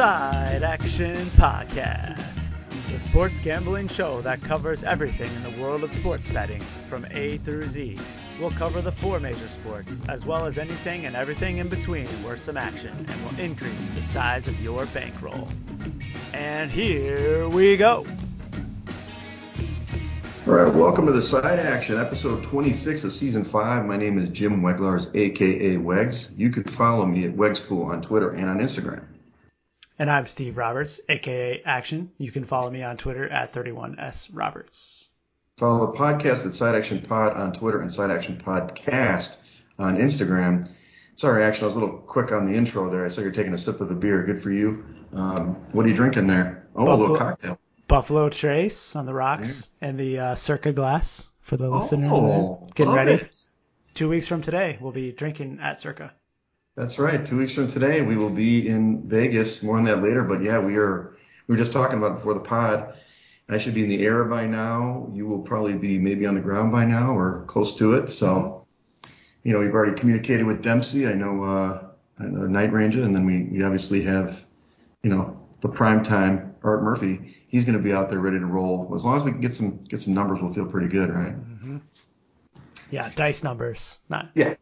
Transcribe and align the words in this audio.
Side 0.00 0.62
Action 0.62 1.14
Podcast, 1.36 2.70
the 2.90 2.98
sports 2.98 3.38
gambling 3.38 3.86
show 3.86 4.22
that 4.22 4.40
covers 4.40 4.82
everything 4.82 5.30
in 5.34 5.42
the 5.42 5.62
world 5.62 5.84
of 5.84 5.92
sports 5.92 6.26
betting 6.26 6.60
from 6.88 7.06
A 7.10 7.36
through 7.36 7.64
Z. 7.64 7.98
We'll 8.40 8.50
cover 8.52 8.80
the 8.80 8.92
four 8.92 9.20
major 9.20 9.46
sports, 9.46 10.02
as 10.08 10.24
well 10.24 10.46
as 10.46 10.56
anything 10.56 11.04
and 11.04 11.14
everything 11.14 11.58
in 11.58 11.68
between 11.68 12.06
worth 12.24 12.40
some 12.40 12.56
action, 12.56 12.92
and 12.96 13.24
will 13.26 13.38
increase 13.38 13.90
the 13.90 14.00
size 14.00 14.48
of 14.48 14.58
your 14.62 14.86
bankroll. 14.86 15.48
And 16.32 16.70
here 16.70 17.46
we 17.50 17.76
go. 17.76 18.06
All 20.46 20.54
right, 20.54 20.74
welcome 20.74 21.04
to 21.04 21.12
the 21.12 21.20
Side 21.20 21.58
Action, 21.58 22.00
episode 22.00 22.42
26 22.44 23.04
of 23.04 23.12
season 23.12 23.44
5. 23.44 23.84
My 23.84 23.98
name 23.98 24.16
is 24.16 24.30
Jim 24.30 24.62
Weglars, 24.62 25.14
aka 25.14 25.76
Wegs. 25.76 26.28
You 26.38 26.48
can 26.48 26.64
follow 26.64 27.04
me 27.04 27.26
at 27.26 27.36
Wegspool 27.36 27.84
on 27.84 28.00
Twitter 28.00 28.30
and 28.30 28.48
on 28.48 28.60
Instagram. 28.60 29.04
And 30.00 30.10
I'm 30.10 30.26
Steve 30.26 30.56
Roberts, 30.56 30.98
aka 31.10 31.60
Action. 31.62 32.10
You 32.16 32.32
can 32.32 32.46
follow 32.46 32.70
me 32.70 32.82
on 32.82 32.96
Twitter 32.96 33.28
at 33.28 33.52
31sroberts. 33.52 35.08
Follow 35.58 35.92
the 35.92 35.98
podcast 35.98 36.46
at 36.46 36.54
Side 36.54 36.74
Action 36.74 37.02
Pod 37.02 37.36
on 37.36 37.52
Twitter 37.52 37.82
and 37.82 37.92
Side 37.92 38.10
Action 38.10 38.38
Podcast 38.38 39.36
on 39.78 39.98
Instagram. 39.98 40.70
Sorry, 41.16 41.44
Action, 41.44 41.64
I 41.64 41.66
was 41.66 41.76
a 41.76 41.80
little 41.80 41.98
quick 41.98 42.32
on 42.32 42.50
the 42.50 42.56
intro 42.56 42.88
there. 42.88 43.04
I 43.04 43.08
saw 43.08 43.20
you're 43.20 43.30
taking 43.30 43.52
a 43.52 43.58
sip 43.58 43.82
of 43.82 43.90
a 43.90 43.94
beer. 43.94 44.22
Good 44.24 44.42
for 44.42 44.50
you. 44.50 44.86
Um, 45.12 45.56
what 45.72 45.84
are 45.84 45.90
you 45.90 45.94
drinking 45.94 46.24
there? 46.24 46.66
Oh, 46.74 46.90
a 46.90 46.96
little 46.96 47.18
cocktail. 47.18 47.58
Buffalo 47.86 48.30
Trace 48.30 48.96
on 48.96 49.04
the 49.04 49.12
rocks 49.12 49.68
and 49.82 50.00
the 50.00 50.18
uh, 50.18 50.34
Circa 50.34 50.72
glass 50.72 51.28
for 51.42 51.58
the 51.58 51.68
listeners. 51.68 52.08
Oh. 52.10 52.66
Getting 52.74 52.94
ready. 52.94 53.12
it. 53.12 53.30
Two 53.92 54.08
weeks 54.08 54.26
from 54.26 54.40
today, 54.40 54.78
we'll 54.80 54.92
be 54.92 55.12
drinking 55.12 55.58
at 55.60 55.82
Circa. 55.82 56.14
That's 56.80 56.98
right. 56.98 57.26
Two 57.26 57.36
weeks 57.36 57.52
from 57.52 57.66
today, 57.66 58.00
we 58.00 58.16
will 58.16 58.30
be 58.30 58.66
in 58.66 59.06
Vegas. 59.06 59.62
More 59.62 59.76
on 59.76 59.84
that 59.84 60.02
later. 60.02 60.24
But 60.24 60.42
yeah, 60.42 60.58
we 60.58 60.76
are. 60.76 61.14
We 61.46 61.54
were 61.54 61.58
just 61.58 61.72
talking 61.72 61.98
about 61.98 62.12
it 62.12 62.14
before 62.14 62.32
the 62.32 62.40
pod. 62.40 62.94
I 63.50 63.58
should 63.58 63.74
be 63.74 63.82
in 63.82 63.90
the 63.90 64.02
air 64.02 64.24
by 64.24 64.46
now. 64.46 65.06
You 65.12 65.26
will 65.26 65.40
probably 65.40 65.74
be 65.74 65.98
maybe 65.98 66.24
on 66.24 66.34
the 66.34 66.40
ground 66.40 66.72
by 66.72 66.86
now 66.86 67.14
or 67.14 67.44
close 67.48 67.76
to 67.76 67.92
it. 67.94 68.08
So, 68.08 68.66
you 69.44 69.52
know, 69.52 69.58
we've 69.58 69.74
already 69.74 69.92
communicated 69.92 70.46
with 70.46 70.62
Dempsey. 70.62 71.06
I 71.06 71.12
know, 71.12 71.44
uh, 71.44 71.84
I 72.18 72.24
know 72.24 72.46
Night 72.46 72.72
Ranger, 72.72 73.02
and 73.02 73.14
then 73.14 73.26
we, 73.26 73.42
we 73.42 73.62
obviously 73.62 74.02
have, 74.04 74.40
you 75.02 75.10
know, 75.10 75.38
the 75.60 75.68
prime 75.68 76.02
time 76.02 76.54
Art 76.62 76.82
Murphy. 76.82 77.36
He's 77.48 77.66
going 77.66 77.76
to 77.76 77.84
be 77.84 77.92
out 77.92 78.08
there 78.08 78.20
ready 78.20 78.38
to 78.38 78.46
roll. 78.46 78.90
As 78.96 79.04
long 79.04 79.18
as 79.18 79.24
we 79.24 79.32
can 79.32 79.42
get 79.42 79.54
some 79.54 79.84
get 79.84 80.00
some 80.00 80.14
numbers, 80.14 80.40
we'll 80.40 80.54
feel 80.54 80.64
pretty 80.64 80.88
good, 80.88 81.10
right? 81.10 81.36
Mm-hmm. 81.36 81.76
Yeah, 82.90 83.10
dice 83.14 83.44
numbers. 83.44 83.98
Not. 84.08 84.30
Yeah. 84.34 84.54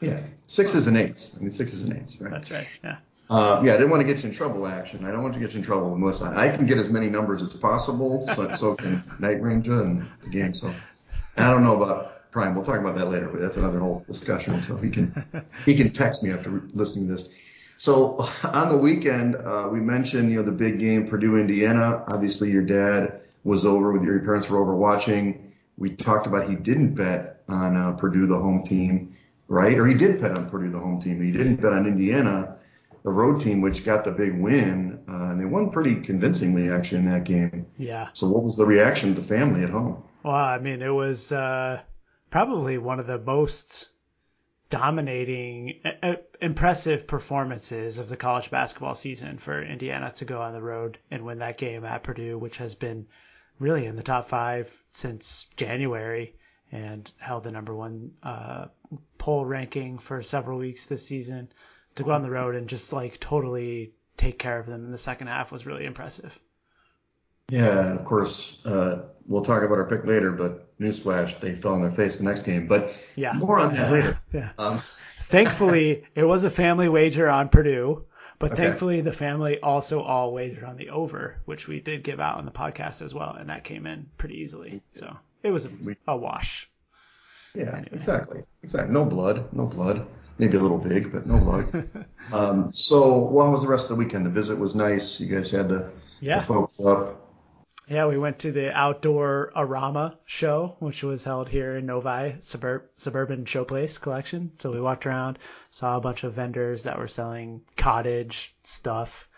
Yeah. 0.00 0.20
Sixes 0.46 0.86
and 0.86 0.96
eights. 0.96 1.36
I 1.36 1.40
mean, 1.40 1.50
sixes 1.50 1.82
and 1.82 1.96
eights, 1.96 2.20
right? 2.20 2.30
That's 2.30 2.50
right. 2.50 2.66
Yeah. 2.82 2.96
Uh, 3.30 3.62
yeah, 3.64 3.74
I 3.74 3.76
didn't 3.76 3.90
want 3.90 4.00
to 4.04 4.12
get 4.12 4.24
you 4.24 4.28
in 4.28 4.34
trouble, 4.34 4.66
action. 4.66 5.04
I 5.04 5.12
don't 5.12 5.22
want 5.22 5.34
to 5.34 5.40
get 5.40 5.52
you 5.52 5.58
in 5.58 5.64
trouble, 5.64 5.96
Melissa. 5.96 6.32
I 6.36 6.48
can 6.48 6.66
get 6.66 6.78
as 6.78 6.88
many 6.88 7.08
numbers 7.08 7.42
as 7.42 7.52
possible, 7.54 8.26
so, 8.34 8.56
so 8.56 8.74
can 8.74 9.04
Night 9.20 9.40
Ranger 9.40 9.82
and 9.82 10.04
the 10.24 10.30
game. 10.30 10.52
So 10.52 10.74
I 11.36 11.48
don't 11.48 11.62
know 11.62 11.80
about 11.80 12.30
Prime. 12.32 12.56
We'll 12.56 12.64
talk 12.64 12.80
about 12.80 12.96
that 12.96 13.06
later, 13.06 13.28
but 13.28 13.40
that's 13.40 13.56
another 13.56 13.78
whole 13.78 14.04
discussion. 14.08 14.60
So 14.62 14.76
he 14.76 14.90
can 14.90 15.24
he 15.64 15.76
can 15.76 15.92
text 15.92 16.24
me 16.24 16.32
after 16.32 16.62
listening 16.74 17.06
to 17.06 17.14
this. 17.14 17.28
So 17.76 18.28
on 18.44 18.68
the 18.68 18.76
weekend, 18.76 19.36
uh, 19.36 19.68
we 19.70 19.78
mentioned 19.78 20.30
you 20.30 20.38
know 20.38 20.42
the 20.42 20.50
big 20.50 20.80
game, 20.80 21.08
Purdue 21.08 21.36
Indiana. 21.36 22.04
Obviously, 22.12 22.50
your 22.50 22.62
dad 22.62 23.20
was 23.44 23.64
over 23.64 23.92
with 23.92 24.02
your 24.02 24.18
parents 24.20 24.48
were 24.48 24.58
over 24.58 24.74
watching. 24.74 25.52
We 25.78 25.90
talked 25.90 26.26
about 26.26 26.48
he 26.48 26.56
didn't 26.56 26.94
bet 26.94 27.42
on 27.48 27.76
uh, 27.76 27.92
Purdue, 27.92 28.26
the 28.26 28.38
home 28.38 28.64
team, 28.64 29.16
right? 29.50 29.76
Or 29.76 29.86
he 29.86 29.94
did 29.94 30.22
bet 30.22 30.38
on 30.38 30.48
Purdue, 30.48 30.70
the 30.70 30.78
home 30.78 31.00
team. 31.00 31.20
He 31.22 31.32
didn't 31.32 31.56
bet 31.56 31.72
on 31.72 31.86
Indiana 31.86 32.56
the 33.02 33.10
road 33.10 33.40
team, 33.40 33.60
which 33.60 33.84
got 33.84 34.04
the 34.04 34.10
big 34.10 34.38
win, 34.38 35.00
uh, 35.08 35.30
and 35.30 35.40
they 35.40 35.44
won 35.44 35.70
pretty 35.70 35.96
convincingly 35.96 36.70
actually 36.70 36.98
in 36.98 37.10
that 37.10 37.24
game. 37.24 37.66
Yeah. 37.76 38.08
So 38.12 38.28
what 38.28 38.44
was 38.44 38.56
the 38.56 38.64
reaction 38.64 39.10
of 39.10 39.16
the 39.16 39.22
family 39.22 39.64
at 39.64 39.70
home? 39.70 40.02
Well, 40.22 40.34
I 40.34 40.58
mean, 40.58 40.82
it 40.82 40.90
was 40.90 41.32
uh, 41.32 41.80
probably 42.30 42.78
one 42.78 43.00
of 43.00 43.06
the 43.06 43.18
most 43.18 43.88
dominating, 44.68 45.80
uh, 46.02 46.14
impressive 46.40 47.06
performances 47.06 47.98
of 47.98 48.08
the 48.08 48.16
college 48.16 48.50
basketball 48.50 48.94
season 48.94 49.38
for 49.38 49.62
Indiana 49.62 50.12
to 50.12 50.24
go 50.24 50.40
on 50.40 50.52
the 50.52 50.62
road 50.62 50.98
and 51.10 51.24
win 51.24 51.38
that 51.38 51.58
game 51.58 51.84
at 51.84 52.04
Purdue, 52.04 52.38
which 52.38 52.58
has 52.58 52.74
been 52.76 53.06
really 53.58 53.86
in 53.86 53.96
the 53.96 54.02
top 54.02 54.28
five 54.28 54.70
since 54.88 55.48
January 55.56 56.36
and 56.72 57.10
held 57.18 57.44
the 57.44 57.50
number 57.50 57.74
one 57.74 58.12
uh, 58.22 58.66
poll 59.18 59.44
ranking 59.44 59.98
for 59.98 60.22
several 60.22 60.58
weeks 60.58 60.84
this 60.86 61.04
season. 61.06 61.50
To 61.96 62.04
go 62.04 62.12
on 62.12 62.22
the 62.22 62.30
road 62.30 62.54
and 62.54 62.68
just 62.68 62.92
like 62.92 63.18
totally 63.18 63.92
take 64.16 64.38
care 64.38 64.58
of 64.60 64.66
them 64.66 64.84
in 64.84 64.92
the 64.92 64.98
second 64.98 65.26
half 65.26 65.50
was 65.50 65.66
really 65.66 65.84
impressive. 65.84 66.38
Yeah, 67.48 67.88
and 67.90 67.98
of 67.98 68.04
course, 68.04 68.58
uh, 68.64 69.02
we'll 69.26 69.42
talk 69.42 69.64
about 69.64 69.78
our 69.78 69.86
pick 69.86 70.04
later, 70.06 70.30
but 70.30 70.78
newsflash, 70.78 71.38
they 71.40 71.54
fell 71.56 71.74
on 71.74 71.82
their 71.82 71.90
face 71.90 72.18
the 72.18 72.24
next 72.24 72.44
game. 72.44 72.68
But 72.68 72.94
Yeah. 73.16 73.32
more 73.32 73.58
on 73.58 73.74
that 73.74 73.90
later. 73.90 74.18
Yeah. 74.32 74.50
Um, 74.56 74.80
Thankfully, 75.24 76.04
it 76.14 76.24
was 76.24 76.44
a 76.44 76.50
family 76.50 76.88
wager 76.88 77.28
on 77.28 77.48
Purdue, 77.48 78.04
but 78.38 78.52
Okay. 78.52 78.62
thankfully 78.62 79.00
the 79.00 79.12
family 79.12 79.58
also 79.60 80.00
all 80.00 80.32
wagered 80.32 80.64
on 80.64 80.76
the 80.76 80.90
over, 80.90 81.36
which 81.44 81.68
we 81.68 81.80
did 81.80 82.02
give 82.04 82.20
out 82.20 82.38
on 82.38 82.44
the 82.44 82.50
podcast 82.52 83.02
as 83.02 83.12
well, 83.14 83.34
and 83.34 83.48
that 83.48 83.62
came 83.64 83.86
in 83.86 84.06
pretty 84.16 84.40
easily. 84.40 84.80
So 84.92 85.16
it 85.42 85.50
was 85.50 85.64
a, 85.66 85.70
a 86.08 86.16
wash. 86.16 86.70
yeah, 87.54 87.68
Anyway. 87.76 87.88
exactly. 87.92 88.42
Exactly. 88.62 88.92
No 88.92 89.04
blood. 89.04 89.52
No 89.52 89.66
blood. 89.66 90.06
Maybe 90.38 90.56
a 90.56 90.60
little 90.60 90.78
big, 90.78 91.12
but 91.12 91.26
no 91.26 91.38
blood. 91.38 92.06
um, 92.32 92.72
so, 92.72 93.16
what 93.18 93.50
was 93.50 93.62
the 93.62 93.68
rest 93.68 93.84
of 93.90 93.96
the 93.96 94.04
weekend? 94.04 94.24
The 94.24 94.30
visit 94.30 94.58
was 94.58 94.74
nice. 94.74 95.20
You 95.20 95.34
guys 95.34 95.50
had 95.50 95.68
the, 95.68 95.90
Yeah. 96.20 96.40
the 96.40 96.46
folks 96.46 96.80
up. 96.80 97.26
Yeah, 97.88 98.06
we 98.06 98.16
went 98.18 98.38
to 98.40 98.52
the 98.52 98.70
Outdoorama 98.70 100.16
show, 100.24 100.76
which 100.78 101.02
was 101.02 101.24
held 101.24 101.48
here 101.48 101.76
in 101.76 101.86
Novi 101.86 102.36
Suburb 102.40 102.82
Suburban 102.94 103.44
Showplace 103.44 104.00
Collection. 104.00 104.52
So 104.58 104.70
we 104.70 104.80
walked 104.80 105.06
around, 105.06 105.38
saw 105.70 105.96
a 105.96 106.00
bunch 106.00 106.22
of 106.24 106.34
vendors 106.34 106.84
that 106.84 106.98
were 106.98 107.08
selling 107.08 107.62
cottage 107.76 108.54
stuff, 108.62 109.28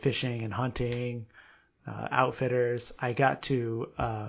fishing 0.00 0.42
and 0.42 0.52
hunting, 0.54 1.26
uh, 1.86 2.08
outfitters. 2.10 2.92
I 2.98 3.12
got 3.12 3.42
to 3.42 3.90
uh, 3.98 4.28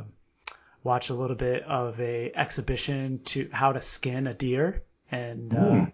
watch 0.88 1.10
a 1.10 1.14
little 1.14 1.36
bit 1.36 1.64
of 1.64 2.00
a 2.00 2.32
exhibition 2.34 3.20
to 3.26 3.50
how 3.52 3.74
to 3.74 3.82
skin 3.82 4.26
a 4.28 4.34
deer 4.34 4.82
and 5.12 5.54
uh, 5.54 5.58
Mm. 5.58 5.92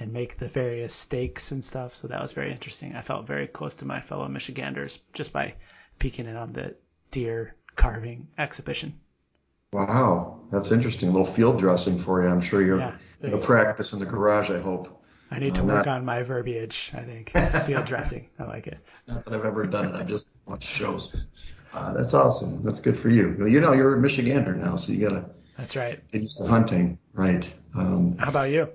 and 0.00 0.12
make 0.12 0.36
the 0.36 0.48
various 0.48 0.92
steaks 0.92 1.52
and 1.52 1.64
stuff. 1.64 1.94
So 1.96 2.08
that 2.08 2.20
was 2.20 2.32
very 2.32 2.50
interesting. 2.52 2.94
I 2.96 3.02
felt 3.02 3.26
very 3.26 3.46
close 3.46 3.76
to 3.76 3.84
my 3.86 4.00
fellow 4.00 4.26
Michiganders 4.28 4.98
just 5.12 5.32
by 5.32 5.54
peeking 6.00 6.26
in 6.26 6.36
on 6.36 6.52
the 6.52 6.74
deer 7.12 7.54
carving 7.76 8.26
exhibition. 8.36 8.98
Wow, 9.72 10.40
that's 10.50 10.70
interesting. 10.72 11.08
A 11.08 11.12
little 11.12 11.26
field 11.38 11.58
dressing 11.60 11.98
for 12.02 12.22
you. 12.22 12.28
I'm 12.28 12.40
sure 12.40 12.62
you're 12.62 12.78
Yeah, 12.78 12.94
you 13.22 13.36
practice 13.38 13.92
in 13.92 13.98
the 14.00 14.06
garage, 14.06 14.50
I 14.50 14.60
hope. 14.60 14.92
I 15.30 15.38
need 15.38 15.54
to 15.56 15.62
Uh, 15.62 15.66
work 15.66 15.86
not- 15.86 15.96
on 15.96 16.04
my 16.04 16.22
verbiage. 16.22 16.90
I 16.94 17.02
think 17.02 17.30
field 17.66 17.84
dressing. 17.92 18.28
I 18.38 18.44
like 18.44 18.66
it. 18.66 18.78
Not 19.08 19.24
that 19.24 19.34
I've 19.34 19.44
ever 19.44 19.66
done 19.66 19.86
it. 19.86 19.94
I've 19.94 20.08
just 20.08 20.30
watched 20.46 20.68
shows. 20.68 21.16
Uh, 21.76 21.92
that's 21.92 22.14
awesome. 22.14 22.62
That's 22.64 22.80
good 22.80 22.98
for 22.98 23.10
you. 23.10 23.36
Well, 23.38 23.48
you 23.48 23.60
know, 23.60 23.72
you're 23.72 23.96
a 23.96 23.98
Michigander 23.98 24.56
now, 24.56 24.76
so 24.76 24.92
you 24.92 25.08
got 25.08 25.14
to 25.14 25.30
That's 25.56 25.76
right. 25.76 26.02
get 26.12 26.22
used 26.22 26.38
to 26.38 26.46
hunting, 26.46 26.98
right? 27.14 27.50
Um, 27.74 28.16
How 28.18 28.28
about 28.28 28.50
you? 28.50 28.68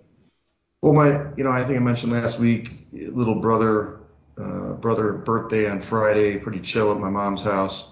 well, 0.82 0.94
my, 0.94 1.32
you 1.38 1.44
know, 1.44 1.52
I 1.52 1.64
think 1.66 1.78
I 1.78 1.80
mentioned 1.80 2.12
last 2.12 2.40
week, 2.40 2.88
little 2.92 3.36
brother, 3.36 4.00
uh, 4.38 4.74
brother 4.74 5.14
birthday 5.14 5.70
on 5.70 5.82
Friday, 5.82 6.38
pretty 6.38 6.60
chill 6.60 6.92
at 6.92 7.00
my 7.00 7.10
mom's 7.10 7.44
house. 7.44 7.92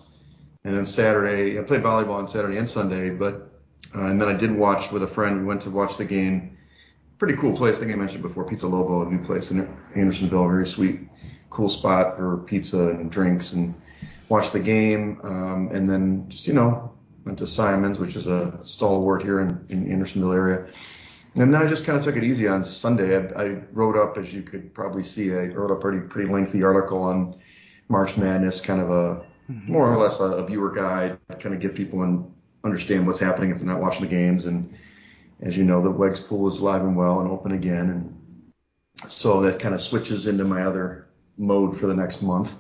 And 0.66 0.76
then 0.76 0.86
Saturday, 0.86 1.60
I 1.60 1.64
played 1.64 1.84
volleyball 1.84 2.16
on 2.16 2.28
Saturday 2.28 2.58
and 2.58 2.70
Sunday, 2.70 3.12
but, 3.12 3.52
uh, 3.96 4.06
and 4.08 4.22
then 4.22 4.30
I 4.30 4.34
did 4.36 4.52
watch 4.56 4.92
with 4.92 5.04
a 5.04 5.08
friend. 5.08 5.40
We 5.40 5.46
went 5.46 5.64
to 5.64 5.72
watch 5.72 5.98
the 5.98 6.06
game. 6.06 6.58
Pretty 7.20 7.36
cool 7.38 7.56
place. 7.58 7.78
I 7.78 7.82
think 7.82 7.94
I 7.94 7.98
mentioned 7.98 8.24
before, 8.24 8.46
Pizza 8.46 8.68
Lobo, 8.68 9.08
a 9.08 9.12
new 9.12 9.24
place 9.26 9.52
in 9.52 9.68
Andersonville. 9.96 10.48
Very 10.48 10.68
sweet, 10.68 11.02
cool 11.52 11.70
spot 11.70 12.18
for 12.18 12.38
pizza 12.40 12.90
and 12.90 13.12
drinks 13.12 13.54
and 13.54 13.76
watched 14.28 14.54
the 14.54 14.60
game. 14.60 15.20
Um, 15.24 15.70
and 15.74 15.88
then 15.88 16.30
just, 16.30 16.48
you 16.48 16.54
know, 16.54 16.94
went 17.26 17.40
to 17.40 17.48
Simon's, 17.48 18.00
which 18.00 18.16
is 18.16 18.28
a 18.28 18.58
stalwart 18.62 19.24
here 19.24 19.40
in, 19.40 19.66
in 19.70 19.92
Andersonville 19.92 20.32
area. 20.32 20.68
And 21.36 21.54
then 21.54 21.62
I 21.62 21.70
just 21.70 21.86
kind 21.86 21.98
of 21.98 22.04
took 22.04 22.16
it 22.16 22.24
easy 22.24 22.48
on 22.48 22.64
Sunday. 22.64 23.16
I, 23.16 23.44
I 23.44 23.62
wrote 23.72 23.96
up, 23.96 24.18
as 24.18 24.34
you 24.34 24.42
could 24.42 24.74
probably 24.74 25.04
see, 25.04 25.32
I 25.32 25.46
wrote 25.46 25.72
a 25.72 25.76
pretty 25.76 26.00
pretty 26.00 26.32
lengthy 26.32 26.64
article 26.64 27.04
on 27.04 27.40
March 27.88 28.18
Madness, 28.18 28.62
kind 28.62 28.82
of 28.82 28.90
a 28.90 29.26
more 29.48 29.92
or 29.92 29.98
less 29.98 30.20
a, 30.20 30.24
a 30.24 30.46
viewer 30.46 30.72
guide, 30.72 31.18
kind 31.40 31.54
of 31.54 31.62
give 31.62 31.76
people 31.76 32.04
and 32.04 32.32
understand 32.64 33.06
what's 33.06 33.20
happening 33.20 33.52
if 33.52 33.58
they're 33.58 33.68
not 33.68 33.80
watching 33.80 34.02
the 34.02 34.08
games. 34.08 34.46
And 34.46 34.74
as 35.42 35.56
you 35.56 35.64
know, 35.64 35.82
the 35.82 35.92
Wegs 35.92 36.26
pool 36.26 36.48
is 36.48 36.60
live 36.60 36.82
and 36.82 36.96
well 36.96 37.20
and 37.20 37.30
open 37.30 37.52
again, 37.52 37.90
and 37.90 38.16
so 39.10 39.42
that 39.42 39.60
kind 39.60 39.74
of 39.74 39.82
switches 39.82 40.28
into 40.28 40.46
my 40.46 40.64
other 40.64 41.08
mode 41.38 41.80
for 41.80 41.88
the 41.88 41.96
next 41.96 42.22
month. 42.22 42.59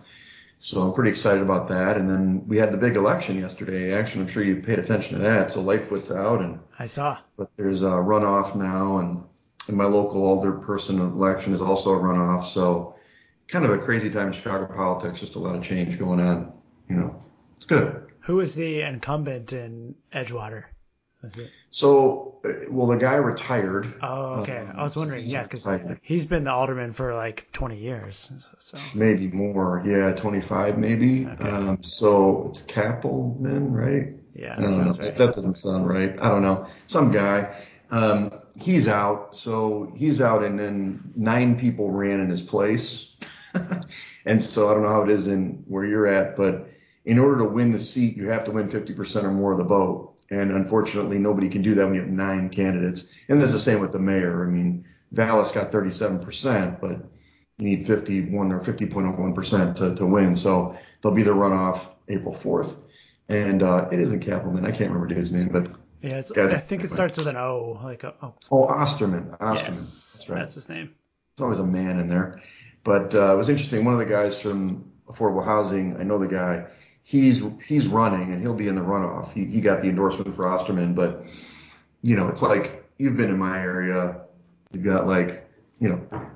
So 0.59 0.81
I'm 0.81 0.93
pretty 0.93 1.09
excited 1.09 1.41
about 1.41 1.69
that. 1.69 1.95
And 1.97 2.09
then 2.09 2.45
we 2.47 2.57
had 2.57 2.71
the 2.71 2.77
big 2.77 2.97
election 2.97 3.39
yesterday. 3.39 3.93
Actually, 3.93 4.23
I'm 4.23 4.27
sure 4.27 4.43
you 4.43 4.57
paid 4.57 4.77
attention 4.77 5.15
to 5.15 5.21
that. 5.23 5.51
So 5.51 5.61
Lightfoot's 5.61 6.11
out, 6.11 6.41
and 6.41 6.59
I 6.77 6.85
saw. 6.85 7.17
but 7.37 7.49
there's 7.55 7.81
a 7.81 7.85
runoff 7.85 8.55
now, 8.55 8.97
and 8.97 9.23
and 9.67 9.77
my 9.77 9.85
local 9.85 10.23
alder 10.25 10.53
person 10.53 10.99
election 10.99 11.53
is 11.53 11.61
also 11.61 11.93
a 11.93 11.97
runoff. 11.97 12.43
So 12.43 12.95
kind 13.47 13.63
of 13.65 13.71
a 13.71 13.77
crazy 13.77 14.09
time 14.09 14.27
in 14.27 14.33
Chicago 14.33 14.65
politics. 14.73 15.19
Just 15.19 15.35
a 15.35 15.39
lot 15.39 15.55
of 15.55 15.63
change 15.63 15.97
going 15.97 16.19
on. 16.19 16.51
You 16.89 16.95
know, 16.97 17.23
it's 17.57 17.65
good. 17.65 18.07
Who 18.21 18.41
is 18.41 18.55
the 18.55 18.81
incumbent 18.81 19.53
in 19.53 19.95
Edgewater? 20.13 20.65
So, 21.69 22.39
uh, 22.45 22.71
well, 22.71 22.87
the 22.87 22.97
guy 22.97 23.15
retired. 23.15 23.93
Oh, 24.01 24.41
okay. 24.41 24.59
Um, 24.59 24.75
I 24.77 24.83
was 24.83 24.95
wondering, 24.95 25.25
yeah, 25.25 25.43
because 25.43 25.67
he's 26.01 26.25
been 26.25 26.45
the 26.45 26.51
alderman 26.51 26.93
for 26.93 27.13
like 27.13 27.51
20 27.51 27.77
years. 27.77 28.31
So 28.59 28.77
maybe 28.93 29.27
more, 29.27 29.83
yeah, 29.85 30.13
25 30.13 30.77
maybe. 30.77 31.27
Okay. 31.27 31.49
Um, 31.49 31.83
so 31.83 32.47
it's 32.49 32.61
Kappelman, 32.63 33.71
right? 33.71 34.13
Yeah, 34.33 34.55
that, 34.57 34.97
right. 34.99 35.17
that 35.17 35.35
doesn't 35.35 35.55
sound 35.55 35.89
right. 35.89 36.15
I 36.21 36.29
don't 36.29 36.41
know. 36.41 36.67
Some 36.87 37.11
guy. 37.11 37.55
Um, 37.91 38.31
he's 38.61 38.87
out. 38.87 39.35
So 39.35 39.91
he's 39.95 40.21
out, 40.21 40.43
and 40.43 40.57
then 40.57 41.11
nine 41.15 41.59
people 41.59 41.91
ran 41.91 42.19
in 42.21 42.29
his 42.29 42.41
place. 42.41 43.15
and 44.25 44.41
so 44.41 44.69
I 44.69 44.73
don't 44.73 44.83
know 44.83 44.89
how 44.89 45.03
it 45.03 45.09
is 45.09 45.27
in 45.27 45.63
where 45.67 45.83
you're 45.83 46.07
at, 46.07 46.35
but 46.35 46.69
in 47.05 47.19
order 47.19 47.39
to 47.39 47.45
win 47.45 47.71
the 47.71 47.79
seat, 47.79 48.15
you 48.15 48.29
have 48.29 48.43
to 48.45 48.51
win 48.51 48.69
50% 48.69 49.23
or 49.23 49.31
more 49.31 49.51
of 49.51 49.57
the 49.57 49.63
vote. 49.63 50.08
And 50.31 50.51
unfortunately, 50.51 51.17
nobody 51.17 51.49
can 51.49 51.61
do 51.61 51.73
that 51.75 51.85
when 51.85 51.95
you 51.95 52.01
have 52.01 52.09
nine 52.09 52.49
candidates. 52.49 53.05
And 53.27 53.41
that's 53.41 53.51
the 53.51 53.59
same 53.59 53.79
with 53.79 53.91
the 53.91 53.99
mayor. 53.99 54.45
I 54.45 54.49
mean, 54.49 54.85
Vallas 55.11 55.51
got 55.51 55.71
37%, 55.71 56.79
but 56.79 56.91
you 57.57 57.69
need 57.69 57.87
51 57.87 58.51
or 58.51 58.59
50.01% 58.59 59.75
to, 59.75 59.95
to 59.95 60.05
win. 60.05 60.35
So 60.35 60.77
they'll 61.01 61.13
be 61.13 61.23
the 61.23 61.31
runoff 61.31 61.87
April 62.07 62.33
4th. 62.33 62.75
And 63.27 63.63
uh, 63.63 63.89
it 63.91 63.99
isn't 63.99 64.23
Kappelman. 64.23 64.65
I 64.65 64.71
can't 64.71 64.91
remember 64.91 65.13
his 65.13 65.31
name, 65.31 65.49
but 65.49 65.69
yeah, 66.01 66.17
I 66.17 66.21
think 66.59 66.83
it 66.83 66.89
starts 66.89 67.17
with 67.17 67.27
an 67.27 67.35
O, 67.35 67.79
like 67.83 68.03
a, 68.03 68.13
oh. 68.21 68.33
Oh, 68.51 68.65
Osterman. 68.67 69.35
Osterman. 69.41 69.73
Yes, 69.73 70.13
that's 70.13 70.29
right. 70.29 70.39
That's 70.39 70.55
his 70.55 70.69
name. 70.69 70.95
There's 71.35 71.43
always 71.43 71.59
a 71.59 71.65
man 71.65 71.99
in 71.99 72.07
there. 72.07 72.41
But 72.83 73.13
uh, 73.13 73.33
it 73.33 73.37
was 73.37 73.49
interesting. 73.49 73.83
One 73.83 73.93
of 73.93 73.99
the 73.99 74.05
guys 74.05 74.39
from 74.39 74.89
affordable 75.09 75.43
housing, 75.43 75.97
I 75.97 76.03
know 76.03 76.17
the 76.17 76.27
guy 76.27 76.65
he's 77.09 77.41
he's 77.65 77.87
running 77.87 78.31
and 78.33 78.39
he'll 78.39 78.53
be 78.53 78.67
in 78.67 78.75
the 78.75 78.81
runoff. 78.81 79.33
He 79.33 79.45
he 79.45 79.61
got 79.61 79.81
the 79.81 79.89
endorsement 79.89 80.35
for 80.35 80.47
Osterman, 80.47 80.93
but 80.93 81.25
you 82.03 82.15
know, 82.15 82.27
it's 82.27 82.43
like 82.43 82.85
you've 82.99 83.17
been 83.17 83.31
in 83.31 83.39
my 83.39 83.59
area. 83.59 84.21
You've 84.71 84.83
got 84.83 85.07
like 85.07 85.49
you 85.79 85.89
know, 85.89 86.29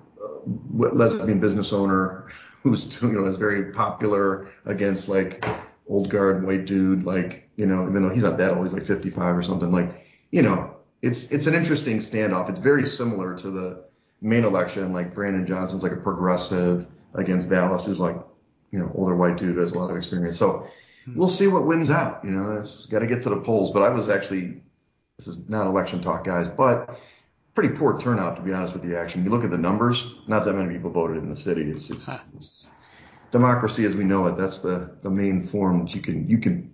lesbian 0.72 1.40
business 1.40 1.74
owner 1.74 2.30
who's 2.64 3.00
you 3.04 3.12
know 3.12 3.26
is 3.26 3.38
very 3.38 3.72
popular 3.72 4.50
against 4.66 5.08
like 5.08 5.46
old 5.88 6.10
guard 6.10 6.44
white 6.44 6.66
dude, 6.66 7.04
like 7.04 7.48
you 7.56 7.68
know, 7.68 7.88
even 7.88 8.02
though 8.02 8.10
he's 8.10 8.24
not 8.24 8.38
that 8.38 8.58
old, 8.58 8.66
he's 8.66 8.74
like 8.74 8.86
55 8.86 9.38
or 9.38 9.44
something. 9.44 9.72
Like 9.72 10.08
you 10.32 10.42
know, 10.42 10.76
it's 11.04 11.32
it's 11.32 11.46
an 11.46 11.54
interesting 11.54 12.00
standoff. 12.00 12.50
It's 12.50 12.60
very 12.60 12.88
similar 12.88 13.38
to 13.38 13.52
the 13.52 13.84
main 14.22 14.44
election. 14.44 14.92
Like 14.92 15.14
Brandon 15.14 15.46
Johnson's 15.46 15.84
like 15.84 15.92
a 15.92 15.98
progressive 15.98 16.88
against 17.14 17.48
Vallas, 17.48 17.86
who's 17.86 18.00
like 18.00 18.18
you 18.74 18.80
know, 18.80 18.92
older 18.96 19.16
white 19.16 19.38
dude 19.38 19.54
who 19.54 19.62
has 19.62 19.72
a 19.72 19.78
lot 19.78 19.92
of 19.92 19.96
experience. 19.96 20.38
So 20.38 20.68
hmm. 21.06 21.16
we'll 21.16 21.28
see 21.28 21.48
what 21.48 21.66
wins 21.66 21.92
out. 21.92 22.26
You 22.26 22.32
know, 22.32 22.58
it's 22.58 22.88
got 22.88 23.00
to 23.00 23.08
get 23.08 23.22
to 23.24 23.30
the 23.30 23.40
polls. 23.40 23.72
But 23.72 23.84
I 23.84 23.90
was 23.90 24.10
actually, 24.10 24.62
this 25.18 25.28
is 25.28 25.48
not 25.48 25.68
election 25.68 26.02
talk, 26.02 26.26
guys, 26.26 26.48
but 26.48 27.00
pretty 27.54 27.76
poor 27.76 28.00
turnout 28.00 28.36
to 28.36 28.42
be 28.42 28.52
honest 28.52 28.74
with 28.74 28.84
you. 28.84 28.98
Actually, 28.98 29.24
you 29.24 29.30
look 29.30 29.44
at 29.44 29.52
the 29.52 29.58
numbers, 29.58 30.06
not 30.28 30.44
that 30.44 30.54
many 30.54 30.74
people 30.74 30.90
voted 30.90 31.18
in 31.18 31.30
the 31.30 31.36
city. 31.36 31.70
It's 31.70 31.92
it's, 31.92 32.10
it's 32.36 32.68
democracy 33.32 33.86
as 33.86 33.96
we 33.96 34.04
know 34.04 34.26
it. 34.26 34.38
That's 34.38 34.60
the 34.60 34.98
the 35.04 35.12
main 35.12 35.46
form 35.46 35.86
that 35.86 35.94
you 35.94 36.02
can 36.02 36.28
you 36.28 36.40
can 36.40 36.74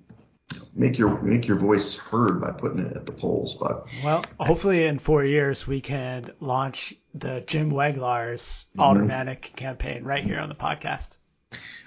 make 0.73 0.97
your 0.97 1.21
make 1.21 1.45
your 1.45 1.57
voice 1.57 1.97
heard 1.97 2.39
by 2.39 2.51
putting 2.51 2.79
it 2.79 2.95
at 2.95 3.05
the 3.05 3.11
polls. 3.11 3.55
But 3.55 3.87
well, 4.05 4.23
hopefully 4.39 4.85
in 4.85 4.99
four 4.99 5.25
years 5.25 5.67
we 5.67 5.81
can 5.81 6.31
launch 6.39 6.93
the 7.13 7.43
Jim 7.45 7.71
Weglar's 7.71 8.67
mm-hmm. 8.69 8.79
aldermanic 8.79 9.51
campaign 9.57 10.05
right 10.05 10.23
here 10.23 10.39
on 10.39 10.47
the 10.47 10.55
podcast. 10.55 11.17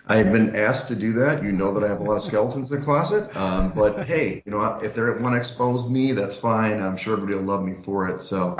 I 0.07 0.17
have 0.17 0.33
been 0.33 0.57
asked 0.57 0.89
to 0.89 0.97
do 0.97 1.13
that. 1.13 1.43
You 1.43 1.53
know 1.53 1.73
that 1.73 1.85
I 1.85 1.89
have 1.89 2.01
a 2.01 2.03
lot 2.03 2.17
of 2.17 2.23
skeletons 2.23 2.73
in 2.73 2.79
the 2.79 2.85
closet. 2.85 3.35
Um, 3.37 3.73
but 3.73 4.07
hey, 4.07 4.43
you 4.45 4.51
know, 4.53 4.63
if 4.83 4.95
they 4.95 5.03
want 5.03 5.35
to 5.35 5.37
expose 5.37 5.89
me, 5.89 6.13
that's 6.13 6.35
fine. 6.35 6.81
I'm 6.81 6.97
sure 6.97 7.15
everybody 7.15 7.39
will 7.39 7.45
love 7.45 7.65
me 7.65 7.77
for 7.85 8.09
it. 8.09 8.21
So, 8.21 8.57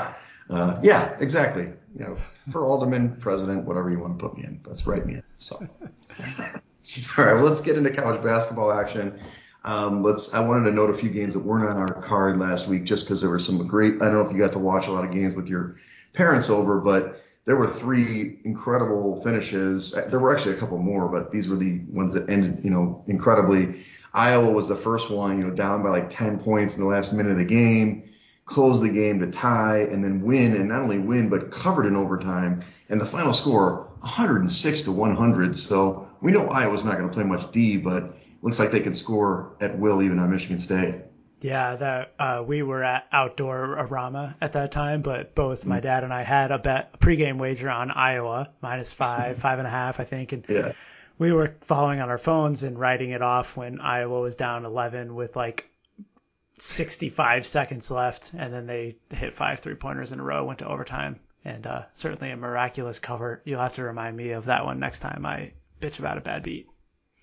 uh, 0.49 0.79
yeah, 0.81 1.17
exactly. 1.19 1.71
You 1.95 2.05
know, 2.05 2.17
for 2.49 2.65
alderman, 2.65 3.17
president, 3.17 3.65
whatever 3.65 3.91
you 3.91 3.99
want 3.99 4.17
to 4.17 4.27
put 4.27 4.37
me 4.37 4.45
in, 4.45 4.61
let's 4.65 4.87
write 4.87 5.05
me 5.05 5.15
in. 5.15 5.23
So, 5.37 5.55
all 6.19 7.25
right, 7.25 7.33
well, 7.33 7.43
let's 7.43 7.61
get 7.61 7.77
into 7.77 7.91
college 7.91 8.23
basketball 8.23 8.71
action. 8.71 9.19
Um, 9.65 10.03
let's. 10.03 10.33
I 10.33 10.39
wanted 10.39 10.69
to 10.69 10.75
note 10.75 10.89
a 10.89 10.93
few 10.93 11.09
games 11.09 11.33
that 11.35 11.39
weren't 11.39 11.69
on 11.69 11.77
our 11.77 12.01
card 12.01 12.37
last 12.37 12.67
week, 12.67 12.83
just 12.83 13.05
because 13.05 13.21
there 13.21 13.29
were 13.29 13.39
some 13.39 13.65
great. 13.67 14.01
I 14.01 14.05
don't 14.05 14.15
know 14.15 14.21
if 14.21 14.31
you 14.31 14.37
got 14.37 14.51
to 14.53 14.59
watch 14.59 14.87
a 14.87 14.91
lot 14.91 15.05
of 15.05 15.11
games 15.11 15.35
with 15.35 15.47
your 15.47 15.77
parents 16.13 16.49
over, 16.49 16.79
but 16.79 17.22
there 17.45 17.55
were 17.57 17.67
three 17.67 18.39
incredible 18.45 19.21
finishes. 19.21 19.93
Uh, 19.93 20.07
there 20.09 20.19
were 20.19 20.33
actually 20.33 20.55
a 20.55 20.57
couple 20.57 20.77
more, 20.77 21.09
but 21.09 21.31
these 21.31 21.49
were 21.49 21.57
the 21.57 21.79
ones 21.89 22.13
that 22.13 22.29
ended, 22.29 22.63
you 22.63 22.69
know, 22.69 23.03
incredibly. 23.07 23.83
Iowa 24.13 24.49
was 24.51 24.67
the 24.67 24.75
first 24.75 25.09
one, 25.09 25.37
you 25.37 25.45
know, 25.45 25.53
down 25.53 25.83
by 25.83 25.89
like 25.89 26.09
10 26.09 26.39
points 26.39 26.75
in 26.75 26.81
the 26.81 26.87
last 26.87 27.11
minute 27.13 27.31
of 27.31 27.39
the 27.39 27.45
game, 27.45 28.09
close 28.45 28.79
the 28.79 28.89
game 28.89 29.19
to 29.19 29.31
tie, 29.31 29.79
and 29.79 30.03
then 30.03 30.21
win, 30.21 30.55
and 30.55 30.69
not 30.69 30.83
only 30.83 30.99
win, 30.99 31.29
but 31.29 31.51
covered 31.51 31.85
in 31.85 31.95
overtime. 31.95 32.63
And 32.89 33.01
the 33.01 33.05
final 33.05 33.33
score, 33.33 33.89
106 34.01 34.81
to 34.83 34.91
100. 34.91 35.57
So 35.57 36.07
we 36.21 36.31
know 36.31 36.47
Iowa's 36.47 36.83
not 36.83 36.97
going 36.97 37.09
to 37.09 37.13
play 37.13 37.23
much 37.23 37.51
D, 37.51 37.77
but 37.77 38.17
looks 38.41 38.59
like 38.59 38.71
they 38.71 38.81
can 38.81 38.95
score 38.95 39.55
at 39.59 39.77
will 39.77 40.01
even 40.01 40.19
on 40.19 40.29
Michigan 40.31 40.59
State. 40.59 40.95
Yeah, 41.43 41.75
that 41.75 42.13
uh, 42.17 42.43
we 42.45 42.63
were 42.63 42.83
at 42.83 43.11
Outdoorama 43.11 44.35
at 44.39 44.53
that 44.53 44.71
time, 44.71 45.01
but 45.01 45.35
both 45.35 45.65
my 45.65 45.79
mm. 45.79 45.83
dad 45.83 46.05
and 46.05 46.13
I 46.13 46.23
had 46.23 46.51
a 46.51 46.57
bet 46.57 46.91
a 46.93 46.97
pregame 46.97 47.37
wager 47.37 47.69
on 47.69 47.91
Iowa 47.91 48.49
minus 48.61 48.93
five, 48.93 49.39
five 49.39 49.59
and 49.59 49.67
a 49.67 49.71
half, 49.71 49.99
I 49.99 50.05
think, 50.05 50.31
and 50.31 50.45
yeah. 50.47 50.71
we 51.19 51.33
were 51.33 51.55
following 51.61 51.99
on 51.99 52.09
our 52.09 52.17
phones 52.17 52.63
and 52.63 52.79
writing 52.79 53.11
it 53.11 53.21
off 53.21 53.57
when 53.57 53.81
Iowa 53.81 54.21
was 54.21 54.37
down 54.37 54.63
11 54.63 55.13
with 55.13 55.35
like 55.35 55.69
65 56.59 57.45
seconds 57.45 57.91
left, 57.91 58.33
and 58.33 58.53
then 58.53 58.65
they 58.65 58.95
hit 59.13 59.33
five 59.33 59.59
three 59.59 59.75
pointers 59.75 60.13
in 60.13 60.21
a 60.21 60.23
row, 60.23 60.45
went 60.45 60.59
to 60.59 60.67
overtime, 60.67 61.19
and 61.43 61.67
uh, 61.67 61.83
certainly 61.91 62.31
a 62.31 62.37
miraculous 62.37 62.99
cover. 62.99 63.41
You'll 63.43 63.59
have 63.59 63.75
to 63.75 63.83
remind 63.83 64.15
me 64.15 64.31
of 64.31 64.45
that 64.45 64.63
one 64.63 64.79
next 64.79 64.99
time 64.99 65.25
I 65.25 65.51
bitch 65.81 65.99
about 65.99 66.17
a 66.17 66.21
bad 66.21 66.43
beat. 66.43 66.67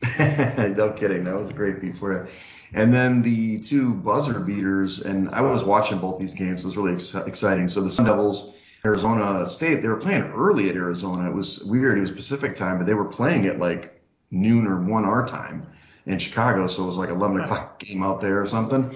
no 0.18 0.95
kidding, 0.95 1.25
that 1.25 1.37
was 1.37 1.49
a 1.49 1.54
great 1.54 1.80
beat 1.80 1.97
for 1.97 2.12
you. 2.12 2.28
And 2.73 2.93
then 2.95 3.23
the 3.23 3.59
two 3.61 3.95
buzzer 3.95 4.39
beaters, 4.41 5.00
and 5.00 5.29
I 5.31 5.41
was 5.41 5.65
watching 5.65 5.99
both 5.99 6.19
these 6.19 6.35
games. 6.35 6.61
It 6.61 6.67
was 6.67 6.77
really 6.77 6.95
ex- 6.95 7.15
exciting. 7.15 7.69
So 7.69 7.81
the 7.81 7.91
Sun 7.91 8.07
Devils, 8.07 8.53
Arizona 8.85 9.49
State, 9.49 9.83
they 9.83 9.89
were 9.89 9.97
playing 9.97 10.23
early 10.23 10.69
at 10.69 10.77
Arizona. 10.77 11.29
It 11.29 11.35
was 11.35 11.65
weird. 11.65 11.99
It 11.99 12.03
was 12.03 12.11
Pacific 12.12 12.55
time, 12.55 12.79
but 12.79 12.87
they 12.87 12.95
were 12.95 13.05
playing 13.05 13.47
at 13.47 13.59
like 13.59 14.00
noon 14.31 14.67
or 14.67 14.81
one 14.81 15.05
our 15.05 15.27
time 15.27 15.67
in 16.07 16.19
Chicago. 16.19 16.69
So 16.69 16.85
it 16.85 16.87
was 16.87 16.97
like 16.97 17.11
11 17.11 17.41
o'clock 17.41 17.81
game 17.81 18.03
out 18.05 18.21
there 18.21 18.41
or 18.41 18.47
something. 18.47 18.95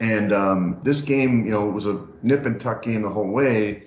And 0.00 0.32
um, 0.32 0.80
this 0.82 1.02
game, 1.02 1.44
you 1.44 1.50
know, 1.50 1.68
it 1.68 1.72
was 1.72 1.86
a 1.86 2.06
nip 2.22 2.46
and 2.46 2.58
tuck 2.58 2.82
game 2.82 3.02
the 3.02 3.10
whole 3.10 3.28
way. 3.28 3.82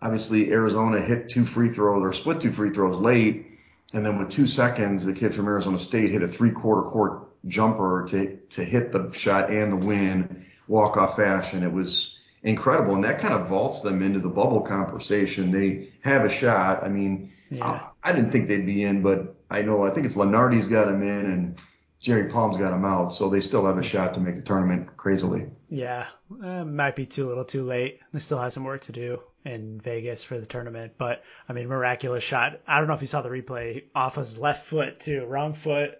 Obviously, 0.00 0.50
Arizona 0.52 1.02
hit 1.02 1.28
two 1.28 1.44
free 1.44 1.68
throws 1.68 2.02
or 2.02 2.14
split 2.14 2.40
two 2.40 2.52
free 2.52 2.70
throws 2.70 2.96
late. 2.96 3.46
And 3.92 4.06
then 4.06 4.18
with 4.18 4.30
two 4.30 4.46
seconds, 4.46 5.04
the 5.04 5.12
kid 5.12 5.34
from 5.34 5.46
Arizona 5.48 5.78
State 5.78 6.10
hit 6.10 6.22
a 6.22 6.28
three 6.28 6.50
quarter 6.50 6.88
court 6.88 7.29
jumper 7.46 8.06
to 8.10 8.36
to 8.36 8.64
hit 8.64 8.92
the 8.92 9.10
shot 9.12 9.50
and 9.50 9.72
the 9.72 9.76
win 9.86 10.46
walk 10.68 10.96
off 10.96 11.16
fashion. 11.16 11.62
It 11.62 11.72
was 11.72 12.18
incredible, 12.42 12.94
and 12.94 13.04
that 13.04 13.20
kind 13.20 13.34
of 13.34 13.48
vaults 13.48 13.80
them 13.80 14.02
into 14.02 14.20
the 14.20 14.28
bubble 14.28 14.60
conversation. 14.60 15.50
They 15.50 15.88
have 16.02 16.24
a 16.24 16.28
shot. 16.28 16.82
I 16.82 16.88
mean, 16.88 17.32
yeah. 17.50 17.64
I, 17.64 18.10
I 18.10 18.12
didn't 18.12 18.30
think 18.30 18.48
they'd 18.48 18.66
be 18.66 18.84
in, 18.84 19.02
but 19.02 19.36
I 19.50 19.62
know 19.62 19.84
I 19.84 19.90
think 19.90 20.06
it's 20.06 20.16
Lunardi's 20.16 20.66
got 20.66 20.86
them 20.86 21.02
in 21.02 21.26
and 21.26 21.58
Jerry 22.00 22.30
Palm's 22.30 22.56
got 22.56 22.70
them 22.70 22.84
out, 22.84 23.12
so 23.12 23.28
they 23.28 23.42
still 23.42 23.66
have 23.66 23.76
a 23.76 23.82
shot 23.82 24.14
to 24.14 24.20
make 24.20 24.36
the 24.36 24.42
tournament 24.42 24.96
crazily. 24.96 25.46
Yeah, 25.68 26.06
uh, 26.42 26.64
might 26.64 26.96
be 26.96 27.04
too 27.04 27.28
little, 27.28 27.44
too 27.44 27.64
late. 27.64 28.00
They 28.12 28.20
still 28.20 28.38
have 28.38 28.54
some 28.54 28.64
work 28.64 28.82
to 28.82 28.92
do 28.92 29.20
in 29.44 29.80
Vegas 29.80 30.24
for 30.24 30.38
the 30.40 30.46
tournament, 30.46 30.94
but 30.96 31.22
I 31.46 31.52
mean, 31.52 31.68
miraculous 31.68 32.24
shot. 32.24 32.60
I 32.66 32.78
don't 32.78 32.88
know 32.88 32.94
if 32.94 33.02
you 33.02 33.06
saw 33.06 33.20
the 33.20 33.28
replay 33.28 33.84
off 33.94 34.16
his 34.16 34.38
left 34.38 34.66
foot 34.66 35.00
too, 35.00 35.26
wrong 35.26 35.52
foot, 35.52 35.99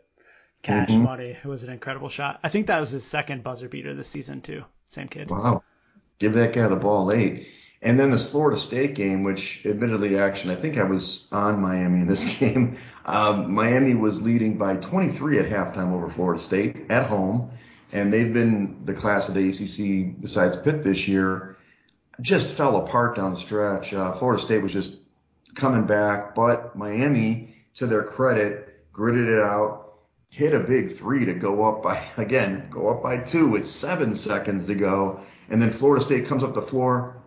cash 0.62 0.90
mm-hmm. 0.90 1.02
money. 1.02 1.37
It 1.43 1.49
was 1.49 1.62
an 1.62 1.71
incredible 1.71 2.09
shot. 2.09 2.40
I 2.43 2.49
think 2.49 2.67
that 2.67 2.81
was 2.81 2.90
his 2.90 3.05
second 3.05 3.43
buzzer 3.43 3.69
beater 3.69 3.95
this 3.95 4.09
season 4.09 4.40
too. 4.40 4.64
Same 4.87 5.09
kid. 5.09 5.31
Wow. 5.31 5.62
Give 6.19 6.35
that 6.35 6.52
guy 6.52 6.69
the 6.69 6.76
ball 6.76 7.07
late. 7.07 7.49
And 7.83 7.99
then 7.99 8.11
this 8.11 8.29
Florida 8.29 8.59
State 8.59 8.95
game, 8.95 9.23
which 9.23 9.62
admittedly, 9.64 10.19
action, 10.19 10.50
I 10.50 10.57
think 10.57 10.76
I 10.76 10.83
was 10.83 11.26
on 11.33 11.61
Miami 11.61 12.00
in 12.00 12.07
this 12.07 12.25
game. 12.38 12.76
Um, 13.07 13.55
Miami 13.55 13.95
was 13.95 14.21
leading 14.21 14.59
by 14.59 14.76
23 14.76 15.38
at 15.38 15.47
halftime 15.47 15.93
over 15.93 16.11
Florida 16.11 16.43
State 16.43 16.90
at 16.90 17.07
home, 17.07 17.50
and 17.93 18.12
they've 18.12 18.33
been 18.33 18.85
the 18.85 18.93
class 18.93 19.29
of 19.29 19.35
the 19.35 19.49
ACC 19.49 20.21
besides 20.21 20.59
Pitt 20.59 20.83
this 20.83 21.09
year. 21.09 21.57
Just 22.21 22.49
fell 22.49 22.85
apart 22.85 23.17
down 23.17 23.33
the 23.33 23.40
stretch. 23.40 23.95
Uh, 23.95 24.12
Florida 24.12 24.43
State 24.43 24.62
was 24.62 24.73
just 24.73 24.97
coming 25.55 25.87
back, 25.87 26.35
but 26.35 26.76
Miami, 26.76 27.55
to 27.76 27.87
their 27.87 28.02
credit, 28.02 28.85
gritted 28.93 29.26
it 29.26 29.43
out 29.43 29.89
hit 30.31 30.55
a 30.55 30.61
big 30.61 30.97
three 30.97 31.27
to 31.27 31.35
go 31.35 31.69
up 31.69 31.83
by, 31.83 32.03
again, 32.17 32.69
go 32.71 32.89
up 32.89 33.03
by 33.03 33.19
two 33.19 33.51
with 33.51 33.67
seven 33.67 34.15
seconds 34.15 34.67
to 34.67 34.75
go. 34.75 35.21
And 35.51 35.61
then 35.61 35.71
Florida 35.71 36.05
State 36.05 36.27
comes 36.27 36.43
up 36.43 36.55
the 36.55 36.63
floor, 36.63 37.21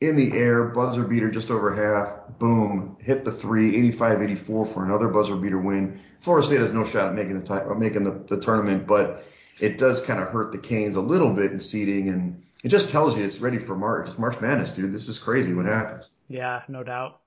in 0.00 0.16
the 0.16 0.32
air, 0.32 0.64
buzzer 0.64 1.04
beater 1.04 1.30
just 1.30 1.50
over 1.50 1.74
half, 1.74 2.38
boom, 2.38 2.96
hit 3.02 3.22
the 3.22 3.30
three, 3.32 3.92
85-84 3.92 4.46
for 4.46 4.84
another 4.84 5.08
buzzer 5.08 5.36
beater 5.36 5.58
win. 5.58 6.00
Florida 6.20 6.46
State 6.46 6.60
has 6.60 6.72
no 6.72 6.84
shot 6.84 7.08
at 7.08 7.14
making 7.14 7.38
the 7.38 7.44
t- 7.44 7.74
making 7.78 8.04
the, 8.04 8.24
the 8.34 8.40
tournament, 8.40 8.86
but 8.86 9.26
it 9.60 9.76
does 9.76 10.00
kind 10.00 10.20
of 10.20 10.28
hurt 10.28 10.52
the 10.52 10.58
Canes 10.58 10.94
a 10.94 11.00
little 11.00 11.34
bit 11.34 11.52
in 11.52 11.58
seeding, 11.58 12.08
and 12.08 12.42
it 12.64 12.68
just 12.68 12.88
tells 12.88 13.16
you 13.16 13.24
it's 13.24 13.38
ready 13.38 13.58
for 13.58 13.76
March. 13.76 14.08
It's 14.08 14.18
March 14.18 14.40
Madness, 14.40 14.70
dude. 14.70 14.92
This 14.92 15.08
is 15.08 15.18
crazy 15.18 15.52
what 15.52 15.66
happens. 15.66 16.08
Yeah, 16.28 16.62
no 16.68 16.82
doubt. 16.82 17.19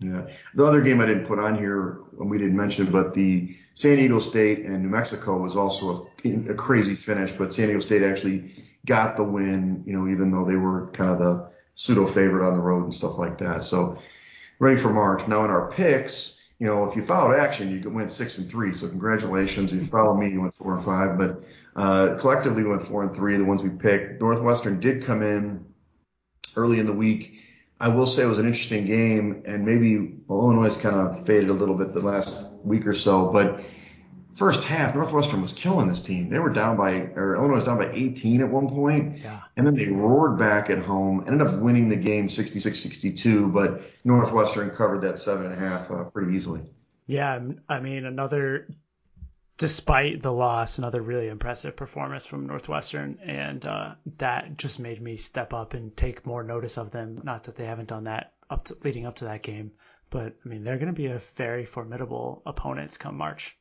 Yeah. 0.00 0.26
The 0.54 0.64
other 0.64 0.80
game 0.80 1.00
I 1.00 1.06
didn't 1.06 1.24
put 1.24 1.38
on 1.38 1.56
here, 1.56 2.00
and 2.18 2.28
we 2.28 2.38
didn't 2.38 2.56
mention, 2.56 2.90
but 2.90 3.14
the 3.14 3.56
San 3.74 3.96
Diego 3.96 4.18
State 4.18 4.64
and 4.66 4.82
New 4.82 4.88
Mexico 4.88 5.38
was 5.38 5.56
also 5.56 6.10
a, 6.24 6.50
a 6.50 6.54
crazy 6.54 6.94
finish, 6.94 7.32
but 7.32 7.54
San 7.54 7.66
Diego 7.66 7.80
State 7.80 8.02
actually 8.02 8.52
got 8.86 9.16
the 9.16 9.24
win, 9.24 9.82
you 9.86 9.92
know, 9.92 10.08
even 10.08 10.30
though 10.30 10.44
they 10.44 10.56
were 10.56 10.88
kind 10.88 11.10
of 11.10 11.18
the 11.18 11.50
pseudo 11.74 12.06
favorite 12.06 12.46
on 12.46 12.54
the 12.54 12.60
road 12.60 12.84
and 12.84 12.94
stuff 12.94 13.18
like 13.18 13.38
that. 13.38 13.62
So 13.62 13.98
ready 14.58 14.80
for 14.80 14.90
March. 14.92 15.26
Now 15.26 15.44
in 15.44 15.50
our 15.50 15.70
picks, 15.70 16.38
you 16.58 16.66
know, 16.66 16.88
if 16.88 16.94
you 16.96 17.04
followed 17.04 17.36
action, 17.36 17.70
you 17.70 17.90
went 17.90 18.10
six 18.10 18.38
and 18.38 18.48
three. 18.48 18.72
So 18.74 18.88
congratulations. 18.88 19.72
If 19.72 19.80
you 19.82 19.86
follow 19.86 20.14
me, 20.14 20.30
you 20.30 20.40
went 20.40 20.54
four 20.54 20.76
and 20.76 20.84
five. 20.84 21.18
But 21.18 21.42
uh, 21.76 22.16
collectively, 22.20 22.62
we 22.62 22.70
went 22.70 22.86
four 22.86 23.02
and 23.02 23.14
three. 23.14 23.36
The 23.36 23.44
ones 23.44 23.62
we 23.62 23.70
picked. 23.70 24.20
Northwestern 24.20 24.80
did 24.80 25.04
come 25.04 25.22
in 25.22 25.64
early 26.56 26.78
in 26.78 26.86
the 26.86 26.92
week. 26.92 27.40
I 27.84 27.88
will 27.88 28.06
say 28.06 28.22
it 28.22 28.26
was 28.26 28.38
an 28.38 28.46
interesting 28.46 28.86
game, 28.86 29.42
and 29.44 29.66
maybe 29.66 30.14
Illinois 30.30 30.74
kind 30.74 30.96
of 30.96 31.26
faded 31.26 31.50
a 31.50 31.52
little 31.52 31.74
bit 31.74 31.92
the 31.92 32.00
last 32.00 32.46
week 32.62 32.86
or 32.86 32.94
so. 32.94 33.26
But 33.30 33.60
first 34.36 34.64
half, 34.64 34.94
Northwestern 34.94 35.42
was 35.42 35.52
killing 35.52 35.88
this 35.88 36.00
team. 36.00 36.30
They 36.30 36.38
were 36.38 36.48
down 36.48 36.78
by, 36.78 36.92
or 37.14 37.36
Illinois 37.36 37.56
was 37.56 37.64
down 37.64 37.76
by 37.76 37.92
18 37.92 38.40
at 38.40 38.48
one 38.48 38.70
point, 38.70 39.18
yeah. 39.18 39.40
and 39.58 39.66
then 39.66 39.74
they 39.74 39.88
roared 39.88 40.38
back 40.38 40.70
at 40.70 40.78
home, 40.78 41.24
ended 41.26 41.46
up 41.46 41.58
winning 41.60 41.90
the 41.90 41.96
game 41.96 42.28
66-62, 42.28 43.52
but 43.52 43.82
Northwestern 44.02 44.70
covered 44.70 45.02
that 45.02 45.18
seven 45.18 45.44
and 45.44 45.54
a 45.54 45.58
half 45.58 45.90
uh, 45.90 46.04
pretty 46.04 46.34
easily. 46.34 46.62
Yeah, 47.06 47.38
I 47.68 47.80
mean 47.80 48.06
another, 48.06 48.66
despite 49.56 50.22
the 50.22 50.32
loss, 50.32 50.78
another 50.78 51.02
really 51.02 51.28
impressive 51.28 51.76
performance 51.76 52.26
from 52.26 52.46
Northwestern, 52.46 53.18
and 53.24 53.64
uh, 53.64 53.94
that 54.18 54.56
just 54.56 54.80
made 54.80 55.00
me 55.00 55.16
step 55.16 55.52
up 55.52 55.74
and 55.74 55.96
take 55.96 56.26
more 56.26 56.42
notice 56.42 56.76
of 56.76 56.90
them. 56.90 57.20
Not 57.22 57.44
that 57.44 57.56
they 57.56 57.66
haven't 57.66 57.88
done 57.88 58.04
that 58.04 58.32
up 58.50 58.64
to, 58.64 58.76
leading 58.82 59.06
up 59.06 59.16
to 59.16 59.26
that 59.26 59.42
game, 59.42 59.72
but 60.10 60.34
I 60.44 60.48
mean 60.48 60.64
they're 60.64 60.78
going 60.78 60.88
to 60.88 60.92
be 60.92 61.06
a 61.06 61.20
very 61.36 61.64
formidable 61.64 62.42
opponent 62.46 62.98
come 62.98 63.16
March. 63.16 63.56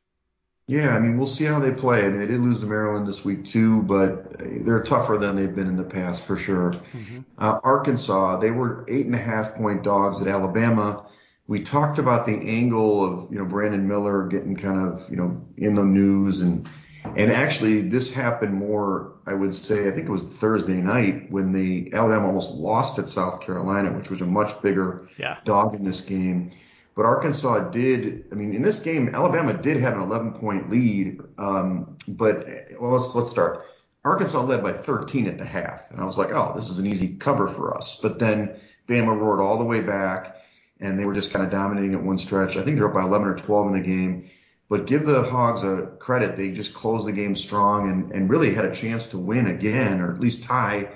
Yeah, 0.65 0.95
I 0.95 1.00
mean, 1.00 1.17
we'll 1.17 1.27
see 1.27 1.43
how 1.43 1.59
they 1.59 1.71
play. 1.71 2.05
I 2.05 2.09
mean, 2.09 2.19
they 2.19 2.27
did 2.27 2.39
lose 2.39 2.62
to 2.62 2.65
Maryland 2.65 3.05
this 3.05 3.25
week 3.25 3.43
too, 3.43 3.81
but 3.81 4.38
they're 4.39 4.81
tougher 4.81 5.17
than 5.17 5.35
they've 5.35 5.53
been 5.53 5.67
in 5.67 5.75
the 5.75 5.83
past 5.83 6.23
for 6.23 6.38
sure. 6.38 6.71
Mm-hmm. 6.93 7.19
Uh, 7.38 7.59
Arkansas, 7.63 8.38
they 8.38 8.50
were 8.50 8.85
eight 8.88 9.05
and 9.05 9.13
a 9.13 9.19
half 9.19 9.55
point 9.55 9.83
dogs 9.83 10.21
at 10.21 10.27
Alabama. 10.29 11.05
We 11.47 11.62
talked 11.62 12.00
about 12.00 12.25
the 12.25 12.33
angle 12.33 13.03
of 13.03 13.31
you 13.31 13.39
know 13.39 13.45
Brandon 13.45 13.88
Miller 13.88 14.27
getting 14.27 14.55
kind 14.55 14.88
of 14.88 15.09
you 15.09 15.17
know 15.17 15.45
in 15.57 15.73
the 15.73 15.83
news 15.83 16.39
and 16.39 16.69
and 17.17 17.31
actually 17.31 17.81
this 17.81 18.13
happened 18.13 18.53
more 18.53 19.13
I 19.25 19.33
would 19.33 19.55
say 19.55 19.88
I 19.88 19.91
think 19.91 20.07
it 20.07 20.12
was 20.12 20.23
Thursday 20.23 20.75
night 20.75 21.31
when 21.31 21.51
the 21.51 21.93
Alabama 21.93 22.27
almost 22.27 22.51
lost 22.51 23.00
at 23.00 23.09
South 23.09 23.41
Carolina, 23.41 23.91
which 23.91 24.09
was 24.09 24.21
a 24.21 24.25
much 24.25 24.62
bigger 24.62 25.07
yeah. 25.17 25.38
dog 25.45 25.75
in 25.75 25.83
this 25.83 26.01
game. 26.01 26.51
But 26.95 27.05
Arkansas 27.05 27.69
did. 27.69 28.25
I 28.31 28.35
mean, 28.35 28.53
in 28.53 28.62
this 28.62 28.79
game, 28.79 29.13
Alabama 29.15 29.53
did 29.53 29.77
have 29.77 29.93
an 29.93 30.01
11 30.01 30.33
point 30.33 30.69
lead. 30.69 31.21
Um, 31.38 31.97
but 32.07 32.47
well, 32.79 32.91
let's 32.91 33.15
let's 33.15 33.31
start. 33.31 33.65
Arkansas 34.05 34.41
led 34.41 34.62
by 34.62 34.73
13 34.73 35.27
at 35.27 35.38
the 35.38 35.45
half, 35.45 35.89
and 35.89 36.01
I 36.01 36.05
was 36.05 36.17
like, 36.17 36.31
oh, 36.33 36.51
this 36.53 36.69
is 36.69 36.77
an 36.77 36.85
easy 36.85 37.15
cover 37.15 37.47
for 37.47 37.75
us. 37.75 37.97
But 38.01 38.19
then 38.19 38.59
Bama 38.88 39.17
roared 39.17 39.39
all 39.39 39.57
the 39.57 39.63
way 39.63 39.79
back, 39.79 40.35
and 40.83 40.99
they 40.99 41.05
were 41.05 41.13
just 41.13 41.31
kind 41.31 41.43
of 41.45 41.51
dominating 41.51 41.93
at 41.93 42.03
one 42.03 42.17
stretch. 42.17 42.57
I 42.57 42.61
think 42.61 42.77
they're 42.77 42.87
up 42.87 42.93
by 42.93 43.03
11 43.03 43.27
or 43.27 43.35
12 43.35 43.67
in 43.67 43.73
the 43.73 43.87
game. 43.87 44.29
But 44.69 44.85
give 44.87 45.05
the 45.05 45.23
Hogs 45.23 45.63
a 45.63 45.91
credit; 45.99 46.35
they 46.35 46.51
just 46.51 46.73
closed 46.73 47.07
the 47.07 47.11
game 47.11 47.35
strong 47.35 47.89
and, 47.89 48.11
and 48.11 48.29
really 48.29 48.53
had 48.53 48.65
a 48.65 48.73
chance 48.73 49.05
to 49.07 49.17
win 49.17 49.47
again, 49.47 50.01
or 50.01 50.11
at 50.11 50.19
least 50.19 50.43
tie, 50.43 50.89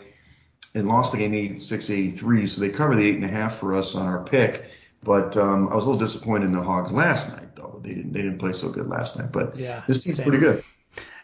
and 0.74 0.88
lost 0.88 1.12
the 1.12 1.18
game 1.18 1.32
86-83. 1.32 2.50
So 2.50 2.62
they 2.62 2.70
cover 2.70 2.96
the 2.96 3.06
eight 3.06 3.16
and 3.16 3.26
a 3.26 3.28
half 3.28 3.60
for 3.60 3.76
us 3.76 3.94
on 3.94 4.06
our 4.06 4.24
pick. 4.24 4.66
But 5.04 5.38
um, 5.38 5.70
I 5.70 5.76
was 5.76 5.86
a 5.86 5.90
little 5.90 6.06
disappointed 6.06 6.46
in 6.46 6.54
the 6.54 6.64
Hogs 6.64 6.92
last 6.92 7.30
night, 7.30 7.56
though. 7.56 7.80
They 7.84 7.94
didn't 7.94 8.14
they 8.14 8.22
didn't 8.22 8.40
play 8.40 8.54
so 8.54 8.70
good 8.70 8.88
last 8.88 9.18
night. 9.18 9.32
But 9.32 9.56
yeah, 9.56 9.84
this 9.88 10.04
team's 10.04 10.18
same. 10.18 10.28
pretty 10.28 10.44
good. 10.44 10.64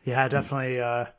Yeah, 0.03 0.27
definitely 0.27 0.77
a 0.77 1.13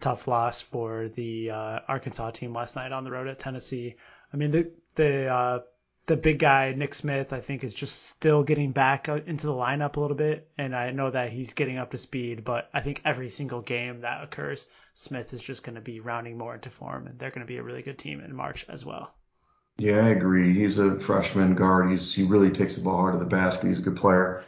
tough 0.00 0.26
loss 0.26 0.62
for 0.62 1.08
the 1.14 1.50
uh, 1.50 1.80
Arkansas 1.86 2.30
team 2.30 2.52
last 2.54 2.76
night 2.76 2.92
on 2.92 3.04
the 3.04 3.10
road 3.10 3.28
at 3.28 3.38
Tennessee. 3.38 3.94
I 4.32 4.36
mean, 4.36 4.50
the 4.50 4.70
the 4.94 5.26
uh, 5.28 5.58
the 6.06 6.16
big 6.16 6.40
guy 6.40 6.72
Nick 6.76 6.94
Smith, 6.94 7.32
I 7.32 7.40
think, 7.40 7.62
is 7.62 7.74
just 7.74 8.06
still 8.06 8.42
getting 8.42 8.72
back 8.72 9.08
into 9.08 9.46
the 9.46 9.52
lineup 9.52 9.96
a 9.96 10.00
little 10.00 10.16
bit, 10.16 10.48
and 10.58 10.74
I 10.74 10.90
know 10.90 11.10
that 11.10 11.32
he's 11.32 11.52
getting 11.52 11.78
up 11.78 11.92
to 11.92 11.98
speed. 11.98 12.44
But 12.44 12.68
I 12.74 12.80
think 12.80 13.00
every 13.04 13.30
single 13.30 13.60
game 13.60 14.00
that 14.00 14.24
occurs, 14.24 14.66
Smith 14.94 15.32
is 15.32 15.42
just 15.42 15.62
going 15.62 15.76
to 15.76 15.80
be 15.80 16.00
rounding 16.00 16.36
more 16.36 16.54
into 16.54 16.70
form, 16.70 17.06
and 17.06 17.18
they're 17.18 17.30
going 17.30 17.46
to 17.46 17.52
be 17.52 17.58
a 17.58 17.62
really 17.62 17.82
good 17.82 17.98
team 17.98 18.20
in 18.20 18.34
March 18.34 18.66
as 18.68 18.84
well. 18.84 19.14
Yeah, 19.78 20.04
I 20.04 20.10
agree. 20.10 20.52
He's 20.52 20.78
a 20.78 20.98
freshman 21.00 21.54
guard. 21.54 21.90
He's 21.90 22.14
he 22.14 22.24
really 22.24 22.50
takes 22.50 22.74
the 22.74 22.82
ball 22.82 22.96
hard 22.96 23.14
to 23.14 23.18
the 23.18 23.24
basket. 23.24 23.68
He's 23.68 23.78
a 23.78 23.82
good 23.82 23.96
player. 23.96 24.44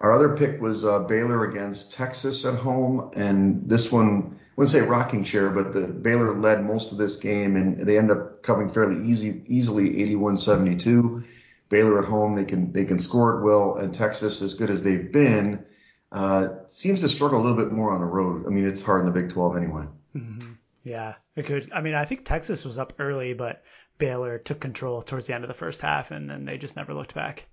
Our 0.00 0.12
other 0.12 0.36
pick 0.36 0.60
was 0.60 0.84
uh, 0.84 1.00
Baylor 1.00 1.48
against 1.50 1.92
Texas 1.92 2.44
at 2.44 2.54
home, 2.54 3.10
and 3.14 3.68
this 3.68 3.92
one 3.92 4.38
I 4.38 4.54
wouldn't 4.56 4.72
say 4.72 4.80
rocking 4.80 5.24
chair, 5.24 5.50
but 5.50 5.72
the 5.72 5.86
Baylor 5.86 6.36
led 6.36 6.64
most 6.64 6.92
of 6.92 6.98
this 6.98 7.16
game, 7.16 7.56
and 7.56 7.78
they 7.78 7.98
end 7.98 8.10
up 8.10 8.31
covering 8.42 8.70
fairly 8.70 9.08
easy, 9.08 9.42
easily 9.46 9.90
81-72. 10.16 11.24
Baylor 11.68 12.02
at 12.02 12.04
home, 12.04 12.34
they 12.34 12.44
can 12.44 12.72
they 12.72 12.84
can 12.84 12.98
score 12.98 13.38
it 13.38 13.44
well, 13.44 13.76
and 13.76 13.94
Texas, 13.94 14.42
as 14.42 14.54
good 14.54 14.68
as 14.68 14.82
they've 14.82 15.10
been, 15.10 15.64
uh, 16.12 16.48
seems 16.66 17.00
to 17.00 17.08
struggle 17.08 17.40
a 17.40 17.42
little 17.42 17.56
bit 17.56 17.72
more 17.72 17.92
on 17.92 18.00
the 18.00 18.06
road. 18.06 18.44
I 18.46 18.50
mean, 18.50 18.68
it's 18.68 18.82
hard 18.82 19.00
in 19.00 19.06
the 19.06 19.18
Big 19.18 19.32
12 19.32 19.56
anyway. 19.56 19.84
Mm-hmm. 20.14 20.52
Yeah, 20.84 21.14
it 21.34 21.46
could. 21.46 21.72
I 21.72 21.80
mean, 21.80 21.94
I 21.94 22.04
think 22.04 22.24
Texas 22.24 22.64
was 22.64 22.78
up 22.78 22.94
early, 22.98 23.32
but 23.32 23.62
Baylor 23.98 24.38
took 24.38 24.60
control 24.60 25.00
towards 25.00 25.26
the 25.26 25.34
end 25.34 25.44
of 25.44 25.48
the 25.48 25.54
first 25.54 25.80
half, 25.80 26.10
and 26.10 26.28
then 26.28 26.44
they 26.44 26.58
just 26.58 26.76
never 26.76 26.92
looked 26.92 27.14
back. 27.14 27.46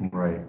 Right. 0.00 0.40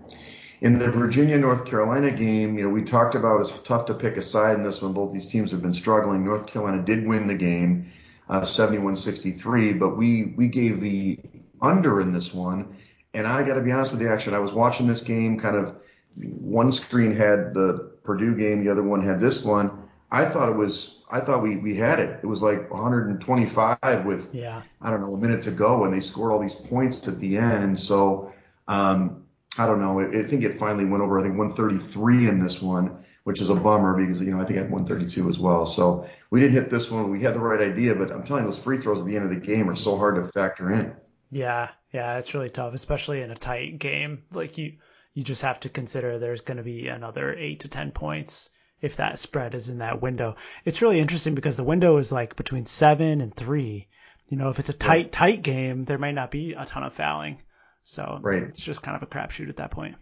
In 0.61 0.79
the 0.79 0.89
Virginia 0.89 1.37
North 1.37 1.65
Carolina 1.65 2.09
game, 2.09 2.57
you 2.57 2.63
know, 2.63 2.69
we 2.69 2.83
talked 2.83 3.15
about 3.15 3.41
it's 3.41 3.51
tough 3.63 3.85
to 3.87 3.93
pick 3.93 4.17
a 4.17 4.21
side 4.21 4.55
in 4.55 4.63
this 4.63 4.81
one. 4.81 4.93
Both 4.93 5.11
these 5.11 5.27
teams 5.27 5.51
have 5.51 5.61
been 5.61 5.73
struggling. 5.73 6.23
North 6.23 6.47
Carolina 6.47 6.81
did 6.81 7.05
win 7.05 7.27
the 7.27 7.35
game, 7.35 7.91
uh, 8.29 8.41
71-63, 8.41 9.79
but 9.79 9.97
we 9.97 10.33
we 10.37 10.47
gave 10.47 10.81
the 10.81 11.19
under 11.61 11.99
in 12.01 12.09
this 12.09 12.33
one. 12.33 12.75
And 13.13 13.25
I 13.25 13.43
got 13.43 13.55
to 13.55 13.61
be 13.61 13.71
honest 13.71 13.91
with 13.91 14.01
you, 14.01 14.09
actually, 14.09 14.35
I 14.35 14.39
was 14.39 14.51
watching 14.51 14.87
this 14.87 15.01
game. 15.01 15.39
Kind 15.39 15.55
of 15.55 15.77
one 16.17 16.71
screen 16.71 17.15
had 17.15 17.53
the 17.53 17.91
Purdue 18.03 18.35
game, 18.35 18.63
the 18.63 18.71
other 18.71 18.83
one 18.83 19.05
had 19.05 19.19
this 19.19 19.43
one. 19.43 19.83
I 20.11 20.25
thought 20.25 20.49
it 20.49 20.55
was 20.55 20.95
I 21.09 21.19
thought 21.19 21.43
we 21.43 21.57
we 21.57 21.75
had 21.75 21.99
it. 21.99 22.19
It 22.23 22.25
was 22.25 22.41
like 22.41 22.69
125 22.71 24.05
with 24.05 24.33
yeah. 24.33 24.61
I 24.81 24.89
don't 24.89 25.01
know 25.01 25.13
a 25.13 25.17
minute 25.17 25.43
to 25.43 25.51
go, 25.51 25.85
and 25.85 25.93
they 25.93 25.99
scored 25.99 26.31
all 26.31 26.39
these 26.39 26.55
points 26.55 27.07
at 27.07 27.19
the 27.19 27.37
end. 27.37 27.79
So 27.79 28.33
um, 28.67 29.23
I 29.57 29.67
don't 29.67 29.79
know. 29.79 29.99
I, 29.99 30.23
I 30.23 30.27
think 30.27 30.43
it 30.43 30.57
finally 30.57 30.85
went 30.85 31.03
over. 31.03 31.19
I 31.19 31.23
think 31.23 31.37
133 31.37 32.29
in 32.29 32.39
this 32.39 32.61
one, 32.61 33.04
which 33.25 33.41
is 33.41 33.49
a 33.49 33.55
bummer 33.55 33.97
because 33.97 34.21
you 34.21 34.27
know 34.27 34.39
I 34.39 34.45
think 34.45 34.59
I 34.59 34.61
had 34.61 34.71
132 34.71 35.29
as 35.29 35.39
well. 35.39 35.65
So 35.65 36.07
we 36.29 36.39
didn't 36.39 36.53
hit 36.53 36.69
this 36.69 36.91
one. 36.91 37.09
We 37.09 37.21
had 37.23 37.33
the 37.33 37.39
right 37.39 37.59
idea, 37.59 37.95
but 37.95 38.11
I'm 38.11 38.23
telling 38.23 38.43
you, 38.43 38.51
those 38.51 38.59
free 38.59 38.77
throws 38.77 38.99
at 38.99 39.07
the 39.07 39.15
end 39.15 39.25
of 39.25 39.31
the 39.31 39.45
game 39.45 39.67
are 39.67 39.75
so 39.75 39.97
hard 39.97 40.15
to 40.15 40.31
factor 40.31 40.71
in. 40.71 40.93
Yeah, 41.31 41.69
yeah, 41.91 42.19
it's 42.19 42.35
really 42.35 42.51
tough, 42.51 42.75
especially 42.75 43.23
in 43.23 43.31
a 43.31 43.35
tight 43.35 43.79
game. 43.79 44.23
Like 44.31 44.59
you, 44.59 44.73
you 45.15 45.23
just 45.23 45.41
have 45.41 45.59
to 45.61 45.69
consider 45.69 46.19
there's 46.19 46.41
going 46.41 46.57
to 46.57 46.63
be 46.63 46.87
another 46.87 47.33
eight 47.33 47.61
to 47.61 47.67
ten 47.67 47.91
points 47.91 48.51
if 48.79 48.97
that 48.97 49.17
spread 49.17 49.55
is 49.55 49.69
in 49.69 49.79
that 49.79 50.03
window. 50.03 50.35
It's 50.63 50.83
really 50.83 50.99
interesting 50.99 51.33
because 51.33 51.57
the 51.57 51.63
window 51.63 51.97
is 51.97 52.11
like 52.11 52.35
between 52.35 52.67
seven 52.67 53.21
and 53.21 53.35
three. 53.35 53.87
You 54.27 54.37
know, 54.37 54.49
if 54.49 54.59
it's 54.59 54.69
a 54.69 54.73
tight, 54.73 54.87
right. 54.87 55.11
tight 55.11 55.41
game, 55.41 55.85
there 55.85 55.97
might 55.97 56.11
not 56.11 56.29
be 56.29 56.53
a 56.53 56.65
ton 56.65 56.83
of 56.83 56.93
fouling. 56.93 57.39
So 57.83 58.19
right. 58.21 58.43
it's 58.43 58.59
just 58.59 58.83
kind 58.83 58.95
of 58.95 59.01
a 59.01 59.07
crapshoot 59.07 59.49
at 59.49 59.57
that 59.57 59.71
point. 59.71 59.95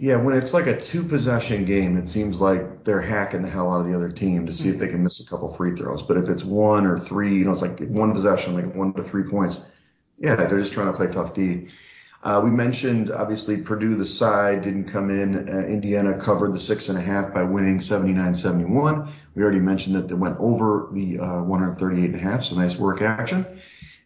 Yeah, 0.00 0.14
when 0.16 0.36
it's 0.36 0.54
like 0.54 0.68
a 0.68 0.80
two 0.80 1.02
possession 1.02 1.64
game, 1.64 1.96
it 1.96 2.08
seems 2.08 2.40
like 2.40 2.84
they're 2.84 3.00
hacking 3.00 3.42
the 3.42 3.48
hell 3.48 3.72
out 3.72 3.80
of 3.80 3.88
the 3.88 3.96
other 3.96 4.10
team 4.10 4.46
to 4.46 4.52
see 4.52 4.64
mm-hmm. 4.64 4.74
if 4.74 4.78
they 4.78 4.86
can 4.86 5.02
miss 5.02 5.18
a 5.18 5.26
couple 5.26 5.52
free 5.54 5.74
throws. 5.74 6.04
But 6.04 6.18
if 6.18 6.28
it's 6.28 6.44
one 6.44 6.86
or 6.86 7.00
three, 7.00 7.36
you 7.36 7.44
know, 7.44 7.50
it's 7.50 7.62
like 7.62 7.80
one 7.88 8.12
possession, 8.12 8.54
like 8.54 8.72
one 8.76 8.92
to 8.92 9.02
three 9.02 9.24
points. 9.24 9.60
Yeah, 10.16 10.36
they're 10.36 10.60
just 10.60 10.72
trying 10.72 10.86
to 10.86 10.92
play 10.92 11.08
tough 11.08 11.34
D. 11.34 11.66
Uh, 12.22 12.40
we 12.44 12.50
mentioned 12.50 13.10
obviously 13.10 13.56
Purdue, 13.56 13.96
the 13.96 14.06
side 14.06 14.62
didn't 14.62 14.84
come 14.84 15.10
in. 15.10 15.48
Uh, 15.48 15.66
Indiana 15.66 16.16
covered 16.18 16.52
the 16.52 16.60
six 16.60 16.88
and 16.88 16.98
a 16.98 17.00
half 17.00 17.34
by 17.34 17.42
winning 17.42 17.78
79-71. 17.78 19.12
We 19.34 19.42
already 19.42 19.60
mentioned 19.60 19.96
that 19.96 20.08
they 20.08 20.14
went 20.14 20.36
over 20.38 20.90
the 20.92 21.18
uh, 21.18 21.42
138 21.42 22.04
and 22.04 22.14
a 22.14 22.18
half, 22.18 22.44
so 22.44 22.54
nice 22.54 22.76
work 22.76 23.02
action. 23.02 23.60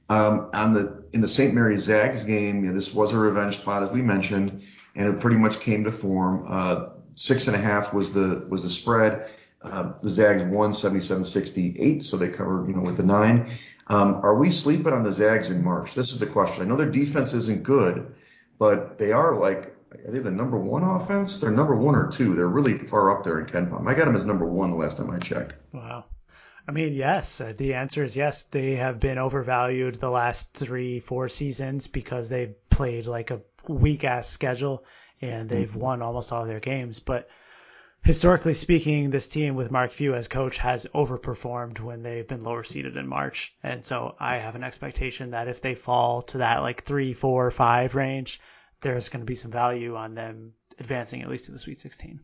Um, 0.08 0.50
on 0.52 0.72
the 0.72 1.02
in 1.12 1.20
the 1.20 1.28
St. 1.28 1.54
Mary 1.54 1.78
Zags 1.78 2.24
game, 2.24 2.64
yeah, 2.64 2.72
this 2.72 2.94
was 2.94 3.12
a 3.12 3.18
revenge 3.18 3.58
spot 3.58 3.82
as 3.82 3.90
we 3.90 4.00
mentioned, 4.00 4.62
and 4.94 5.08
it 5.08 5.20
pretty 5.20 5.36
much 5.36 5.60
came 5.60 5.84
to 5.84 5.92
form. 5.92 6.46
Uh, 6.48 6.88
six 7.14 7.46
and 7.46 7.56
a 7.56 7.58
half 7.58 7.92
was 7.92 8.12
the 8.12 8.46
was 8.48 8.62
the 8.62 8.70
spread. 8.70 9.30
Uh, 9.62 9.92
the 10.02 10.08
Zags 10.08 10.42
won 10.42 10.72
77-68, 10.72 12.02
so 12.02 12.16
they 12.16 12.28
covered 12.28 12.66
you 12.66 12.74
know 12.74 12.82
with 12.82 12.96
the 12.96 13.02
nine. 13.04 13.56
Um, 13.86 14.14
are 14.22 14.36
we 14.36 14.50
sleeping 14.50 14.92
on 14.92 15.02
the 15.04 15.12
Zags 15.12 15.50
in 15.50 15.62
March? 15.62 15.94
This 15.94 16.12
is 16.12 16.18
the 16.18 16.26
question. 16.26 16.62
I 16.62 16.66
know 16.66 16.76
their 16.76 16.90
defense 16.90 17.32
isn't 17.32 17.62
good, 17.62 18.14
but 18.58 18.98
they 18.98 19.12
are 19.12 19.36
like, 19.36 19.76
are 20.06 20.10
they 20.10 20.18
the 20.18 20.30
number 20.30 20.56
one 20.56 20.82
offense? 20.82 21.38
They're 21.38 21.50
number 21.50 21.76
one 21.76 21.94
or 21.94 22.10
two. 22.10 22.34
They're 22.34 22.48
really 22.48 22.78
far 22.78 23.16
up 23.16 23.24
there 23.24 23.40
in 23.40 23.46
KenPom. 23.46 23.86
I 23.86 23.94
got 23.94 24.06
them 24.06 24.16
as 24.16 24.24
number 24.24 24.46
one 24.46 24.70
the 24.70 24.76
last 24.76 24.96
time 24.96 25.10
I 25.10 25.18
checked. 25.18 25.54
Wow. 25.72 26.04
I 26.66 26.72
mean, 26.72 26.94
yes. 26.94 27.40
Uh, 27.40 27.52
the 27.56 27.74
answer 27.74 28.04
is 28.04 28.16
yes. 28.16 28.44
They 28.44 28.76
have 28.76 29.00
been 29.00 29.18
overvalued 29.18 29.96
the 29.96 30.10
last 30.10 30.54
three, 30.54 31.00
four 31.00 31.28
seasons 31.28 31.88
because 31.88 32.28
they've 32.28 32.54
played 32.70 33.06
like 33.06 33.30
a 33.30 33.40
weak 33.68 34.04
ass 34.04 34.28
schedule 34.28 34.84
and 35.20 35.48
they've 35.48 35.68
mm-hmm. 35.68 35.80
won 35.80 36.02
almost 36.02 36.32
all 36.32 36.46
their 36.46 36.60
games. 36.60 37.00
But 37.00 37.28
historically 38.04 38.54
speaking, 38.54 39.10
this 39.10 39.26
team 39.26 39.54
with 39.56 39.70
Mark 39.70 39.92
Few 39.92 40.14
as 40.14 40.28
coach 40.28 40.58
has 40.58 40.86
overperformed 40.94 41.80
when 41.80 42.02
they've 42.02 42.26
been 42.26 42.44
lower 42.44 42.64
seeded 42.64 42.96
in 42.96 43.08
March. 43.08 43.54
And 43.62 43.84
so 43.84 44.14
I 44.20 44.36
have 44.36 44.54
an 44.54 44.64
expectation 44.64 45.30
that 45.30 45.48
if 45.48 45.60
they 45.60 45.74
fall 45.74 46.22
to 46.22 46.38
that 46.38 46.62
like 46.62 46.84
three, 46.84 47.12
four, 47.12 47.50
five 47.50 47.94
range, 47.94 48.40
there's 48.80 49.08
going 49.08 49.20
to 49.20 49.26
be 49.26 49.34
some 49.34 49.50
value 49.50 49.96
on 49.96 50.14
them 50.14 50.54
advancing 50.78 51.22
at 51.22 51.28
least 51.28 51.46
to 51.46 51.52
the 51.52 51.58
Sweet 51.58 51.78
16. 51.78 52.20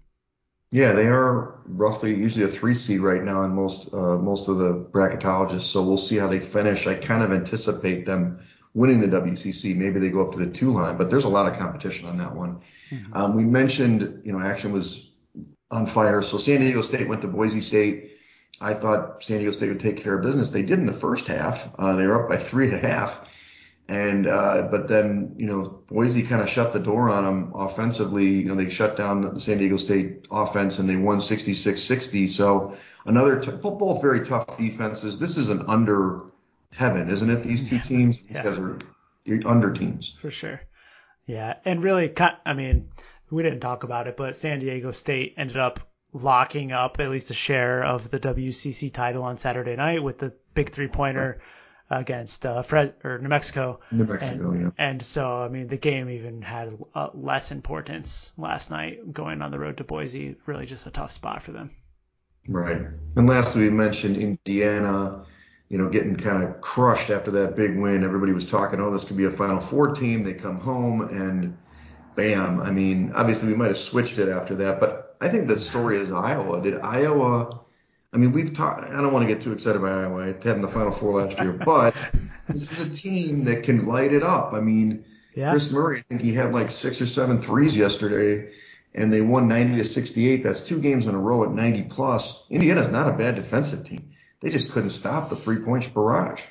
Yeah, 0.71 0.93
they 0.93 1.07
are 1.07 1.61
roughly 1.67 2.15
usually 2.15 2.45
a 2.45 2.49
three 2.49 2.75
seed 2.75 3.01
right 3.01 3.23
now 3.23 3.43
in 3.43 3.55
most 3.55 3.93
uh, 3.95 4.19
most 4.19 4.49
of 4.49 4.59
the 4.59 4.75
bracketologists. 4.75 5.63
So 5.63 5.83
we'll 5.83 5.97
see 5.97 6.17
how 6.17 6.29
they 6.29 6.41
finish. 6.41 6.87
I 6.87 6.95
kind 6.95 7.23
of 7.23 7.33
anticipate 7.33 8.05
them 8.05 8.39
winning 8.75 9.01
the 9.01 9.09
WCC. 9.09 9.75
Maybe 9.75 9.99
they 9.99 10.11
go 10.11 10.21
up 10.21 10.33
to 10.33 10.39
the 10.39 10.51
two 10.51 10.73
line, 10.73 10.99
but 10.99 11.09
there's 11.09 11.25
a 11.25 11.29
lot 11.29 11.51
of 11.51 11.59
competition 11.59 12.07
on 12.07 12.19
that 12.19 12.35
one. 12.35 12.61
Mm-hmm. 12.91 13.15
Um, 13.15 13.35
we 13.35 13.45
mentioned, 13.45 14.21
you 14.25 14.33
know, 14.33 14.41
action 14.41 14.73
was 14.73 15.11
on 15.71 15.87
fire. 15.87 16.23
So 16.23 16.37
San 16.39 16.61
Diego 16.61 16.83
State 16.83 17.09
went 17.09 17.23
to 17.23 17.29
Boise 17.29 17.61
State. 17.61 18.13
I 18.61 18.75
thought 18.75 19.23
San 19.23 19.39
Diego 19.39 19.53
State 19.53 19.69
would 19.69 19.81
take 19.81 19.97
care 19.97 20.17
of 20.17 20.23
business. 20.23 20.51
They 20.51 20.63
did 20.63 20.79
in 20.79 20.87
the 20.87 20.93
first 20.93 21.27
half. 21.27 21.69
Uh, 21.79 21.97
they 21.97 22.07
were 22.07 22.23
up 22.23 22.29
by 22.29 22.37
three 22.37 22.67
and 22.67 22.75
a 22.75 22.79
half. 22.79 23.28
And, 23.89 24.27
uh, 24.27 24.69
but 24.71 24.89
then, 24.89 25.35
you 25.39 25.47
know, 25.47 25.81
Boise 25.89 26.23
kind 26.23 26.43
of 26.43 26.51
shut 26.51 26.73
the 26.75 26.79
door 26.79 27.09
on 27.09 27.25
them 27.25 27.53
offensively. 27.55 28.27
You 28.27 28.45
know, 28.45 28.55
they 28.55 28.69
shut 28.69 28.97
down 28.97 29.23
the 29.23 29.41
San 29.41 29.59
Diego 29.59 29.79
State 29.79 30.27
offense 30.31 30.79
and 30.79 30.89
they 30.89 30.97
won 30.97 31.19
66-60. 31.19 32.29
So 32.29 32.77
another, 33.07 33.41
t- 33.41 33.51
both 33.51 34.03
very 34.03 34.27
tough 34.27 34.59
defenses. 34.59 35.19
This 35.19 35.39
is 35.39 35.49
an 35.49 35.65
under 35.69 36.21
heaven, 36.71 37.09
isn't 37.09 37.31
it? 37.31 37.43
These 37.43 37.69
two 37.69 37.79
teams, 37.79 38.19
these 38.19 38.27
yeah. 38.33 38.43
guys 38.43 38.59
are 38.59 38.79
under 39.47 39.73
teams. 39.73 40.15
For 40.21 40.31
sure. 40.31 40.61
Yeah. 41.25 41.55
And 41.65 41.83
really, 41.83 42.13
I 42.45 42.53
mean, 42.53 42.91
we 43.31 43.43
didn't 43.43 43.61
talk 43.61 43.85
about 43.85 44.07
it, 44.07 44.19
but 44.19 44.37
San 44.37 44.61
Diego 44.61 44.91
State 44.91 45.35
ended 45.39 45.57
up 45.57 45.81
locking 46.13 46.73
up 46.73 47.01
at 47.01 47.11
least 47.11 47.31
a 47.31 47.35
share 47.35 47.85
of 47.85 48.11
the 48.11 48.19
WCC 48.19 48.93
title 48.93 49.23
on 49.23 49.39
Saturday 49.39 49.77
night 49.77 50.03
with 50.03 50.19
the 50.19 50.33
big 50.55 50.71
three 50.71 50.89
pointer 50.89 51.41
against 51.91 52.45
uh, 52.45 52.63
Fres- 52.63 52.93
or 53.05 53.19
New 53.19 53.29
Mexico. 53.29 53.81
New 53.91 54.05
Mexico, 54.05 54.51
and, 54.51 54.63
yeah. 54.63 54.71
And 54.79 55.03
so, 55.03 55.43
I 55.43 55.49
mean, 55.49 55.69
the 55.69 55.77
game 55.77 56.11
even 56.11 56.43
had 56.43 56.79
uh, 56.95 57.09
less 57.15 57.51
importance 57.51 58.33
last 58.37 58.71
night 58.71 59.13
going 59.13 59.43
on 59.43 59.51
the 59.51 59.59
road 59.59 59.79
to 59.79 59.85
Boise. 59.85 60.37
Really 60.47 60.67
just 60.67 60.87
a 60.87 60.91
tough 60.91 61.13
spot 61.13 61.43
for 61.43 61.53
them. 61.53 61.71
Right. 62.49 62.83
And 63.17 63.27
lastly, 63.27 63.65
we 63.65 63.71
mentioned 63.71 64.17
Indiana, 64.17 65.25
you 65.69 65.79
know, 65.79 65.89
getting 65.89 66.17
kind 66.17 66.43
of 66.43 66.61
crushed 66.61 67.11
after 67.11 67.31
that 67.33 67.57
big 67.57 67.77
win. 67.79 68.05
Everybody 68.05 68.33
was 68.33 68.47
talking, 68.47 68.81
oh, 68.81 68.91
this 68.91 69.05
could 69.05 69.17
be 69.17 69.25
a 69.25 69.31
Final 69.31 69.61
Four 69.61 69.95
team. 69.95 70.23
They 70.23 70.35
come 70.35 70.59
home 70.59 71.03
and 71.03 71.57
bam. 72.15 72.61
I 72.61 72.71
mean, 72.71 73.13
obviously 73.15 73.49
we 73.49 73.55
might 73.55 73.69
have 73.69 73.79
switched 73.79 74.19
it 74.19 74.29
after 74.29 74.55
that, 74.57 74.81
but 74.81 75.17
I 75.21 75.29
think 75.29 75.47
the 75.47 75.59
story 75.59 75.99
is 75.99 76.11
Iowa. 76.11 76.63
Did 76.63 76.81
Iowa? 76.81 77.61
I 78.13 78.17
mean, 78.17 78.33
we've 78.33 78.55
talked. 78.55 78.85
I 78.85 79.01
don't 79.01 79.13
want 79.13 79.29
to 79.29 79.33
get 79.33 79.43
too 79.43 79.53
excited 79.53 79.79
about 79.79 80.05
Iowa. 80.05 80.29
In 80.29 80.63
the 80.63 80.69
Final 80.69 80.93
Four 80.93 81.23
last 81.23 81.39
year, 81.39 81.53
but 81.53 81.95
this 82.49 82.73
is 82.73 82.81
a 82.81 82.91
team 82.91 83.45
that 83.45 83.65
can 83.65 83.87
light 83.87 84.13
it 84.13 84.23
up. 84.23 84.55
I 84.55 84.61
mean, 84.61 85.05
yeah. 85.35 85.51
Kris 85.51 85.71
Murray, 85.71 86.01
I 86.01 86.03
think 86.09 86.23
he 86.23 86.33
had 86.33 86.53
like 86.53 86.71
six 86.71 87.01
or 87.03 87.07
seven 87.07 87.39
threes 87.39 87.77
yesterday, 87.77 88.53
and 88.95 89.13
they 89.13 89.21
won 89.21 89.47
90 89.47 89.77
to 89.77 89.85
68. 89.85 90.43
That's 90.43 90.63
two 90.63 90.81
games 90.81 91.07
in 91.07 91.15
a 91.15 91.19
row 91.19 91.45
at 91.45 91.53
90 91.53 91.83
plus. 91.85 92.45
Indiana's 92.49 92.89
not 92.89 93.09
a 93.09 93.13
bad 93.13 93.35
defensive 93.35 93.85
team. 93.85 94.11
They 94.41 94.51
just 94.51 94.71
couldn't 94.71 94.91
stop 94.91 95.29
the 95.29 95.37
three 95.37 95.59
point 95.59 95.93
barrage. 95.93 96.43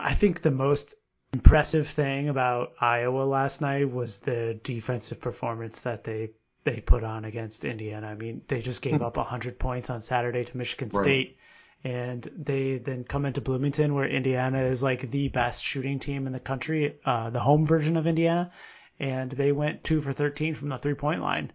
I 0.00 0.14
think 0.14 0.42
the 0.42 0.50
most 0.50 0.94
impressive 1.32 1.88
thing 1.88 2.28
about 2.28 2.72
Iowa 2.80 3.24
last 3.24 3.60
night 3.60 3.92
was 3.92 4.20
the 4.20 4.58
defensive 4.62 5.20
performance 5.20 5.82
that 5.82 6.04
they 6.04 6.30
they 6.64 6.80
put 6.80 7.04
on 7.04 7.24
against 7.24 7.64
Indiana. 7.64 8.06
I 8.06 8.14
mean, 8.14 8.42
they 8.48 8.60
just 8.60 8.82
gave 8.82 8.96
hmm. 8.96 9.04
up 9.04 9.16
100 9.16 9.58
points 9.58 9.90
on 9.90 10.00
Saturday 10.00 10.44
to 10.44 10.56
Michigan 10.56 10.90
State. 10.90 11.36
And 11.84 12.26
they 12.34 12.78
then 12.78 13.04
come 13.04 13.26
into 13.26 13.42
Bloomington, 13.42 13.94
where 13.94 14.08
Indiana 14.08 14.62
is 14.62 14.82
like 14.82 15.10
the 15.10 15.28
best 15.28 15.62
shooting 15.62 15.98
team 15.98 16.26
in 16.26 16.32
the 16.32 16.40
country, 16.40 16.96
uh, 17.04 17.28
the 17.28 17.40
home 17.40 17.66
version 17.66 17.98
of 17.98 18.06
Indiana. 18.06 18.50
And 18.98 19.30
they 19.30 19.52
went 19.52 19.84
two 19.84 20.00
for 20.00 20.12
13 20.12 20.54
from 20.54 20.70
the 20.70 20.78
three 20.78 20.94
point 20.94 21.20
line. 21.20 21.52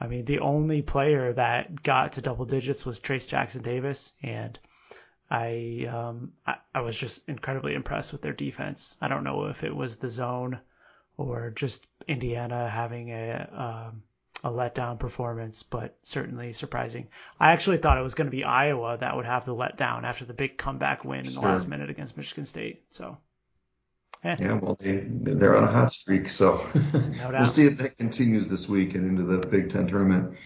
I 0.00 0.08
mean, 0.08 0.24
the 0.24 0.40
only 0.40 0.82
player 0.82 1.32
that 1.32 1.82
got 1.82 2.12
to 2.12 2.22
double 2.22 2.44
digits 2.44 2.84
was 2.84 2.98
Trayce 2.98 3.28
Jackson 3.28 3.62
Davis. 3.62 4.14
And 4.22 4.58
I, 5.30 5.86
um, 5.88 6.32
I, 6.44 6.56
I 6.74 6.80
was 6.80 6.96
just 6.96 7.28
incredibly 7.28 7.74
impressed 7.74 8.10
with 8.10 8.22
their 8.22 8.32
defense. 8.32 8.96
I 9.00 9.06
don't 9.06 9.24
know 9.24 9.46
if 9.46 9.62
it 9.62 9.74
was 9.74 9.96
the 9.96 10.10
zone 10.10 10.58
or 11.16 11.50
just 11.50 11.86
Indiana 12.08 12.68
having 12.68 13.10
a, 13.10 13.86
um, 13.92 14.02
a 14.44 14.50
letdown 14.50 14.98
performance, 14.98 15.62
but 15.62 15.96
certainly 16.02 16.52
surprising. 16.52 17.08
I 17.40 17.52
actually 17.52 17.78
thought 17.78 17.98
it 17.98 18.02
was 18.02 18.14
going 18.14 18.26
to 18.26 18.36
be 18.36 18.44
Iowa 18.44 18.96
that 18.98 19.16
would 19.16 19.26
have 19.26 19.44
the 19.44 19.54
letdown 19.54 20.04
after 20.04 20.24
the 20.24 20.34
big 20.34 20.56
comeback 20.56 21.04
win 21.04 21.26
in 21.26 21.34
the 21.34 21.40
last 21.40 21.68
minute 21.68 21.90
against 21.90 22.16
Michigan 22.16 22.46
State. 22.46 22.82
So. 22.90 23.18
Eh. 24.24 24.36
Yeah, 24.40 24.54
well, 24.54 24.74
they 24.74 25.04
they're 25.06 25.56
on 25.56 25.62
a 25.62 25.68
hot 25.68 25.92
streak, 25.92 26.28
so 26.28 26.66
no 26.74 27.30
we'll 27.30 27.44
see 27.44 27.66
if 27.66 27.78
that 27.78 27.96
continues 27.96 28.48
this 28.48 28.68
week 28.68 28.96
and 28.96 29.06
into 29.06 29.22
the 29.22 29.46
Big 29.46 29.70
Ten 29.70 29.86
tournament. 29.86 30.36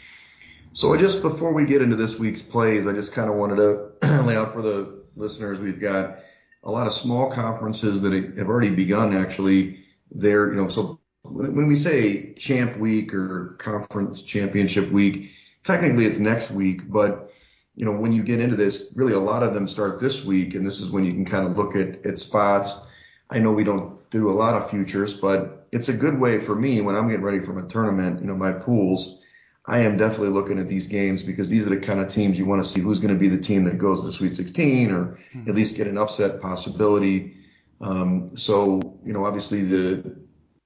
So 0.75 0.93
I 0.93 0.99
just 0.99 1.23
before 1.23 1.55
we 1.55 1.65
get 1.65 1.81
into 1.81 1.97
this 1.97 2.19
week's 2.19 2.43
plays, 2.43 2.87
I 2.87 2.93
just 2.93 3.13
kind 3.13 3.31
of 3.31 3.37
wanted 3.37 3.57
to 3.57 4.23
lay 4.25 4.37
out 4.37 4.53
for 4.53 4.61
the 4.61 5.05
listeners. 5.17 5.59
We've 5.59 5.81
got 5.81 6.19
a 6.63 6.71
lot 6.71 6.87
of 6.87 6.93
small 6.93 7.31
conferences 7.31 8.03
that 8.03 8.13
have 8.13 8.49
already 8.49 8.71
begun. 8.71 9.17
Actually, 9.17 9.81
there, 10.11 10.53
you 10.53 10.61
know, 10.61 10.69
so 10.69 11.01
when 11.25 11.67
we 11.67 11.77
say 11.77 12.33
champ 12.35 12.77
week 12.79 13.15
or 13.15 13.57
conference 13.59 14.23
championship 14.23 14.91
week, 14.91 15.31
technically 15.63 16.07
it's 16.07 16.19
next 16.19 16.51
week, 16.51 16.91
but 16.91 17.33
you 17.75 17.85
know, 17.85 17.93
when 17.93 18.13
you 18.13 18.23
get 18.23 18.41
into 18.41 18.57
this, 18.57 18.93
really 18.95 19.15
a 19.15 19.21
lot 19.21 19.43
of 19.43 19.55
them 19.55 19.67
start 19.67 19.99
this 19.99 20.25
week, 20.25 20.55
and 20.55 20.67
this 20.67 20.81
is 20.81 20.91
when 20.91 21.05
you 21.05 21.13
can 21.13 21.25
kind 21.25 21.47
of 21.47 21.57
look 21.57 21.75
at, 21.75 22.05
at 22.05 22.19
spots. 22.19 22.87
I 23.31 23.39
know 23.39 23.51
we 23.51 23.65
don't 23.65 23.99
do 24.11 24.31
a 24.31 24.35
lot 24.35 24.55
of 24.55 24.69
futures, 24.69 25.15
but 25.15 25.67
it's 25.73 25.89
a 25.89 25.93
good 25.93 26.19
way 26.21 26.39
for 26.39 26.55
me 26.55 26.83
when 26.83 26.95
I'm 26.95 27.09
getting 27.09 27.25
ready 27.25 27.41
for 27.41 27.55
my 27.55 27.67
tournament, 27.67 28.21
you 28.21 28.27
know, 28.27 28.37
my 28.37 28.53
pools. 28.53 29.21
I 29.65 29.79
am 29.79 29.97
definitely 29.97 30.31
looking 30.31 30.59
at 30.59 30.69
these 30.69 30.87
games 30.87 31.23
because 31.23 31.49
these 31.49 31.67
are 31.67 31.71
the 31.71 31.79
kind 31.79 32.01
of 32.01 32.09
teams 32.09 32.37
you 32.37 32.45
want 32.45 32.63
to 32.63 32.69
see 32.69 32.81
who's 32.81 32.99
going 32.99 33.15
to 33.15 33.19
be 33.19 33.29
the 33.29 33.39
team 33.39 33.65
that 33.65 33.79
goes 33.79 34.01
to 34.01 34.09
the 34.09 34.13
Sweet 34.13 34.35
16 34.35 34.91
or 34.91 35.19
mm-hmm. 35.35 35.49
at 35.49 35.55
least 35.55 35.77
get 35.77 35.87
an 35.87 35.97
upset 35.97 36.43
possibility. 36.43 37.37
Um, 37.81 38.37
so, 38.37 38.99
you 39.05 39.13
know, 39.13 39.25
obviously 39.25 39.63
the 39.63 40.17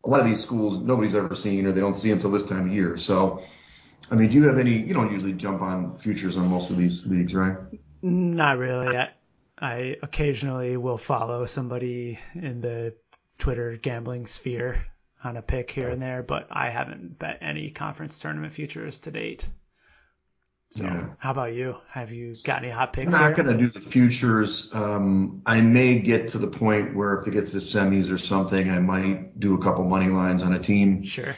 a 0.06 0.10
lot 0.10 0.20
of 0.20 0.26
these 0.26 0.40
schools 0.40 0.78
nobody's 0.78 1.14
ever 1.14 1.34
seen 1.34 1.66
or 1.66 1.72
they 1.72 1.80
don't 1.80 1.96
see 1.96 2.12
until 2.12 2.30
this 2.30 2.44
time 2.44 2.68
of 2.68 2.74
year. 2.74 2.96
So, 2.96 3.42
I 4.10 4.14
mean, 4.14 4.30
do 4.30 4.38
you 4.38 4.44
have 4.44 4.58
any? 4.58 4.78
You 4.78 4.94
don't 4.94 5.12
usually 5.12 5.32
jump 5.32 5.60
on 5.62 5.98
futures 5.98 6.36
on 6.36 6.48
most 6.48 6.70
of 6.70 6.76
these 6.76 7.04
leagues, 7.06 7.34
right? 7.34 7.56
Not 8.02 8.58
really. 8.58 8.96
I, 8.96 9.10
I 9.58 9.96
occasionally 10.02 10.76
will 10.76 10.98
follow 10.98 11.44
somebody 11.46 12.18
in 12.34 12.60
the 12.60 12.94
Twitter 13.38 13.76
gambling 13.76 14.26
sphere 14.26 14.86
on 15.24 15.36
a 15.36 15.42
pick 15.42 15.70
here 15.70 15.88
and 15.88 16.00
there, 16.00 16.22
but 16.22 16.46
I 16.50 16.70
haven't 16.70 17.18
bet 17.18 17.38
any 17.40 17.70
conference 17.70 18.18
tournament 18.18 18.52
futures 18.52 18.98
to 18.98 19.10
date. 19.10 19.48
So 20.76 20.84
yeah. 20.84 21.06
how 21.16 21.30
about 21.30 21.54
you? 21.54 21.76
Have 21.90 22.12
you 22.12 22.36
got 22.44 22.62
any 22.62 22.70
hot 22.70 22.92
picks? 22.92 23.06
I'm 23.06 23.12
not 23.12 23.34
going 23.34 23.48
to 23.48 23.56
do 23.56 23.68
the 23.68 23.80
futures. 23.80 24.68
Um, 24.74 25.40
I 25.46 25.62
may 25.62 25.98
get 25.98 26.28
to 26.28 26.38
the 26.38 26.46
point 26.46 26.94
where 26.94 27.18
if 27.18 27.26
it 27.26 27.30
gets 27.30 27.52
to 27.52 27.58
semis 27.58 28.12
or 28.12 28.18
something, 28.18 28.70
I 28.70 28.78
might 28.78 29.40
do 29.40 29.54
a 29.54 29.58
couple 29.58 29.84
money 29.84 30.08
lines 30.08 30.42
on 30.42 30.52
a 30.52 30.58
team. 30.58 31.02
Sure. 31.02 31.34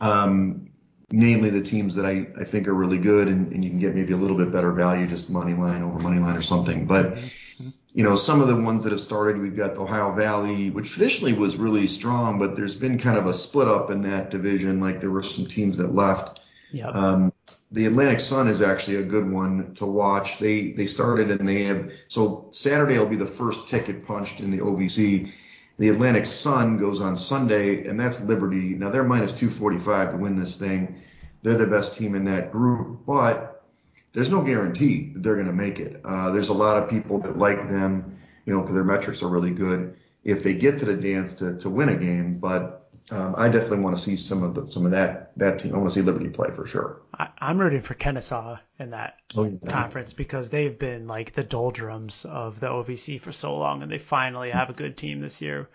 Um, 0.00 0.70
namely 1.10 1.50
the 1.50 1.60
teams 1.60 1.94
that 1.96 2.06
I, 2.06 2.28
I 2.40 2.44
think 2.44 2.66
are 2.66 2.72
really 2.72 2.96
good 2.96 3.28
and, 3.28 3.52
and 3.52 3.62
you 3.62 3.68
can 3.68 3.78
get 3.78 3.94
maybe 3.94 4.14
a 4.14 4.16
little 4.16 4.36
bit 4.36 4.50
better 4.50 4.72
value, 4.72 5.06
just 5.06 5.28
money 5.28 5.52
line 5.52 5.82
over 5.82 5.98
money 5.98 6.18
line 6.18 6.36
or 6.36 6.42
something. 6.42 6.86
But, 6.86 7.16
mm-hmm. 7.16 7.68
you 7.92 8.04
know, 8.04 8.16
some 8.16 8.40
of 8.40 8.48
the 8.48 8.56
ones 8.56 8.82
that 8.84 8.92
have 8.92 9.00
started, 9.02 9.38
we've 9.38 9.56
got 9.56 9.74
the 9.74 9.82
Ohio 9.82 10.14
Valley, 10.14 10.70
which 10.70 10.92
traditionally 10.92 11.34
was 11.34 11.56
really 11.56 11.86
strong, 11.86 12.38
but 12.38 12.56
there's 12.56 12.74
been 12.74 12.98
kind 12.98 13.18
of 13.18 13.26
a 13.26 13.34
split 13.34 13.68
up 13.68 13.90
in 13.90 14.00
that 14.02 14.30
division. 14.30 14.80
Like 14.80 14.98
there 14.98 15.10
were 15.10 15.22
some 15.22 15.46
teams 15.46 15.76
that 15.76 15.94
left. 15.94 16.40
Yep. 16.72 16.94
Um, 16.94 17.32
the 17.70 17.84
Atlantic 17.84 18.20
Sun 18.20 18.48
is 18.48 18.62
actually 18.62 18.96
a 18.96 19.02
good 19.02 19.30
one 19.30 19.74
to 19.74 19.84
watch. 19.84 20.38
They 20.38 20.72
they 20.72 20.86
started 20.86 21.30
and 21.30 21.46
they 21.48 21.64
have 21.64 21.92
so 22.08 22.48
Saturday 22.50 22.98
will 22.98 23.08
be 23.08 23.16
the 23.16 23.26
first 23.26 23.68
ticket 23.68 24.06
punched 24.06 24.40
in 24.40 24.50
the 24.50 24.58
OVC. 24.58 25.32
The 25.78 25.90
Atlantic 25.90 26.26
Sun 26.26 26.78
goes 26.78 27.00
on 27.00 27.16
Sunday, 27.16 27.86
and 27.86 28.00
that's 28.00 28.20
Liberty. 28.22 28.74
Now 28.74 28.90
they're 28.90 29.04
minus 29.04 29.32
245 29.32 30.12
to 30.12 30.16
win 30.16 30.38
this 30.40 30.56
thing. 30.56 30.96
They're 31.42 31.58
the 31.58 31.66
best 31.66 31.94
team 31.94 32.16
in 32.16 32.24
that 32.24 32.50
group, 32.50 33.00
but 33.06 33.64
there's 34.12 34.30
no 34.30 34.42
guarantee 34.42 35.12
that 35.12 35.22
they're 35.22 35.34
going 35.36 35.46
to 35.46 35.52
make 35.52 35.78
it. 35.78 36.00
Uh, 36.04 36.30
there's 36.30 36.48
a 36.48 36.54
lot 36.54 36.82
of 36.82 36.90
people 36.90 37.20
that 37.20 37.38
like 37.38 37.68
them. 37.70 38.18
you 38.44 38.52
know, 38.54 38.62
because 38.62 38.74
their 38.74 38.84
metrics 38.84 39.22
are 39.22 39.28
really 39.28 39.50
good 39.50 39.94
if 40.24 40.42
they 40.42 40.54
get 40.54 40.78
to 40.78 40.84
the 40.84 40.96
dance 40.96 41.34
to, 41.34 41.56
to 41.58 41.70
win 41.70 41.90
a 41.90 41.96
game. 41.96 42.38
But 42.38 42.87
um, 43.10 43.34
I 43.38 43.48
definitely 43.48 43.80
want 43.80 43.96
to 43.96 44.02
see 44.02 44.16
some 44.16 44.42
of 44.42 44.54
the, 44.54 44.70
some 44.70 44.84
of 44.84 44.92
that 44.92 45.32
that 45.38 45.58
team. 45.60 45.74
I 45.74 45.78
want 45.78 45.90
to 45.90 45.94
see 45.94 46.02
Liberty 46.04 46.28
play 46.28 46.50
for 46.54 46.66
sure. 46.66 47.00
I, 47.18 47.28
I'm 47.38 47.58
rooting 47.58 47.82
for 47.82 47.94
Kennesaw 47.94 48.58
in 48.78 48.90
that 48.90 49.16
Oh, 49.34 49.44
yeah. 49.44 49.58
conference 49.68 50.12
because 50.12 50.50
they've 50.50 50.78
been 50.78 51.06
like 51.06 51.32
the 51.32 51.44
doldrums 51.44 52.24
of 52.24 52.60
the 52.60 52.68
OVC 52.68 53.20
for 53.20 53.32
so 53.32 53.56
long, 53.56 53.82
and 53.82 53.90
they 53.90 53.98
finally 53.98 54.50
have 54.50 54.70
a 54.70 54.74
good 54.74 54.96
team 54.96 55.20
this 55.20 55.40
year, 55.40 55.68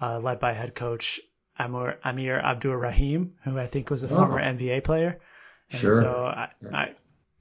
uh, 0.00 0.18
led 0.20 0.40
by 0.40 0.52
head 0.52 0.74
coach 0.74 1.20
Amir, 1.58 1.98
Amir 2.04 2.38
Abdur 2.40 2.76
Rahim, 2.78 3.34
who 3.44 3.58
I 3.58 3.66
think 3.66 3.90
was 3.90 4.02
a 4.02 4.08
former 4.08 4.38
NBA 4.40 4.80
player. 4.84 5.18
And 5.70 5.80
Sure. 5.80 6.02
so 6.02 6.24
I, 6.24 6.48
I 6.72 6.94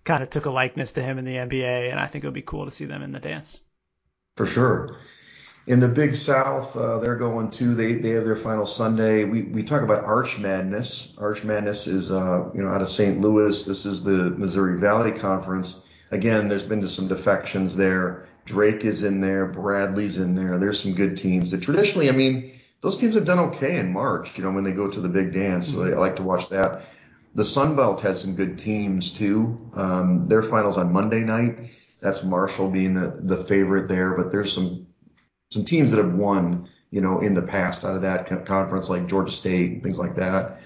kind 0.03 0.23
of 0.23 0.29
took 0.29 0.45
a 0.45 0.49
likeness 0.51 0.93
to 0.93 1.03
him 1.03 1.17
in 1.17 1.25
the 1.25 1.35
NBA, 1.35 1.91
and 1.91 1.99
I 1.99 2.07
think 2.07 2.23
it 2.23 2.27
would 2.27 2.33
be 2.33 2.41
cool 2.41 2.65
to 2.65 2.71
see 2.71 2.85
them 2.85 3.01
in 3.03 3.11
the 3.11 3.19
dance. 3.19 3.59
For 4.35 4.45
sure. 4.45 4.95
In 5.67 5.81
the 5.81 5.87
Big 5.89 6.15
South, 6.15 6.77
uh, 6.77 6.97
they're 6.99 7.17
going 7.17 7.51
to. 7.51 7.75
They 7.75 7.95
they 7.95 8.11
have 8.11 8.23
their 8.23 8.37
final 8.37 8.65
Sunday. 8.65 9.25
We 9.25 9.41
we 9.41 9.63
talk 9.63 9.81
about 9.81 10.05
Arch 10.05 10.39
Madness. 10.39 11.11
Arch 11.17 11.43
Madness 11.43 11.87
is 11.87 12.09
uh, 12.09 12.49
you 12.55 12.61
know 12.61 12.69
out 12.69 12.81
of 12.81 12.87
St. 12.87 13.19
Louis. 13.19 13.65
This 13.65 13.85
is 13.85 14.01
the 14.01 14.29
Missouri 14.29 14.79
Valley 14.79 15.11
Conference. 15.11 15.81
Again, 16.11 16.47
there's 16.47 16.63
been 16.63 16.87
some 16.87 17.09
defections 17.09 17.75
there. 17.75 18.29
Drake 18.45 18.85
is 18.85 19.03
in 19.03 19.19
there. 19.19 19.45
Bradley's 19.45 20.17
in 20.17 20.35
there. 20.35 20.57
There's 20.57 20.81
some 20.81 20.93
good 20.93 21.17
teams. 21.17 21.51
That 21.51 21.61
traditionally, 21.61 22.07
I 22.07 22.13
mean, 22.13 22.61
those 22.79 22.95
teams 22.95 23.15
have 23.15 23.25
done 23.25 23.39
okay 23.39 23.75
in 23.75 23.91
March. 23.91 24.37
You 24.37 24.45
know 24.45 24.51
when 24.51 24.63
they 24.63 24.71
go 24.71 24.87
to 24.87 25.01
the 25.01 25.09
big 25.09 25.33
dance. 25.33 25.67
So 25.73 25.85
I, 25.85 25.89
like 25.99 26.15
to 26.15 26.23
watch 26.23 26.47
that. 26.47 26.83
The 27.35 27.43
Sun 27.43 27.75
Belt 27.75 27.99
has 28.01 28.21
some 28.21 28.35
good 28.35 28.57
teams 28.57 29.11
too. 29.11 29.69
Um, 29.73 30.29
their 30.29 30.43
finals 30.43 30.77
on 30.77 30.93
Monday 30.93 31.25
night. 31.25 31.71
That's 31.99 32.23
Marshall 32.23 32.69
being 32.69 32.93
the, 32.93 33.19
the 33.21 33.43
favorite 33.43 33.89
there, 33.89 34.11
but 34.15 34.31
there's 34.31 34.53
some 34.53 34.86
some 35.49 35.65
teams 35.65 35.91
that 35.91 35.97
have 35.97 36.13
won, 36.13 36.69
you 36.91 37.01
know, 37.01 37.21
in 37.21 37.33
the 37.33 37.41
past 37.41 37.83
out 37.83 37.95
of 37.95 38.01
that 38.01 38.45
conference, 38.45 38.89
like 38.89 39.07
Georgia 39.07 39.31
State 39.31 39.71
and 39.71 39.83
things 39.83 39.97
like 39.97 40.15
that. 40.15 40.61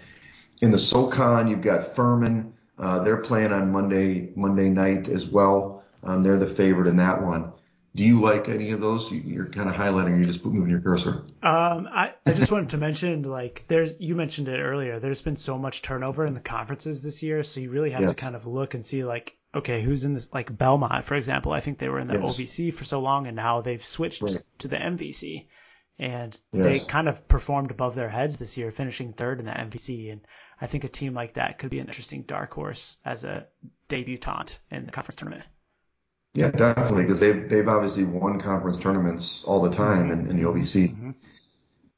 In 0.62 0.72
the 0.72 0.80
SoCon, 0.80 1.48
you've 1.48 1.62
got 1.62 1.96
Furman. 1.96 2.54
Uh, 2.78 3.04
they're 3.04 3.18
playing 3.18 3.52
on 3.52 3.72
Monday 3.72 4.30
Monday 4.36 4.70
night 4.70 5.08
as 5.08 5.26
well. 5.26 5.84
Um, 6.04 6.24
they're 6.24 6.38
the 6.38 6.48
favorite 6.48 6.88
in 6.88 6.98
that 6.98 7.22
one. 7.22 7.52
Do 7.94 8.04
you 8.04 8.22
like 8.22 8.48
any 8.48 8.72
of 8.72 8.80
those? 8.80 9.12
You, 9.12 9.20
you're 9.20 9.46
kind 9.48 9.70
of 9.70 9.76
highlighting. 9.76 10.12
You're 10.12 10.24
just 10.24 10.46
moving 10.46 10.70
your 10.70 10.80
cursor. 10.80 11.26
Um, 11.44 11.90
I, 11.92 12.14
I 12.26 12.32
just 12.32 12.52
wanted 12.52 12.70
to 12.70 12.78
mention, 12.78 13.24
like, 13.24 13.66
there's 13.68 14.00
you 14.00 14.16
mentioned 14.16 14.48
it 14.48 14.60
earlier. 14.60 15.00
There's 15.00 15.22
been 15.22 15.36
so 15.36 15.58
much 15.58 15.82
turnover 15.82 16.26
in 16.26 16.34
the 16.34 16.40
conferences 16.40 17.02
this 17.02 17.22
year, 17.22 17.44
so 17.44 17.60
you 17.60 17.70
really 17.70 17.90
have 17.92 18.06
to 18.06 18.14
kind 18.16 18.36
of 18.36 18.48
look 18.48 18.76
and 18.76 18.86
see, 18.86 19.04
like, 19.04 19.36
okay, 19.56 19.82
who's 19.82 20.04
in 20.06 20.14
this? 20.14 20.34
Like 20.34 20.56
Belmont, 20.56 21.06
for 21.06 21.16
example. 21.16 21.52
I 21.52 21.60
think 21.60 21.78
they 21.78 21.90
were 21.90 22.00
in 22.00 22.08
the 22.08 22.20
Yes. 22.20 22.24
OVC 22.38 22.74
for 22.74 22.84
so 22.84 23.00
long, 23.00 23.28
and 23.28 23.36
now 23.36 23.62
they've 23.62 23.84
switched 23.84 24.22
Right. 24.22 24.44
to 24.60 24.68
the 24.68 24.78
MVC, 24.78 25.48
and 26.00 26.40
they 26.52 26.80
kind 26.80 27.08
of 27.08 27.28
performed 27.28 27.72
above 27.72 27.96
their 27.96 28.10
heads 28.10 28.38
this 28.38 28.58
year, 28.58 28.72
finishing 28.72 29.14
third 29.14 29.40
in 29.40 29.46
the 29.46 29.52
MVC. 29.58 30.10
And 30.12 30.22
I 30.60 30.68
think 30.68 30.84
a 30.84 30.90
team 30.90 31.14
like 31.14 31.34
that 31.34 31.60
could 31.60 31.70
be 31.70 31.80
an 31.80 31.88
interesting 31.88 32.24
dark 32.24 32.54
horse 32.54 32.98
as 33.06 33.24
a 33.24 33.48
debutante 33.88 34.58
in 34.72 34.86
the 34.86 34.92
conference 34.92 35.18
tournament. 35.18 35.46
Yeah, 36.34 36.50
definitely, 36.52 37.04
because 37.04 37.20
they've 37.20 37.50
they've 37.50 37.68
obviously 37.68 38.06
won 38.06 38.40
conference 38.40 38.78
tournaments 38.78 39.44
all 39.46 39.62
the 39.62 39.70
time 39.70 40.12
in, 40.12 40.30
in 40.30 40.38
the 40.38 40.44
OVC. 40.48 40.96
Mhm. 40.96 41.16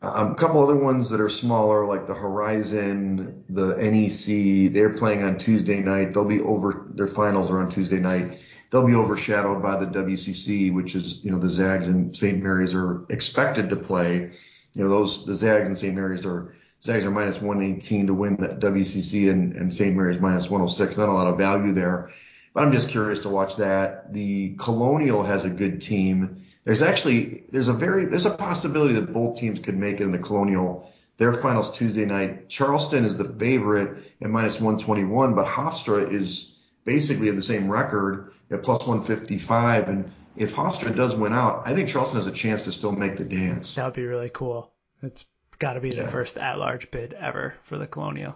Um, 0.02 0.32
a 0.32 0.36
couple 0.36 0.62
other 0.62 0.76
ones 0.76 1.10
that 1.12 1.22
are 1.22 1.30
smaller, 1.30 1.86
like 1.86 2.08
the 2.08 2.14
Horizon, 2.16 3.46
the 3.48 3.76
NEC. 3.78 4.68
They're 4.74 4.90
playing 4.90 5.24
on 5.24 5.38
Tuesday 5.38 5.82
night. 5.82 6.14
They'll 6.14 6.26
be 6.26 6.42
over. 6.42 6.83
Their 6.96 7.08
finals 7.08 7.50
are 7.50 7.60
on 7.60 7.70
Tuesday 7.70 8.00
night. 8.00 8.40
They'll 8.70 8.88
be 8.88 8.96
overshadowed 8.96 9.62
by 9.62 9.78
the 9.78 9.86
WCC, 9.86 10.74
which 10.74 10.96
is 10.96 11.24
you 11.24 11.32
know 11.32 11.38
the 11.38 11.50
Zags 11.50 11.88
and 11.88 12.16
St. 12.18 12.42
Mary's 12.42 12.74
are 12.74 13.06
expected 13.10 13.70
to 13.70 13.76
play. 13.76 14.32
You 14.74 14.84
know 14.84 14.90
those 14.90 15.26
the 15.26 15.36
Zags 15.36 15.68
and 15.68 15.78
St. 15.78 15.94
Mary's 15.94 16.26
are 16.26 16.56
Zags 16.84 17.06
are 17.06 17.12
minus 17.12 17.42
118 17.42 18.08
to 18.08 18.14
win 18.14 18.36
the 18.36 18.48
WCC 18.48 19.30
and, 19.32 19.56
and 19.56 19.74
St. 19.74 19.96
Mary's 19.96 20.20
minus 20.20 20.50
106. 20.50 20.98
Not 20.98 21.08
a 21.08 21.14
lot 21.14 21.28
of 21.28 21.38
value 21.38 21.74
there. 21.74 22.12
But 22.54 22.66
I'm 22.66 22.74
just 22.74 22.90
curious 22.90 23.22
to 23.22 23.30
watch 23.30 23.56
that. 23.56 24.14
The 24.14 24.56
Colonial 24.60 25.24
has 25.24 25.46
a 25.46 25.50
good 25.50 25.82
team. 25.82 26.44
There's 26.66 26.82
actually 26.82 27.44
there's 27.52 27.68
a 27.68 27.74
very 27.74 28.06
there's 28.06 28.26
a 28.26 28.32
possibility 28.32 28.94
that 28.96 29.14
both 29.14 29.38
teams 29.38 29.60
could 29.60 29.78
make 29.78 30.00
it 30.00 30.04
in 30.04 30.12
the 30.12 30.20
Colonial. 30.20 30.92
Their 31.18 31.34
finals 31.34 31.72
Tuesday 31.72 32.06
night. 32.06 32.50
Charleston 32.50 33.06
is 33.06 33.18
the 33.18 33.26
favorite 33.26 34.04
at 34.22 34.30
minus 34.30 34.56
121, 34.56 35.36
but 35.36 35.46
Hofstra 35.46 36.12
is 36.12 36.53
basically 36.86 37.30
at 37.30 37.36
the 37.36 37.42
same 37.42 37.70
record 37.70 38.32
at 38.52 38.64
plus 38.64 38.86
155. 38.86 39.90
And 39.90 40.12
if 40.36 40.54
Hofstra 40.54 40.96
does 40.96 41.16
win 41.16 41.34
out, 41.34 41.64
I 41.66 41.74
think 41.74 41.90
Charleston 41.90 42.20
has 42.20 42.28
a 42.28 42.32
chance 42.32 42.64
to 42.64 42.72
still 42.72 42.92
make 42.92 43.18
the 43.18 43.24
dance. 43.26 43.76
That 43.76 43.86
would 43.86 43.94
be 43.94 44.06
really 44.06 44.32
cool. 44.34 44.72
It's 45.02 45.26
got 45.60 45.74
to 45.74 45.80
be 45.80 45.90
the 45.92 45.98
Yeah. 45.98 46.10
first 46.10 46.38
at-large 46.38 46.92
bid 46.92 47.14
ever 47.14 47.54
for 47.64 47.78
the 47.78 47.88
Colonial. 47.88 48.36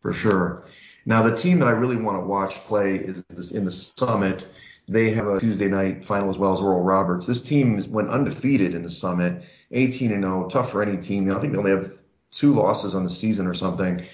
for 0.00 0.12
sure. 0.12 0.64
Now, 1.06 1.22
the 1.22 1.36
team 1.36 1.60
that 1.60 1.68
I 1.68 1.72
really 1.72 1.94
want 1.94 2.20
to 2.20 2.26
watch 2.26 2.54
play 2.64 2.96
is 2.96 3.22
this, 3.28 3.52
in 3.52 3.64
the 3.64 3.70
Summit. 3.70 4.44
They 4.88 5.10
have 5.10 5.28
a 5.28 5.38
Tuesday 5.38 5.68
night 5.68 6.04
final 6.04 6.28
as 6.28 6.38
well 6.38 6.52
as 6.52 6.60
Oral 6.60 6.80
Roberts. 6.82 7.24
This 7.24 7.40
team 7.40 7.84
went 7.88 8.08
undefeated 8.08 8.74
in 8.74 8.82
the 8.82 8.90
Summit, 8.90 9.44
18 9.70 10.10
and 10.10 10.24
0, 10.24 10.48
tough 10.48 10.72
for 10.72 10.82
any 10.82 10.96
team. 11.00 11.30
I 11.30 11.38
think 11.40 11.52
they 11.52 11.58
only 11.60 11.70
have 11.70 11.92
two 12.32 12.52
losses 12.52 12.96
on 12.96 13.04
the 13.04 13.10
season 13.10 13.46
or 13.46 13.54
something. 13.54 14.04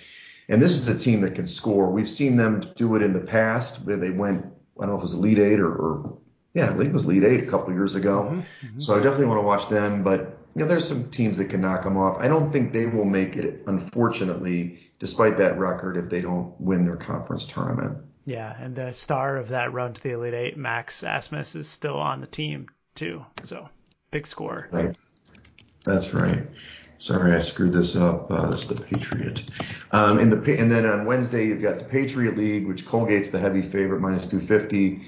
And 0.49 0.63
this 0.63 0.73
is 0.73 0.89
a 0.89 0.99
team 0.99 1.21
that 1.23 1.35
can 1.35 1.47
score. 1.47 1.91
We've 1.91 2.09
seen 2.09 2.37
them 2.37 2.63
do 2.77 2.95
it 2.97 3.03
in 3.03 3.13
the 3.13 3.21
past 3.21 3.85
where 3.85 3.97
they 3.97 4.11
went, 4.11 4.47
I 4.81 4.87
don't 4.87 4.91
know 4.91 4.97
if 4.97 5.01
it 5.01 5.03
was 5.03 5.15
Elite 5.15 5.39
Eight 5.39 5.61
or, 5.61 5.73
or 5.73 6.19
yeah, 6.55 6.71
I 6.71 6.77
think 6.77 6.89
it 6.89 6.93
was 6.93 7.05
Elite 7.05 7.25
Eight 7.25 7.45
a 7.45 7.47
couple 7.47 7.73
years 7.73 7.95
ago. 7.95 8.23
Mm-hmm. 8.23 8.67
Mm-hmm. 8.67 8.81
So 8.81 8.95
I 8.95 9.03
definitely 9.03 9.27
want 9.27 9.39
to 9.39 9.47
watch 9.47 9.69
them. 9.69 10.03
But 10.03 10.39
you 10.55 10.63
know, 10.63 10.67
there's 10.67 10.89
some 10.89 11.11
teams 11.11 11.39
that 11.39 11.47
can 11.47 11.61
knock 11.61 11.85
them 11.85 11.97
off. 11.97 12.17
I 12.21 12.29
don't 12.29 12.51
think 12.51 12.73
they 12.73 12.87
will 12.87 13.05
make 13.05 13.37
it, 13.37 13.63
unfortunately, 13.67 14.81
despite 14.99 15.37
that 15.37 15.59
record, 15.59 15.97
if 15.97 16.11
they 16.11 16.21
don't 16.21 16.59
win 16.61 16.85
their 16.85 16.97
conference 16.97 17.47
tournament. 17.47 17.99
Yeah, 18.25 18.55
and 18.61 18.75
the 18.75 18.93
star 18.93 19.37
of 19.37 19.49
that 19.49 19.73
run 19.73 19.93
to 19.93 20.03
the 20.03 20.11
Elite 20.11 20.35
Eight, 20.35 20.57
Max 20.57 21.03
Abmas, 21.03 21.55
is 21.55 21.69
still 21.69 21.97
on 21.97 22.21
the 22.21 22.27
team 22.27 22.69
too. 22.95 23.25
So 23.43 23.69
big 24.11 24.27
score. 24.27 24.69
Right. 24.73 24.97
That's 25.85 26.13
right. 26.13 26.47
Sorry, 26.99 27.33
I 27.33 27.39
screwed 27.39 27.73
this 27.73 27.95
up. 27.95 28.31
Uh, 28.31 28.51
is 28.51 28.67
the 28.67 28.75
Patriot. 28.75 29.45
Um, 29.93 30.19
in 30.19 30.31
the 30.31 30.59
and 30.59 30.69
then 30.69 30.85
on 30.85 31.07
Wednesday 31.07 31.47
you've 31.47 31.63
got 31.63 31.79
the 31.79 31.85
Patriot 31.85 32.37
League, 32.37 32.67
which 32.67 32.85
Colgate's 32.85 33.31
the 33.31 33.39
heavy 33.39 33.63
favorite, 33.63 34.01
minus 34.01 34.27
250, 34.27 35.01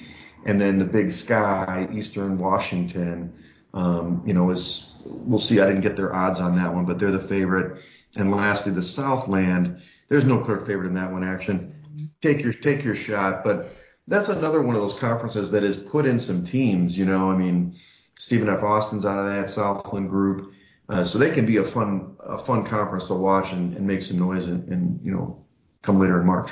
and 0.46 0.60
then 0.60 0.78
the 0.78 0.84
Big 0.84 1.10
Sky, 1.10 1.88
Eastern 1.92 2.38
Washington. 2.38 3.34
Um, 3.74 4.22
you 4.24 4.32
know, 4.32 4.50
is 4.50 4.92
we'll 5.04 5.40
see. 5.40 5.60
I 5.60 5.66
didn't 5.66 5.82
get 5.82 5.96
their 5.96 6.14
odds 6.14 6.38
on 6.38 6.56
that 6.56 6.72
one, 6.72 6.86
but 6.86 7.00
they're 7.00 7.10
the 7.10 7.18
favorite. 7.18 7.82
And 8.16 8.30
lastly, 8.30 8.72
the 8.72 8.82
Southland. 8.82 9.82
There's 10.08 10.24
no 10.24 10.38
clear 10.38 10.60
favorite 10.60 10.86
in 10.86 10.94
that 10.94 11.10
one. 11.10 11.24
Action. 11.24 11.74
Take 12.22 12.42
your 12.42 12.52
take 12.52 12.84
your 12.84 12.94
shot, 12.94 13.42
but 13.42 13.74
that's 14.06 14.28
another 14.28 14.62
one 14.62 14.76
of 14.76 14.82
those 14.82 14.98
conferences 14.98 15.50
that 15.50 15.64
has 15.64 15.76
put 15.76 16.06
in 16.06 16.20
some 16.20 16.44
teams. 16.44 16.96
You 16.96 17.04
know, 17.04 17.30
I 17.30 17.36
mean, 17.36 17.76
Stephen 18.18 18.48
F. 18.48 18.62
Austin's 18.62 19.04
out 19.04 19.18
of 19.18 19.26
that 19.26 19.50
Southland 19.50 20.08
group. 20.08 20.52
Uh, 20.90 21.04
so 21.04 21.18
they 21.18 21.30
can 21.30 21.46
be 21.46 21.58
a 21.58 21.64
fun, 21.64 22.16
a 22.18 22.36
fun 22.36 22.64
conference 22.64 23.06
to 23.06 23.14
watch 23.14 23.52
and, 23.52 23.76
and 23.76 23.86
make 23.86 24.02
some 24.02 24.18
noise 24.18 24.46
and, 24.46 24.68
and, 24.68 25.00
you 25.04 25.12
know, 25.12 25.44
come 25.82 26.00
later 26.00 26.20
in 26.20 26.26
March. 26.26 26.50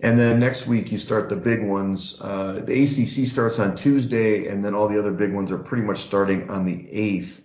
And 0.00 0.18
then 0.18 0.40
next 0.40 0.66
week 0.66 0.90
you 0.90 0.98
start 0.98 1.28
the 1.28 1.36
big 1.36 1.64
ones. 1.64 2.18
Uh, 2.20 2.60
the 2.64 2.82
ACC 2.82 3.28
starts 3.28 3.60
on 3.60 3.76
Tuesday, 3.76 4.48
and 4.48 4.64
then 4.64 4.74
all 4.74 4.88
the 4.88 4.98
other 4.98 5.12
big 5.12 5.32
ones 5.32 5.52
are 5.52 5.58
pretty 5.58 5.84
much 5.84 6.00
starting 6.02 6.50
on 6.50 6.64
the 6.64 6.72
8th, 6.72 7.40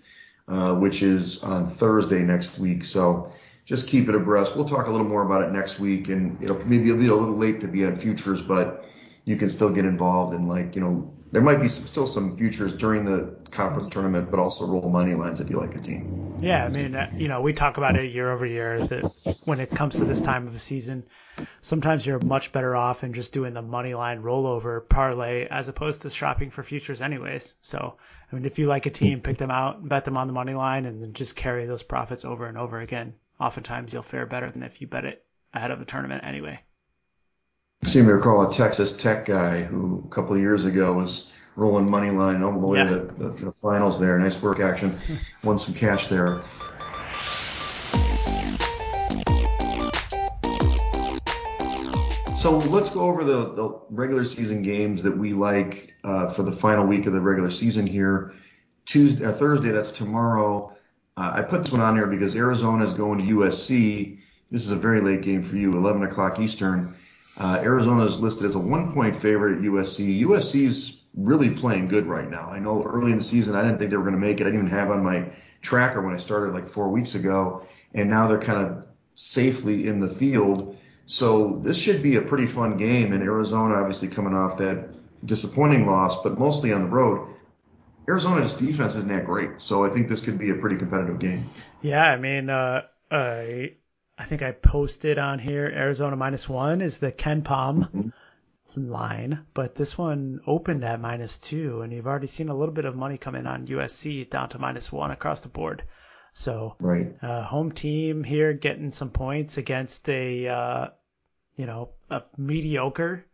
uh, 0.48 0.76
which 0.76 1.04
is 1.04 1.44
on 1.44 1.70
Thursday 1.70 2.22
next 2.22 2.58
week. 2.58 2.84
So 2.84 3.32
just 3.66 3.88
keep 3.88 4.10
it 4.10 4.16
abreast. 4.16 4.56
We'll 4.56 4.66
talk 4.66 4.88
a 4.88 4.92
little 4.92 5.08
more 5.08 5.24
about 5.24 5.44
it 5.44 5.52
next 5.52 5.80
week, 5.80 6.10
and 6.10 6.42
it'll 6.44 6.64
maybe 6.66 6.90
it'll 6.90 7.00
be 7.00 7.08
a 7.08 7.16
little 7.16 7.38
late 7.38 7.62
to 7.62 7.68
be 7.68 7.86
on 7.86 7.98
futures, 7.98 8.42
but 8.42 8.86
you 9.26 9.38
can 9.38 9.50
still 9.50 9.70
get 9.70 9.86
involved 9.86 10.34
and 10.34 10.50
like 10.50 10.76
you 10.76 10.82
know 10.82 11.14
there 11.32 11.42
might 11.42 11.62
be 11.62 11.68
some, 11.68 11.88
still 11.88 12.06
some 12.06 12.38
futures 12.38 12.74
during 12.74 13.06
the 13.06 13.36
conference 13.54 13.88
tournament, 13.88 14.30
but 14.32 14.40
also 14.40 14.66
roll 14.66 14.90
money 14.90 15.14
lines 15.14 15.40
if 15.40 15.50
you 15.50 15.58
like 15.58 15.76
a 15.76 15.80
team. 15.80 16.24
Yeah, 16.42 16.66
I 16.66 16.70
mean, 16.70 16.94
uh, 16.94 17.10
you 17.18 17.30
know, 17.30 17.42
we 17.42 17.54
talk 17.54 17.78
about 17.78 17.96
it 17.96 18.12
year 18.12 18.30
over 18.30 18.46
year 18.46 18.86
that 18.86 19.38
when 19.46 19.62
it 19.62 19.70
comes 19.70 19.98
to 19.98 20.06
this 20.06 20.20
time 20.20 20.46
of 20.46 20.52
the 20.52 20.60
season, 20.60 21.04
sometimes 21.62 22.06
you're 22.06 22.20
much 22.20 22.52
better 22.52 22.76
off 22.76 23.04
in 23.04 23.14
just 23.14 23.32
doing 23.32 23.54
the 23.54 23.62
money 23.62 23.94
line 23.94 24.22
rollover 24.22 24.88
parlay 24.88 25.48
as 25.50 25.70
opposed 25.70 26.02
to 26.02 26.10
shopping 26.10 26.52
for 26.52 26.62
futures 26.62 27.02
anyways. 27.02 27.56
So, 27.62 27.96
I 28.32 28.36
mean, 28.36 28.46
if 28.46 28.60
you 28.60 28.68
like 28.68 28.86
a 28.88 28.90
team, 28.90 29.22
pick 29.22 29.38
them 29.38 29.52
out, 29.52 29.88
bet 29.88 30.04
them 30.04 30.18
on 30.18 30.28
the 30.28 30.34
money 30.34 30.54
line, 30.54 30.86
and 30.86 31.02
then 31.02 31.14
just 31.14 31.36
carry 31.36 31.66
those 31.66 31.84
profits 31.84 32.26
over 32.26 32.46
and 32.46 32.58
over 32.58 32.82
again. 32.82 33.14
Oftentimes 33.40 33.94
you'll 33.94 34.04
fare 34.04 34.26
better 34.26 34.52
than 34.52 34.64
if 34.64 34.82
you 34.82 34.88
bet 34.88 35.06
it 35.06 35.24
ahead 35.54 35.72
of 35.72 35.80
the 35.80 35.86
tournament 35.86 36.24
anyway. 36.26 36.60
I 37.84 37.88
seem 37.88 38.06
to 38.06 38.14
recall 38.14 38.50
a 38.50 38.54
Texas 38.54 38.96
Tech 38.96 39.26
guy 39.26 39.64
who 39.64 40.04
a 40.06 40.10
couple 40.14 40.36
of 40.36 40.42
years 40.42 40.66
ago 40.66 40.94
was 40.94 41.32
rolling 41.56 41.90
money 41.90 42.12
line 42.12 42.42
all 42.44 42.60
the 42.60 42.66
way 42.68 42.80
Yeah. 42.80 42.90
to 42.90 42.96
the, 43.18 43.30
the, 43.46 43.54
finals 43.62 44.00
there. 44.00 44.18
Nice 44.18 44.42
work 44.42 44.60
action. 44.60 44.98
Won 45.44 45.58
some 45.58 45.74
cash 45.74 46.08
there. 46.08 46.42
So 52.36 52.58
let's 52.58 52.90
go 52.90 53.02
over 53.02 53.24
the, 53.24 53.54
the 53.54 53.80
regular 53.90 54.26
season 54.26 54.64
games 54.64 55.02
that 55.04 55.18
we 55.18 55.32
like 55.32 55.94
uh, 56.04 56.30
for 56.34 56.44
the 56.44 56.52
final 56.52 56.86
week 56.86 57.06
of 57.06 57.14
the 57.14 57.22
regular 57.22 57.50
season 57.50 57.88
here. 57.88 58.34
Tuesday, 58.86 59.24
uh, 59.24 59.32
Thursday, 59.32 59.70
that's 59.70 59.92
tomorrow. 59.92 60.76
Uh, 61.16 61.32
I 61.36 61.42
put 61.42 61.64
this 61.64 61.72
one 61.72 61.80
on 61.80 61.96
here 61.96 62.08
because 62.08 62.36
Arizona 62.36 62.84
is 62.84 62.92
going 62.94 63.26
to 63.26 63.34
USC. 63.36 64.20
This 64.52 64.66
is 64.66 64.72
a 64.72 64.76
very 64.76 65.00
late 65.00 65.22
game 65.22 65.42
for 65.42 65.56
you, 65.56 65.72
11 65.72 66.04
o'clock 66.04 66.38
Eastern. 66.40 66.98
Uh, 67.38 67.62
Arizona 67.64 68.04
is 68.06 68.20
listed 68.20 68.46
as 68.46 68.56
a 68.56 68.60
one 68.60 68.94
point 68.94 69.16
favorite 69.16 69.60
at 69.60 69.64
USC. 69.64 70.22
USC's 70.24 70.98
really 71.16 71.52
playing 71.52 71.88
good 71.88 72.06
right 72.06 72.30
now. 72.30 72.50
I 72.50 72.60
know 72.60 72.84
early 72.84 73.12
in 73.12 73.18
the 73.18 73.24
season 73.24 73.56
I 73.56 73.64
didn't 73.64 73.78
think 73.78 73.92
they 73.92 73.98
were 73.98 74.04
going 74.04 74.16
to 74.16 74.22
make 74.22 74.40
it. 74.40 74.44
I 74.44 74.46
didn't 74.46 74.68
even 74.68 74.72
have 74.72 74.90
on 74.90 75.04
my 75.04 75.32
tracker 75.62 76.02
when 76.02 76.14
I 76.14 76.18
started 76.18 76.54
like 76.54 76.68
four 76.68 76.90
weeks 76.90 77.16
ago, 77.16 77.66
and 77.94 78.10
now 78.10 78.28
they're 78.28 78.42
kind 78.42 78.66
of 78.66 78.86
safely 79.14 79.88
in 79.88 80.00
the 80.00 80.08
field. 80.08 80.78
So 81.06 81.60
this 81.64 81.78
should 81.78 82.02
be 82.02 82.16
a 82.16 82.22
pretty 82.22 82.48
fun 82.48 82.78
game. 82.78 83.14
And 83.14 83.22
Arizona 83.24 83.76
obviously 83.76 84.08
coming 84.08 84.34
off 84.34 84.58
that 84.60 84.96
disappointing 85.26 85.86
loss, 85.86 86.22
but 86.24 86.40
mostly 86.40 86.74
on 86.74 86.84
the 86.84 86.90
road. 86.90 87.30
Arizona's 88.10 88.56
defense 88.56 88.96
isn't 88.96 89.10
that 89.10 89.26
great, 89.26 89.52
so 89.60 89.86
I 89.86 89.90
think 89.90 90.10
this 90.10 90.20
could 90.20 90.38
be 90.38 90.50
a 90.50 90.56
pretty 90.56 90.76
competitive 90.76 91.20
game. 91.20 91.50
Yeah, 91.82 92.04
I 92.04 92.18
mean, 92.18 92.50
uh, 92.50 92.82
I 93.10 93.76
I 94.18 94.26
think 94.26 94.42
I 94.42 94.52
posted 94.52 95.18
on 95.18 95.40
here 95.40 95.66
Arizona 95.66 96.16
minus 96.16 96.50
one 96.50 96.82
is 96.82 96.98
the 96.98 97.12
KenPom 97.12 97.44
mm-hmm. 97.44 98.10
Line, 98.76 99.46
but 99.54 99.76
this 99.76 99.98
one 99.98 100.42
opened 100.48 100.84
at 100.84 101.00
minus 101.00 101.38
two, 101.38 101.82
and 101.82 101.94
you've 101.94 102.08
already 102.08 102.28
seen 102.28 102.50
a 102.50 102.56
little 102.56 102.74
bit 102.74 102.86
of 102.86 102.96
money 102.96 103.18
come 103.18 103.36
in 103.36 103.48
on 103.48 103.68
USC 103.68 104.30
down 104.30 104.50
to 104.50 104.60
minus 104.60 104.92
one 104.92 105.12
across 105.12 105.42
the 105.42 105.50
board. 105.50 105.84
So, 106.34 106.76
right. 106.80 107.14
uh, 107.22 107.44
home 107.44 107.72
team 107.72 108.24
here 108.24 108.54
getting 108.54 108.92
some 108.92 109.12
points 109.12 109.58
against 109.58 110.10
a 110.10 110.48
uh, 110.48 110.88
you 111.56 111.66
know 111.66 111.90
a 112.10 112.24
mediocre 112.38 113.26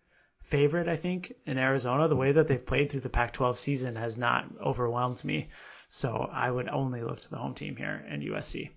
favorite, 0.43 0.87
I 0.87 0.95
think, 0.95 1.33
in 1.45 1.57
Arizona. 1.57 2.07
The 2.07 2.15
way 2.15 2.31
that 2.33 2.47
they've 2.47 2.65
played 2.65 2.91
through 2.91 3.01
the 3.01 3.09
Pac-12 3.09 3.55
season 3.57 3.95
has 3.95 4.17
not 4.17 4.45
overwhelmed 4.59 5.23
me. 5.23 5.49
So 5.89 6.29
I 6.31 6.49
would 6.49 6.67
only 6.67 7.01
look 7.01 7.21
to 7.21 7.29
the 7.29 7.37
home 7.37 7.53
team 7.53 7.75
here 7.75 8.05
in 8.09 8.21
USC. 8.21 8.71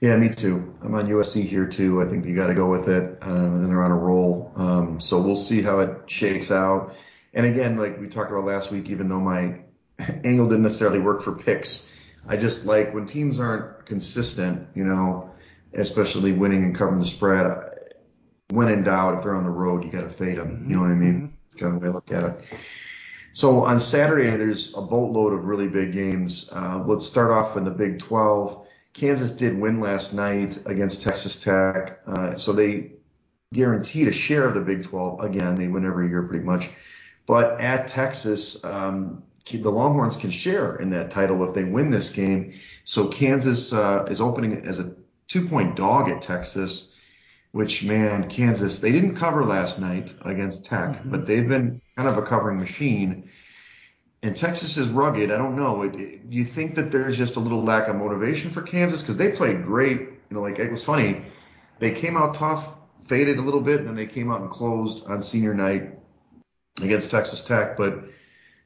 Yeah, 0.00 0.16
me 0.16 0.28
too. 0.28 0.76
I'm 0.82 0.94
on 0.94 1.08
USC 1.08 1.44
here 1.44 1.66
too. 1.66 2.02
I 2.02 2.08
think 2.08 2.26
you 2.26 2.34
got 2.34 2.48
to 2.48 2.54
go 2.54 2.68
with 2.68 2.88
it, 2.88 3.18
um, 3.22 3.56
and 3.56 3.70
they're 3.70 3.82
on 3.82 3.90
a 3.90 3.96
roll. 3.96 4.52
Um, 4.56 5.00
so 5.00 5.20
we'll 5.20 5.36
see 5.36 5.62
how 5.62 5.80
it 5.80 6.02
shakes 6.06 6.50
out. 6.50 6.94
And 7.32 7.46
again, 7.46 7.76
like 7.76 7.98
we 8.00 8.08
talked 8.08 8.30
about 8.30 8.44
last 8.44 8.70
week, 8.70 8.90
even 8.90 9.08
though 9.08 9.20
my 9.20 9.60
angle 10.24 10.48
didn't 10.48 10.62
necessarily 10.62 11.00
work 11.00 11.22
for 11.22 11.32
picks, 11.32 11.86
I 12.26 12.36
just 12.36 12.64
like 12.64 12.92
when 12.92 13.06
teams 13.06 13.40
aren't 13.40 13.86
consistent, 13.86 14.68
you 14.74 14.84
know, 14.84 15.30
especially 15.72 16.32
winning 16.32 16.64
and 16.64 16.74
covering 16.74 17.00
the 17.00 17.06
spread 17.06 17.46
when 18.50 18.68
in 18.68 18.82
doubt, 18.84 19.18
if 19.18 19.24
they're 19.24 19.34
on 19.34 19.44
the 19.44 19.50
road, 19.50 19.84
you 19.84 19.90
got 19.90 20.02
to 20.02 20.10
fade 20.10 20.38
them. 20.38 20.66
You 20.68 20.76
know 20.76 20.82
what 20.82 20.90
I 20.90 20.94
mean? 20.94 21.14
Mm-hmm. 21.14 21.34
It's 21.46 21.60
kind 21.60 21.74
of 21.74 21.80
the 21.80 21.86
way 21.86 21.90
I 21.90 21.94
look 21.94 22.12
at 22.12 22.24
it. 22.24 22.44
So 23.32 23.64
on 23.64 23.80
Saturday, 23.80 24.36
there's 24.36 24.72
a 24.76 24.80
boatload 24.80 25.32
of 25.32 25.44
really 25.46 25.66
big 25.66 25.92
games. 25.92 26.48
Uh, 26.52 26.84
let's 26.86 27.06
start 27.06 27.30
off 27.30 27.56
in 27.56 27.64
the 27.64 27.70
Big 27.70 27.98
12. 27.98 28.63
Kansas 28.94 29.32
did 29.32 29.58
win 29.58 29.80
last 29.80 30.14
night 30.14 30.58
against 30.66 31.02
Texas 31.02 31.40
Tech, 31.40 32.00
uh, 32.06 32.36
so 32.36 32.52
they 32.52 32.92
guaranteed 33.52 34.08
a 34.08 34.12
share 34.12 34.44
of 34.44 34.54
the 34.54 34.60
Big 34.60 34.84
12. 34.84 35.20
Again, 35.20 35.54
they 35.56 35.68
win 35.68 35.84
every 35.84 36.08
year 36.08 36.22
pretty 36.22 36.44
much. 36.44 36.70
But 37.26 37.60
at 37.60 37.88
Texas, 37.88 38.62
um, 38.64 39.22
the 39.50 39.70
Longhorns 39.70 40.16
can 40.16 40.30
share 40.30 40.76
in 40.76 40.90
that 40.90 41.10
title 41.10 41.46
if 41.46 41.54
they 41.54 41.64
win 41.64 41.90
this 41.90 42.10
game. 42.10 42.54
So 42.84 43.08
Kansas 43.08 43.72
uh, 43.72 44.06
is 44.08 44.20
opening 44.20 44.66
as 44.66 44.78
a 44.78 44.94
two-point 45.28 45.76
dog 45.76 46.08
at 46.08 46.22
Texas 46.22 46.94
which 47.54 47.84
man, 47.84 48.28
Kansas, 48.28 48.80
they 48.80 48.90
didn't 48.90 49.14
cover 49.14 49.44
last 49.44 49.78
night 49.78 50.12
against 50.22 50.64
Tech, 50.64 50.88
mm-hmm. 50.88 51.08
but 51.08 51.24
they've 51.24 51.48
been 51.48 51.80
kind 51.96 52.08
of 52.08 52.18
a 52.18 52.22
covering 52.22 52.58
machine. 52.58 53.30
And 54.24 54.34
Texas 54.34 54.78
is 54.78 54.88
rugged. 54.88 55.30
I 55.30 55.36
don't 55.36 55.54
know. 55.54 55.82
It, 55.82 55.94
it, 55.96 56.20
you 56.30 56.44
think 56.44 56.76
that 56.76 56.90
there's 56.90 57.14
just 57.14 57.36
a 57.36 57.40
little 57.40 57.62
lack 57.62 57.88
of 57.88 57.96
motivation 57.96 58.50
for 58.50 58.62
Kansas 58.62 59.02
because 59.02 59.18
they 59.18 59.32
played 59.32 59.62
great. 59.64 60.00
You 60.00 60.18
know, 60.30 60.40
like 60.40 60.58
it 60.58 60.72
was 60.72 60.82
funny. 60.82 61.26
They 61.78 61.92
came 61.92 62.16
out 62.16 62.32
tough, 62.32 62.74
faded 63.04 63.36
a 63.36 63.42
little 63.42 63.60
bit, 63.60 63.80
and 63.80 63.88
then 63.88 63.96
they 63.96 64.06
came 64.06 64.32
out 64.32 64.40
and 64.40 64.50
closed 64.50 65.04
on 65.04 65.22
senior 65.22 65.52
night 65.52 65.98
against 66.80 67.10
Texas 67.10 67.44
Tech. 67.44 67.76
But 67.76 68.02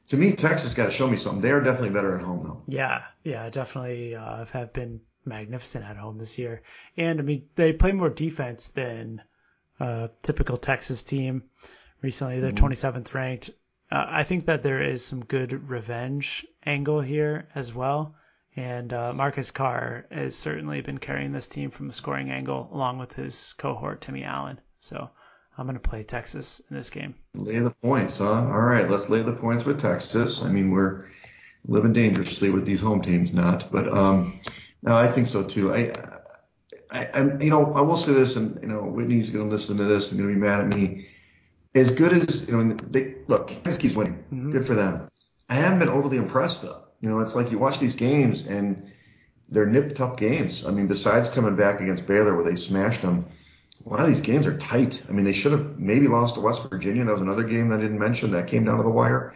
to 0.07 0.15
me, 0.15 0.31
Texas 0.31 0.73
got 0.73 0.85
to 0.85 0.91
show 0.91 1.07
me 1.09 1.17
something. 1.17 1.41
They 1.41 1.51
are 1.51 1.59
definitely 1.59 1.89
better 1.89 2.17
at 2.17 2.23
home, 2.23 2.43
though. 2.45 2.63
Yeah, 2.65 3.03
yeah, 3.25 3.49
definitely 3.49 4.15
uh, 4.15 4.45
have 4.45 4.71
been 4.71 5.01
magnificent 5.25 5.83
at 5.83 5.97
home 5.97 6.17
this 6.17 6.39
year. 6.39 6.61
And 6.95 7.19
I 7.19 7.23
mean, 7.23 7.49
they 7.55 7.73
play 7.73 7.91
more 7.91 8.09
defense 8.09 8.69
than 8.69 9.21
a 9.77 10.09
typical 10.23 10.55
Texas 10.55 11.03
team. 11.03 11.43
Recently, 12.01 12.39
they're 12.39 12.51
mm-hmm. 12.51 12.65
27th 12.65 13.13
ranked. 13.13 13.51
Uh, 13.91 14.05
I 14.07 14.23
think 14.23 14.45
that 14.45 14.63
there 14.63 14.81
is 14.81 15.03
some 15.03 15.25
good 15.25 15.69
revenge 15.69 16.45
angle 16.65 17.01
here 17.01 17.47
as 17.55 17.73
well. 17.73 18.15
And 18.55 18.91
uh, 18.91 19.13
Marcus 19.13 19.51
Carr 19.51 20.05
has 20.11 20.35
certainly 20.35 20.81
been 20.81 20.97
carrying 20.97 21.31
this 21.31 21.47
team 21.47 21.69
from 21.69 21.89
a 21.89 21.93
scoring 21.93 22.29
angle, 22.29 22.69
along 22.73 22.99
with 22.99 23.13
his 23.13 23.53
cohort 23.53 24.01
Timmy 24.01 24.23
Allen. 24.23 24.59
So 24.79 25.09
I'm 25.57 25.65
going 25.65 25.79
to 25.79 25.89
play 25.89 26.03
Texas 26.03 26.61
in 26.69 26.75
this 26.75 26.89
game. 26.89 27.15
Lay 27.35 27.59
the 27.59 27.69
points, 27.69 28.17
huh? 28.17 28.31
All 28.31 28.61
right, 28.61 28.89
let's 28.89 29.09
lay 29.09 29.21
the 29.21 29.33
points 29.33 29.65
with 29.65 29.79
Texas. 29.79 30.41
I 30.41 30.49
mean, 30.49 30.71
we're 30.71 31.05
living 31.67 31.93
dangerously 31.93 32.49
with 32.49 32.65
these 32.65 32.81
home 32.81 33.01
teams, 33.01 33.33
not, 33.33 33.71
but 33.71 33.87
um, 33.93 34.39
no, 34.81 34.97
I 34.97 35.11
think 35.11 35.27
so 35.27 35.43
too. 35.43 35.73
I, 35.73 35.91
I, 36.89 37.05
I 37.13 37.21
you 37.39 37.49
know, 37.49 37.73
I 37.73 37.81
will 37.81 37.97
say 37.97 38.13
this, 38.13 38.35
and 38.35 38.59
you 38.61 38.67
know, 38.67 38.83
Whitney's 38.83 39.29
going 39.29 39.49
to 39.49 39.55
listen 39.55 39.77
to 39.77 39.83
this 39.83 40.11
and 40.11 40.19
going 40.19 40.33
to 40.33 40.39
be 40.39 40.45
mad 40.45 40.61
at 40.61 40.67
me. 40.67 41.08
As 41.75 41.91
good 41.91 42.13
as 42.13 42.47
you 42.47 42.57
know, 42.57 42.75
they 42.89 43.15
look, 43.27 43.49
Kansas 43.49 43.77
keeps 43.77 43.95
winning. 43.95 44.23
Mm-hmm. 44.33 44.51
Good 44.51 44.65
for 44.65 44.75
them. 44.75 45.09
I 45.49 45.55
haven't 45.55 45.79
been 45.79 45.89
overly 45.89 46.17
impressed 46.17 46.61
though. 46.61 46.83
You 47.01 47.09
know, 47.09 47.19
it's 47.19 47.35
like 47.35 47.51
you 47.51 47.59
watch 47.59 47.79
these 47.79 47.95
games 47.95 48.45
and 48.45 48.91
they're 49.49 49.65
nipped 49.65 49.99
up 50.01 50.17
games. 50.17 50.65
I 50.65 50.71
mean, 50.71 50.87
besides 50.87 51.29
coming 51.29 51.55
back 51.55 51.81
against 51.81 52.07
Baylor 52.07 52.35
where 52.35 52.49
they 52.49 52.55
smashed 52.55 53.01
them, 53.01 53.25
a 53.85 53.89
lot 53.89 54.01
of 54.01 54.07
these 54.07 54.21
games 54.21 54.45
are 54.45 54.57
tight. 54.57 55.01
I 55.07 55.11
mean, 55.11 55.25
they 55.25 55.33
should 55.33 55.51
have 55.51 55.79
maybe 55.79 56.07
lost 56.07 56.35
to 56.35 56.41
West 56.41 56.69
Virginia. 56.69 57.05
That 57.05 57.13
was 57.13 57.21
another 57.21 57.43
game 57.43 57.71
I 57.71 57.77
didn't 57.77 57.99
mention 57.99 58.31
that 58.31 58.47
came 58.47 58.65
down 58.65 58.77
to 58.77 58.83
the 58.83 58.89
wire. 58.89 59.35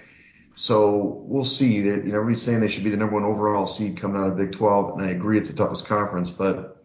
So 0.56 1.24
we'll 1.26 1.46
see. 1.46 1.82
That 1.82 2.06
you 2.06 2.12
know, 2.12 2.20
everybody's 2.20 2.42
saying 2.42 2.60
they 2.60 2.68
should 2.68 2.84
be 2.84 2.90
the 2.90 2.98
number 2.98 3.16
one 3.16 3.24
overall 3.24 3.66
seed 3.66 4.00
coming 4.00 4.22
out 4.22 4.28
of 4.28 4.38
Big 4.38 4.52
12, 4.52 5.00
and 5.00 5.08
I 5.08 5.12
agree 5.12 5.40
it's 5.40 5.50
the 5.50 5.56
toughest 5.56 5.86
conference, 5.86 6.30
but 6.30 6.84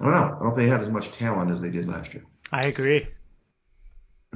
I 0.00 0.04
don't 0.04 0.12
know. 0.12 0.36
I 0.40 0.42
don't 0.42 0.56
think 0.56 0.66
they 0.66 0.68
have 0.68 0.80
as 0.80 0.88
much 0.88 1.12
talent 1.12 1.50
as 1.50 1.60
they 1.60 1.70
did 1.70 1.86
last 1.86 2.12
year. 2.14 2.24
I 2.50 2.66
agree. 2.66 3.06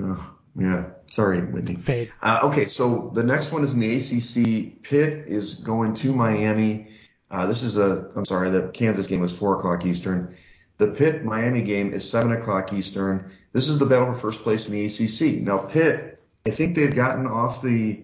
Uh, 0.02 0.16
yeah. 0.56 0.84
Sorry, 1.10 1.40
Whitney. 1.40 1.76
Fade. 1.76 2.12
Uh, 2.22 2.40
okay, 2.44 2.66
so 2.66 3.10
the 3.14 3.22
next 3.22 3.52
one 3.52 3.64
is 3.64 3.74
in 3.74 3.80
the 3.80 3.96
ACC. 3.96 4.82
Pitt 4.82 5.28
is 5.28 5.54
going 5.54 5.94
to 5.94 6.12
Miami. 6.12 6.88
Uh, 7.30 7.46
this 7.46 7.62
is 7.62 7.76
a. 7.76 8.10
I'm 8.16 8.24
sorry, 8.24 8.50
the 8.50 8.68
Kansas 8.68 9.06
game 9.06 9.20
was 9.20 9.32
four 9.32 9.58
o'clock 9.58 9.84
Eastern. 9.84 10.36
The 10.78 10.88
Pitt 10.88 11.24
Miami 11.24 11.62
game 11.62 11.92
is 11.92 12.08
seven 12.08 12.32
o'clock 12.32 12.72
Eastern. 12.72 13.32
This 13.52 13.68
is 13.68 13.78
the 13.78 13.86
battle 13.86 14.12
for 14.12 14.18
first 14.18 14.42
place 14.42 14.68
in 14.68 14.72
the 14.74 14.86
ACC. 14.86 15.42
Now 15.42 15.58
Pitt, 15.58 16.20
I 16.46 16.50
think 16.50 16.74
they've 16.74 16.94
gotten 16.94 17.26
off 17.26 17.62
the 17.62 18.02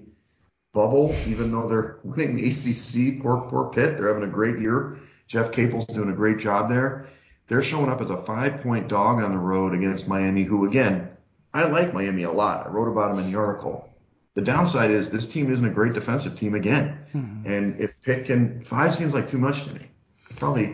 bubble, 0.73 1.15
even 1.27 1.51
though 1.51 1.69
they're 1.69 1.99
winning 2.05 2.37
the 2.37 2.49
ACC. 2.49 3.23
Poor, 3.23 3.41
poor 3.49 3.71
Pitt. 3.71 3.99
They're 3.99 4.09
having 4.09 4.29
a 4.29 4.33
great 4.33 4.59
year. 4.61 4.99
Jeff 5.27 5.53
Capel's 5.53 5.87
doing 5.87 6.11
a 6.11 6.15
great 6.15 6.39
job 6.39 6.69
there. 6.69 7.09
They're 7.47 7.63
showing 7.63 7.89
up 7.89 8.01
as 8.01 8.11
a 8.11 8.23
five 8.23 8.63
point 8.63 8.89
dog 8.89 9.23
on 9.23 9.33
the 9.33 9.39
road 9.39 9.75
against 9.75 10.09
Miami, 10.09 10.45
who 10.45 10.67
again, 10.67 11.09
I 11.53 11.65
like 11.65 11.93
Miami 11.93 12.23
a 12.23 12.33
lot. 12.33 12.67
I 12.67 12.71
wrote 12.71 12.91
about 12.91 13.15
them 13.15 13.25
in 13.25 13.33
the 13.33 13.39
article. 13.39 13.89
The 14.35 14.43
downside 14.43 14.91
is 14.91 15.11
this 15.11 15.27
team 15.27 15.51
isn't 15.51 15.67
a 15.67 15.73
great 15.73 15.93
defensive 15.93 16.37
team 16.37 16.55
again. 16.55 16.99
Mm-hmm. 17.15 17.51
And 17.51 17.81
if 17.81 18.01
Pitt 18.03 18.27
can, 18.27 18.63
five 18.63 18.95
seems 18.95 19.13
like 19.13 19.27
too 19.27 19.39
much 19.39 19.65
to 19.65 19.75
me. 19.75 19.87
Probably, 20.37 20.67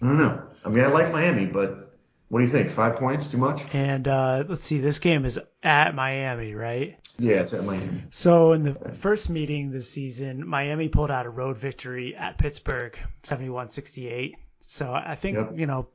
I 0.00 0.06
don't 0.06 0.18
know. 0.18 0.42
I 0.64 0.68
mean, 0.68 0.84
I 0.84 0.88
like 0.88 1.10
Miami, 1.12 1.46
but 1.46 1.98
what 2.28 2.40
do 2.40 2.46
you 2.46 2.52
think? 2.52 2.70
Five 2.70 2.96
points, 2.96 3.28
too 3.28 3.36
much? 3.36 3.62
And 3.74 4.06
uh, 4.06 4.44
let's 4.48 4.62
see, 4.62 4.78
this 4.78 5.00
game 5.00 5.24
is 5.24 5.40
at 5.62 5.94
Miami, 5.94 6.54
right? 6.54 6.96
Yeah, 7.18 7.40
it's 7.40 7.52
at 7.52 7.64
Miami. 7.64 8.04
So 8.10 8.52
in 8.52 8.62
the 8.62 8.74
first 9.00 9.28
meeting 9.28 9.70
this 9.70 9.90
season, 9.90 10.46
Miami 10.46 10.88
pulled 10.88 11.10
out 11.10 11.26
a 11.26 11.30
road 11.30 11.58
victory 11.58 12.14
at 12.16 12.38
Pittsburgh, 12.38 12.96
71-68. 13.24 14.34
So 14.60 14.92
I 14.92 15.16
think 15.16 15.36
yep. 15.36 15.50
you 15.56 15.66
know, 15.66 15.88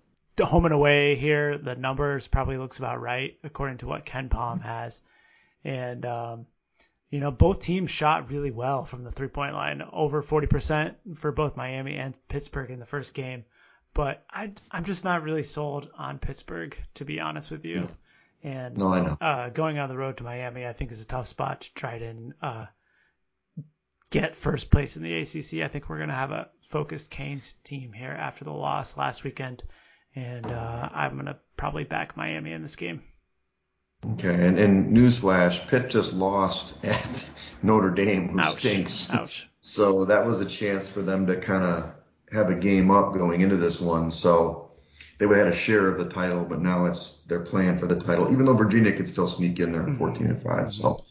home 0.46 0.66
and 0.66 0.74
away 0.74 1.16
here, 1.16 1.58
the 1.58 1.76
numbers 1.76 2.28
probably 2.28 2.58
looks 2.58 2.78
about 2.78 3.02
right 3.02 3.38
according 3.44 3.80
to 3.80 3.88
what 3.88 4.06
KenPom 4.06 4.62
has, 4.62 5.02
and 5.64 6.06
um, 6.06 6.46
you 7.10 7.20
know 7.20 7.32
both 7.32 7.60
teams 7.60 7.92
shot 7.92 8.30
really 8.30 8.52
well 8.52 8.86
from 8.86 9.04
the 9.04 9.12
three 9.12 9.28
point 9.28 9.54
line, 9.54 9.82
over 9.92 10.22
40% 10.22 10.96
for 11.16 11.32
both 11.32 11.58
Miami 11.58 11.98
and 11.98 12.18
Pittsburgh 12.28 12.72
in 12.72 12.80
the 12.80 12.86
first 12.86 13.14
game. 13.14 13.46
But 13.94 14.24
I, 14.30 14.52
I'm 14.70 14.84
just 14.84 15.04
not 15.04 15.24
really 15.24 15.44
sold 15.44 15.90
on 15.98 16.20
Pittsburgh, 16.20 16.78
to 16.96 17.06
be 17.06 17.20
honest 17.20 17.50
with 17.50 17.66
you. 17.66 17.88
And 18.44 18.78
no, 18.78 18.94
I 18.94 19.02
know. 19.02 19.18
Uh, 19.20 19.50
going 19.50 19.80
on 19.80 19.90
the 19.90 19.98
road 19.98 20.18
to 20.18 20.24
Miami, 20.24 20.68
I 20.68 20.74
think 20.74 20.92
is 20.92 21.02
a 21.02 21.06
tough 21.06 21.28
spot 21.28 21.62
to 21.62 21.74
try 21.74 21.98
to 21.98 22.34
uh, 22.42 22.66
get 24.10 24.36
first 24.36 24.70
place 24.70 24.98
in 24.98 25.04
the 25.04 25.16
ACC. 25.16 25.64
I 25.64 25.68
think 25.68 25.90
we're 25.90 25.98
going 25.98 26.10
to 26.10 26.16
have 26.16 26.32
a 26.32 26.50
focused 26.70 27.10
Canes 27.10 27.54
team 27.64 27.92
here 27.92 28.12
after 28.12 28.46
the 28.46 28.52
loss 28.52 28.98
last 28.98 29.24
weekend, 29.24 29.64
and 30.18 30.48
uh, 30.48 30.90
I'm 30.94 31.14
going 31.14 31.26
to 31.28 31.38
probably 31.58 31.84
back 31.84 32.18
Miami 32.18 32.52
in 32.52 32.64
this 32.64 32.76
game. 32.76 33.04
Okay, 34.14 34.34
and, 34.34 34.58
and 34.58 34.96
newsflash, 34.96 35.68
Pitt 35.68 35.90
just 35.90 36.14
lost 36.14 36.74
at 36.84 37.26
Notre 37.62 37.92
Dame, 37.92 38.30
who 38.30 38.40
Ouch. 38.40 38.60
stinks. 38.60 39.12
Ouch. 39.14 39.50
So 39.62 40.06
that 40.06 40.26
was 40.26 40.40
a 40.40 40.46
chance 40.46 40.90
for 40.90 41.02
them 41.02 41.28
to 41.28 41.36
kind 41.36 41.64
of 41.64 41.92
have 42.32 42.50
a 42.50 42.56
game 42.56 42.90
up 42.90 43.14
going 43.14 43.42
into 43.42 43.58
this 43.58 43.80
one. 43.80 44.12
So 44.12 44.72
they 45.20 45.26
would 45.26 45.38
have 45.38 45.48
had 45.48 45.54
a 45.54 45.58
share 45.58 45.88
of 45.88 45.98
the 45.98 46.10
title, 46.10 46.44
but 46.44 46.62
now 46.62 46.86
it's 46.86 47.22
they're 47.28 47.40
playing 47.40 47.78
for 47.78 47.86
the 47.86 48.00
title, 48.00 48.32
even 48.32 48.46
though 48.46 48.56
Virginia 48.56 48.96
could 48.96 49.08
still 49.08 49.28
sneak 49.28 49.60
in 49.60 49.72
there 49.72 49.88
at 49.88 49.98
14 49.98 50.28
and 50.28 50.42
5. 50.42 50.74
So, 50.74 51.04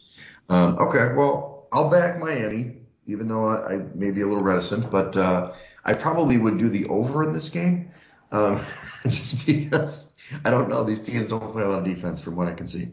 um, 0.49 0.77
okay, 0.79 1.13
well, 1.15 1.67
I'll 1.71 1.89
back 1.89 2.19
Miami, 2.19 2.77
even 3.05 3.27
though 3.27 3.47
I, 3.47 3.73
I 3.73 3.77
may 3.93 4.11
be 4.11 4.21
a 4.21 4.27
little 4.27 4.43
reticent, 4.43 4.89
but 4.91 5.15
uh, 5.15 5.53
I 5.85 5.93
probably 5.93 6.37
would 6.37 6.57
do 6.57 6.69
the 6.69 6.85
over 6.87 7.23
in 7.23 7.33
this 7.33 7.49
game, 7.49 7.91
um, 8.31 8.61
just 9.11 9.45
because 9.45 10.11
I 10.43 10.51
don't 10.51 10.69
know. 10.69 10.83
These 10.83 11.01
teams 11.01 11.27
don't 11.27 11.51
play 11.51 11.63
a 11.63 11.67
lot 11.67 11.79
of 11.79 11.85
defense 11.85 12.21
from 12.21 12.35
what 12.35 12.47
I 12.47 12.53
can 12.53 12.67
see. 12.67 12.89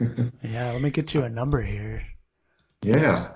Yeah, 0.42 0.72
let 0.72 0.82
me 0.82 0.90
get 0.90 1.14
you 1.14 1.22
a 1.22 1.28
number 1.28 1.62
here. 1.62 2.02
Yeah. 2.82 3.30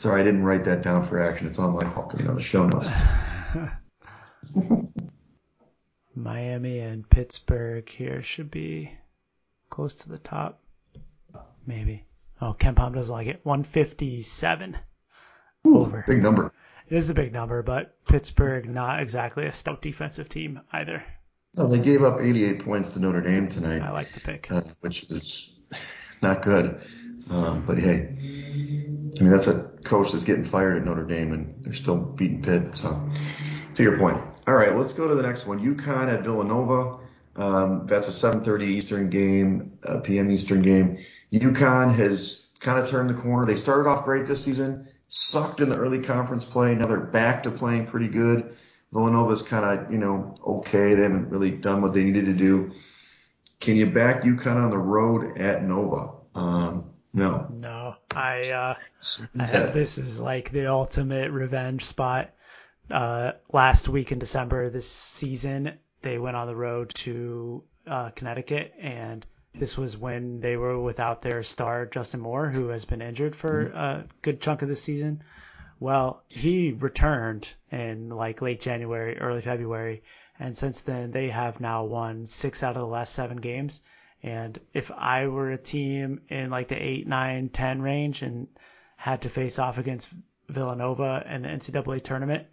Sorry, 0.00 0.20
I 0.20 0.24
didn't 0.24 0.42
write 0.42 0.64
that 0.64 0.82
down 0.82 1.06
for 1.06 1.22
action. 1.22 1.46
It's 1.46 1.60
on 1.60 1.74
my 1.74 1.88
fault 1.90 2.10
because 2.10 2.26
on 2.26 2.34
the 2.34 2.42
show 2.42 2.66
notes. 2.66 2.88
Miami 6.16 6.80
and 6.80 7.08
Pittsburgh 7.08 7.88
here 7.88 8.20
should 8.22 8.50
be 8.50 8.92
close 9.70 9.94
to 9.94 10.08
the 10.08 10.18
top. 10.18 10.60
Maybe. 11.64 12.04
Oh, 12.40 12.56
KenPom 12.58 12.94
doesn't 12.94 13.14
like 13.14 13.28
it. 13.28 13.40
157 13.44 14.76
over. 15.64 16.04
Big 16.06 16.22
number. 16.22 16.52
It 16.92 16.96
is 16.96 17.08
a 17.08 17.14
big 17.14 17.32
number, 17.32 17.62
but 17.62 17.96
Pittsburgh 18.04 18.68
not 18.68 19.00
exactly 19.00 19.46
a 19.46 19.52
stout 19.54 19.80
defensive 19.80 20.28
team 20.28 20.60
either. 20.74 21.02
No, 21.56 21.66
they 21.66 21.78
gave 21.78 22.02
up 22.02 22.20
88 22.20 22.62
points 22.62 22.90
to 22.90 23.00
Notre 23.00 23.22
Dame 23.22 23.48
tonight. 23.48 23.80
I 23.80 23.90
like 23.92 24.12
the 24.12 24.20
pick. 24.20 24.52
uh, 24.52 24.60
which 24.80 25.04
is 25.04 25.54
not 26.20 26.42
good. 26.42 26.82
Um, 27.30 27.64
but 27.66 27.78
hey, 27.78 28.08
I 28.18 29.22
mean 29.22 29.30
that's 29.30 29.46
a 29.46 29.70
coach 29.84 30.12
that's 30.12 30.24
getting 30.24 30.44
fired 30.44 30.76
at 30.76 30.84
Notre 30.84 31.06
Dame, 31.06 31.32
and 31.32 31.64
they're 31.64 31.72
still 31.72 31.96
beating 31.96 32.42
Pitt. 32.42 32.76
So, 32.76 33.08
to 33.72 33.82
your 33.82 33.96
point. 33.96 34.20
All 34.46 34.54
right, 34.54 34.76
let's 34.76 34.92
go 34.92 35.08
to 35.08 35.14
the 35.14 35.22
next 35.22 35.46
one. 35.46 35.60
UConn 35.60 36.12
at 36.12 36.22
Villanova. 36.22 36.98
Um, 37.36 37.86
that's 37.86 38.08
a 38.08 38.12
7:30 38.12 38.66
Eastern 38.66 39.08
game, 39.08 39.78
uh, 39.86 40.00
PM 40.00 40.30
Eastern 40.30 40.60
game. 40.60 40.98
UConn 41.32 41.94
has 41.94 42.48
kind 42.60 42.78
of 42.78 42.86
turned 42.86 43.08
the 43.08 43.14
corner. 43.14 43.46
They 43.46 43.56
started 43.56 43.88
off 43.88 44.04
great 44.04 44.26
this 44.26 44.44
season, 44.44 44.86
sucked 45.14 45.60
in 45.60 45.68
the 45.68 45.76
early 45.76 46.00
conference 46.00 46.42
play. 46.44 46.74
Now 46.74 46.86
they're 46.86 46.98
back 47.00 47.42
to 47.42 47.50
playing 47.50 47.86
pretty 47.86 48.08
good. 48.08 48.56
Villanova's 48.92 49.42
kind 49.42 49.64
of, 49.64 49.92
you 49.92 49.98
know, 49.98 50.34
okay. 50.46 50.94
They 50.94 51.02
haven't 51.02 51.28
really 51.28 51.50
done 51.50 51.82
what 51.82 51.92
they 51.92 52.02
needed 52.02 52.24
to 52.26 52.32
do. 52.32 52.72
Can 53.60 53.76
you 53.76 53.86
back 53.86 54.22
UConn 54.22 54.56
on 54.56 54.70
the 54.70 54.78
road 54.78 55.38
at 55.38 55.62
Nova? 55.64 56.12
Um, 56.34 56.90
no. 57.12 57.46
No, 57.52 57.94
I 58.14 58.50
uh, 58.50 58.74
I 59.38 59.42
Is 59.42 59.50
have 59.50 59.66
that- 59.66 59.74
this 59.74 59.98
is 59.98 60.18
like 60.20 60.50
the 60.50 60.66
ultimate 60.68 61.30
revenge 61.30 61.84
spot. 61.84 62.30
Uh, 62.90 63.32
last 63.52 63.88
week 63.88 64.12
in 64.12 64.18
December 64.18 64.68
this 64.68 64.90
season, 64.90 65.78
they 66.00 66.18
went 66.18 66.36
on 66.36 66.46
the 66.46 66.56
road 66.56 66.90
to 66.94 67.62
uh, 67.86 68.10
Connecticut, 68.10 68.72
and 68.80 69.24
this 69.54 69.76
was 69.76 69.96
when 69.96 70.40
they 70.40 70.56
were 70.56 70.80
without 70.80 71.22
their 71.22 71.42
star 71.42 71.86
Justin 71.86 72.20
Moore, 72.20 72.48
who 72.48 72.68
has 72.68 72.84
been 72.84 73.02
injured 73.02 73.36
for 73.36 73.66
mm-hmm. 73.66 73.76
a 73.76 74.04
good 74.22 74.40
chunk 74.40 74.62
of 74.62 74.68
the 74.68 74.76
season. 74.76 75.22
Well, 75.78 76.22
he 76.28 76.72
returned 76.72 77.48
in 77.70 78.08
like 78.08 78.40
late 78.40 78.60
January, 78.60 79.18
early 79.18 79.40
February, 79.40 80.02
and 80.38 80.56
since 80.56 80.82
then 80.82 81.10
they 81.10 81.28
have 81.28 81.60
now 81.60 81.84
won 81.84 82.26
six 82.26 82.62
out 82.62 82.76
of 82.76 82.82
the 82.82 82.86
last 82.86 83.14
seven 83.14 83.38
games. 83.38 83.82
And 84.22 84.58
if 84.72 84.90
I 84.92 85.26
were 85.26 85.50
a 85.50 85.58
team 85.58 86.22
in 86.28 86.50
like 86.50 86.68
the 86.68 86.80
eight, 86.80 87.06
nine, 87.06 87.48
ten 87.48 87.82
range 87.82 88.22
and 88.22 88.46
had 88.96 89.22
to 89.22 89.28
face 89.28 89.58
off 89.58 89.78
against 89.78 90.08
Villanova 90.48 91.24
in 91.28 91.42
the 91.42 91.48
NCAA 91.48 92.02
tournament, 92.02 92.46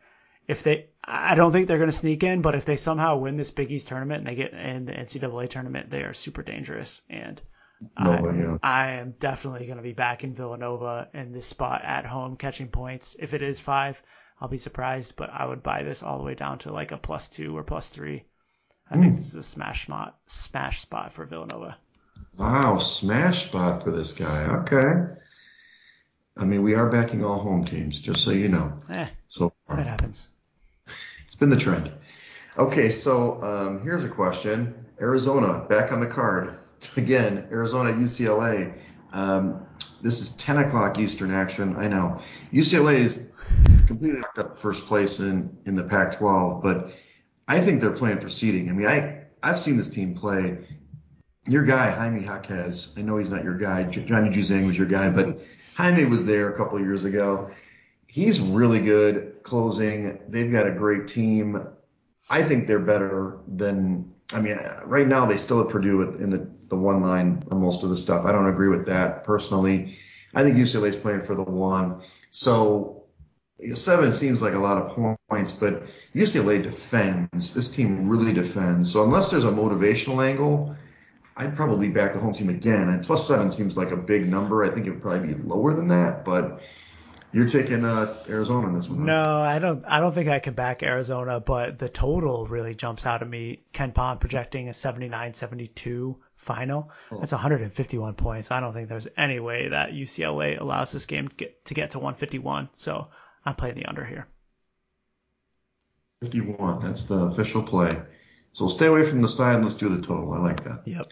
if 0.47 0.63
they, 0.63 0.87
I 1.11 1.33
don't 1.35 1.51
think 1.51 1.67
they're 1.67 1.77
going 1.79 1.89
to 1.89 1.95
sneak 1.95 2.23
in, 2.23 2.41
but 2.41 2.53
if 2.55 2.65
they 2.65 2.77
somehow 2.77 3.17
win 3.17 3.35
this 3.35 3.49
Big 3.51 3.71
East 3.71 3.87
tournament 3.87 4.19
and 4.19 4.27
they 4.27 4.35
get 4.35 4.53
in 4.53 4.85
the 4.85 4.91
NCAA 4.91 5.49
tournament, 5.49 5.89
they 5.89 6.03
are 6.03 6.13
super 6.13 6.43
dangerous. 6.43 7.01
And 7.09 7.41
I, 7.97 8.03
Nova, 8.03 8.37
yeah. 8.37 8.57
I 8.61 8.91
am 8.91 9.15
definitely 9.19 9.65
going 9.65 9.77
to 9.77 9.83
be 9.83 9.93
back 9.93 10.23
in 10.23 10.35
Villanova 10.35 11.07
in 11.13 11.31
this 11.31 11.47
spot 11.47 11.81
at 11.83 12.05
home 12.05 12.35
catching 12.35 12.67
points. 12.67 13.15
If 13.19 13.33
it 13.33 13.41
is 13.41 13.59
five, 13.59 14.01
I'll 14.39 14.49
be 14.49 14.57
surprised, 14.57 15.15
but 15.15 15.31
I 15.31 15.45
would 15.45 15.63
buy 15.63 15.81
this 15.83 16.03
all 16.03 16.17
the 16.19 16.23
way 16.23 16.35
down 16.35 16.59
to 16.59 16.71
like 16.71 16.91
a 16.91 16.97
plus 16.97 17.27
two 17.29 17.57
or 17.57 17.63
plus 17.63 17.89
three. 17.89 18.25
I 18.91 18.97
think 18.99 19.15
this 19.17 19.27
is 19.29 19.35
a 19.35 19.43
smash 19.43 19.85
spot, 19.85 20.17
smash 20.27 20.81
spot 20.81 21.13
for 21.13 21.25
Villanova. 21.25 21.77
Wow, 22.37 22.79
smash 22.79 23.45
spot 23.45 23.83
for 23.83 23.91
this 23.91 24.13
guy. 24.13 24.45
Okay. 24.61 25.13
I 26.37 26.45
mean, 26.45 26.63
we 26.63 26.73
are 26.75 26.89
backing 26.89 27.23
all 27.23 27.39
home 27.39 27.65
teams, 27.65 27.99
just 27.99 28.23
so 28.23 28.31
you 28.31 28.47
know. 28.49 28.73
Eh, 28.89 29.07
So 29.27 29.47
it 29.47 29.53
far. 29.67 29.77
happens. 29.77 30.29
Been 31.39 31.49
the 31.49 31.57
trend. 31.57 31.89
Okay, 32.57 32.89
so 32.89 33.41
um, 33.41 33.81
here's 33.81 34.03
a 34.03 34.09
question. 34.09 34.85
Arizona, 34.99 35.65
back 35.69 35.93
on 35.93 36.01
the 36.01 36.07
card. 36.07 36.57
Again, 36.97 37.47
Arizona, 37.49 37.93
UCLA. 37.93 38.77
Um, 39.13 39.65
this 40.01 40.19
is 40.19 40.31
10 40.33 40.57
o'clock 40.57 40.99
Eastern 40.99 41.31
action. 41.31 41.77
I 41.77 41.87
know. 41.87 42.19
UCLA 42.51 42.95
is 42.97 43.27
completely 43.87 44.19
locked 44.19 44.37
up 44.37 44.59
first 44.59 44.85
place 44.85 45.19
in, 45.19 45.55
in 45.65 45.75
the 45.75 45.83
Pac-12, 45.83 46.61
but 46.61 46.91
I 47.47 47.61
think 47.61 47.79
they're 47.79 47.91
playing 47.91 48.19
for 48.19 48.29
seeding. 48.29 48.69
I 48.69 48.73
mean, 48.73 48.87
I, 48.87 49.23
I've 49.41 49.57
seen 49.57 49.77
this 49.77 49.89
team 49.89 50.13
play. 50.13 50.57
Your 51.47 51.63
guy, 51.63 51.89
Jaime 51.89 52.25
Jaquez, 52.25 52.89
I 52.97 53.01
know 53.01 53.17
he's 53.17 53.31
not 53.31 53.45
your 53.45 53.57
guy. 53.57 53.83
Johnny 53.85 54.29
Juzang 54.29 54.67
was 54.67 54.77
your 54.77 54.87
guy, 54.87 55.09
but 55.09 55.39
Jaime 55.75 56.05
was 56.05 56.25
there 56.25 56.49
a 56.49 56.57
couple 56.57 56.79
years 56.79 57.05
ago. 57.05 57.49
He's 58.11 58.39
really 58.39 58.79
good 58.79 59.43
closing. 59.43 60.19
They've 60.27 60.51
got 60.51 60.65
a 60.65 60.71
great 60.71 61.07
team. 61.07 61.63
I 62.27 62.41
think 62.41 62.67
they're 62.67 62.79
better 62.79 63.37
than. 63.47 64.13
I 64.31 64.41
mean, 64.41 64.59
right 64.85 65.07
now 65.07 65.27
they 65.27 65.37
still 65.37 65.61
at 65.61 65.69
Purdue 65.69 66.01
in 66.01 66.29
the, 66.31 66.49
the 66.69 66.75
one 66.75 67.01
line 67.01 67.43
on 67.51 67.61
most 67.61 67.83
of 67.83 67.89
the 67.89 67.97
stuff. 67.97 68.25
I 68.25 68.31
don't 68.31 68.49
agree 68.49 68.67
with 68.67 68.87
that 68.87 69.23
personally. 69.23 69.97
I 70.33 70.43
think 70.43 70.57
UCLA's 70.57 70.95
playing 70.95 71.21
for 71.21 71.35
the 71.35 71.43
one. 71.43 72.01
So 72.31 73.03
seven 73.75 74.11
seems 74.11 74.41
like 74.41 74.53
a 74.53 74.59
lot 74.59 74.77
of 74.77 75.17
points, 75.29 75.51
but 75.51 75.83
UCLA 76.15 76.63
defends. 76.63 77.53
This 77.53 77.69
team 77.69 78.09
really 78.09 78.33
defends. 78.33 78.91
So 78.91 79.03
unless 79.03 79.29
there's 79.29 79.45
a 79.45 79.51
motivational 79.51 80.27
angle, 80.27 80.75
I'd 81.37 81.55
probably 81.55 81.89
back 81.89 82.13
the 82.13 82.19
home 82.19 82.33
team 82.33 82.49
again. 82.49 82.89
And 82.89 83.03
plus 83.05 83.27
seven 83.27 83.51
seems 83.51 83.77
like 83.77 83.91
a 83.91 83.97
big 83.97 84.27
number. 84.27 84.63
I 84.63 84.69
think 84.69 84.87
it 84.87 84.91
would 84.91 85.01
probably 85.01 85.33
be 85.33 85.41
lower 85.43 85.73
than 85.73 85.87
that, 85.89 86.25
but 86.25 86.61
you're 87.31 87.47
taking 87.47 87.85
uh, 87.85 88.15
Arizona 88.27 88.67
in 88.69 88.75
this 88.75 88.87
one. 88.87 88.99
huh? 88.99 89.05
No, 89.05 89.41
I 89.41 89.59
don't. 89.59 89.85
I 89.85 89.99
don't 89.99 90.13
think 90.13 90.29
I 90.29 90.39
can 90.39 90.53
back 90.53 90.83
Arizona, 90.83 91.39
but 91.39 91.77
the 91.77 91.89
total 91.89 92.45
really 92.47 92.73
jumps 92.75 93.05
out 93.05 93.21
at 93.21 93.29
me. 93.29 93.61
KenPom 93.73 94.19
projecting 94.19 94.67
a 94.67 94.71
79-72 94.71 96.15
final. 96.35 96.91
That's 97.11 97.31
151 97.31 98.13
points. 98.15 98.49
I 98.51 98.59
don't 98.59 98.73
think 98.73 98.89
there's 98.89 99.07
any 99.17 99.39
way 99.39 99.67
that 99.69 99.91
UCLA 99.91 100.59
allows 100.59 100.91
this 100.91 101.05
game 101.05 101.27
to 101.27 101.35
get 101.35 101.65
to 101.65 101.73
get 101.73 101.91
to 101.91 101.99
151. 101.99 102.69
So 102.73 103.07
I'm 103.45 103.55
playing 103.55 103.75
the 103.75 103.85
under 103.85 104.05
here. 104.05 104.27
51. 106.21 106.79
That's 106.81 107.05
the 107.05 107.15
official 107.25 107.63
play. 107.63 107.91
So 108.53 108.67
stay 108.67 108.87
away 108.87 109.09
from 109.09 109.21
the 109.21 109.27
side 109.27 109.55
and 109.55 109.63
let's 109.63 109.75
do 109.75 109.89
the 109.89 110.01
total. 110.01 110.33
I 110.33 110.39
like 110.39 110.63
that. 110.65 110.81
Yep, 110.85 111.05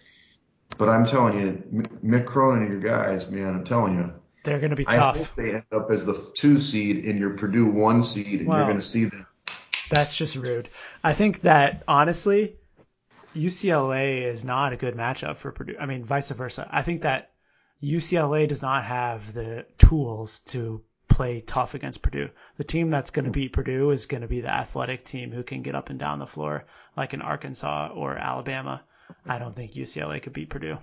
But 0.77 0.89
I'm 0.89 1.06
telling 1.06 1.39
you, 1.39 1.86
Mick 2.03 2.25
Cronin 2.25 2.63
and 2.63 2.72
your 2.72 2.82
guys, 2.82 3.30
man, 3.30 3.53
I'm 3.55 3.63
telling 3.63 3.95
you, 3.95 4.11
they're 4.48 4.60
going 4.60 4.70
to 4.70 4.78
be 4.78 4.88
I 4.88 4.95
tough. 4.95 5.18
hope 5.18 5.28
they 5.36 5.54
end 5.56 5.64
up 5.74 5.91
as 5.91 6.06
the 6.06 6.32
two 6.34 6.58
seed 6.60 7.04
in 7.04 7.18
your 7.18 7.32
Purdue 7.32 7.70
one 7.70 8.02
seed, 8.02 8.39
and 8.39 8.48
Wow. 8.48 8.58
you're 8.58 8.66
going 8.66 8.78
to 8.78 8.84
see 8.84 9.04
them. 9.06 9.28
That's 9.89 10.16
just 10.16 10.38
rude. 10.38 10.70
I 11.04 11.14
think 11.14 11.41
that 11.41 11.84
honestly, 11.88 12.56
UCLA 13.36 14.24
is 14.24 14.45
not 14.45 14.72
a 14.74 14.78
good 14.78 14.95
matchup 14.95 15.36
for 15.38 15.52
Purdue. 15.52 15.76
I 15.80 15.86
mean, 15.86 16.06
vice 16.06 16.32
versa. 16.32 16.68
I 16.72 16.82
think 16.82 17.02
that 17.02 17.32
UCLA 17.84 18.48
does 18.48 18.62
not 18.62 18.86
have 18.86 19.34
the 19.34 19.66
tools 19.78 20.39
to 20.48 20.82
play 21.10 21.41
tough 21.41 21.74
against 21.74 22.02
Purdue. 22.02 22.30
The 22.58 22.64
team 22.64 22.89
that's 22.89 23.12
going 23.12 23.26
to 23.26 23.32
beat 23.32 23.54
Purdue 23.54 23.91
is 23.91 24.06
going 24.06 24.22
to 24.22 24.28
be 24.28 24.41
the 24.41 24.50
athletic 24.54 25.04
team 25.04 25.32
who 25.32 25.43
can 25.43 25.62
get 25.62 25.76
up 25.76 25.89
and 25.89 26.00
down 26.00 26.20
the 26.20 26.26
floor, 26.26 26.66
like 26.95 27.14
in 27.14 27.22
Arkansas 27.22 27.89
or 27.93 28.16
Alabama. 28.18 28.82
I 29.26 29.39
don't 29.39 29.56
think 29.56 29.74
UCLA 29.74 30.22
could 30.22 30.34
beat 30.34 30.50
Purdue. 30.50 30.78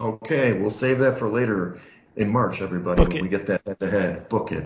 Okay, 0.00 0.54
we'll 0.54 0.70
save 0.70 0.98
that 1.00 1.18
for 1.18 1.28
later 1.28 1.78
in 2.16 2.30
March, 2.30 2.62
everybody. 2.62 2.96
Book 2.96 3.10
when 3.10 3.18
it. 3.18 3.22
we 3.22 3.28
get 3.28 3.46
that 3.46 3.60
head 3.66 3.80
to 3.80 3.90
head, 3.90 4.28
book 4.30 4.50
it. 4.50 4.64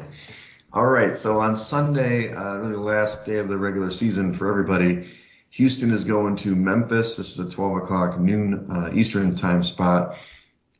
All 0.72 0.86
right. 0.86 1.16
So 1.16 1.40
on 1.40 1.56
Sunday, 1.56 2.32
uh, 2.32 2.56
really 2.58 2.72
the 2.74 2.80
last 2.80 3.26
day 3.26 3.38
of 3.38 3.48
the 3.48 3.58
regular 3.58 3.90
season 3.90 4.34
for 4.34 4.48
everybody, 4.48 5.12
Houston 5.50 5.90
is 5.90 6.04
going 6.04 6.36
to 6.36 6.54
Memphis. 6.54 7.16
This 7.16 7.36
is 7.36 7.46
a 7.46 7.50
12 7.50 7.78
o'clock 7.78 8.20
noon 8.20 8.70
uh, 8.70 8.90
Eastern 8.94 9.34
time 9.34 9.64
spot. 9.64 10.16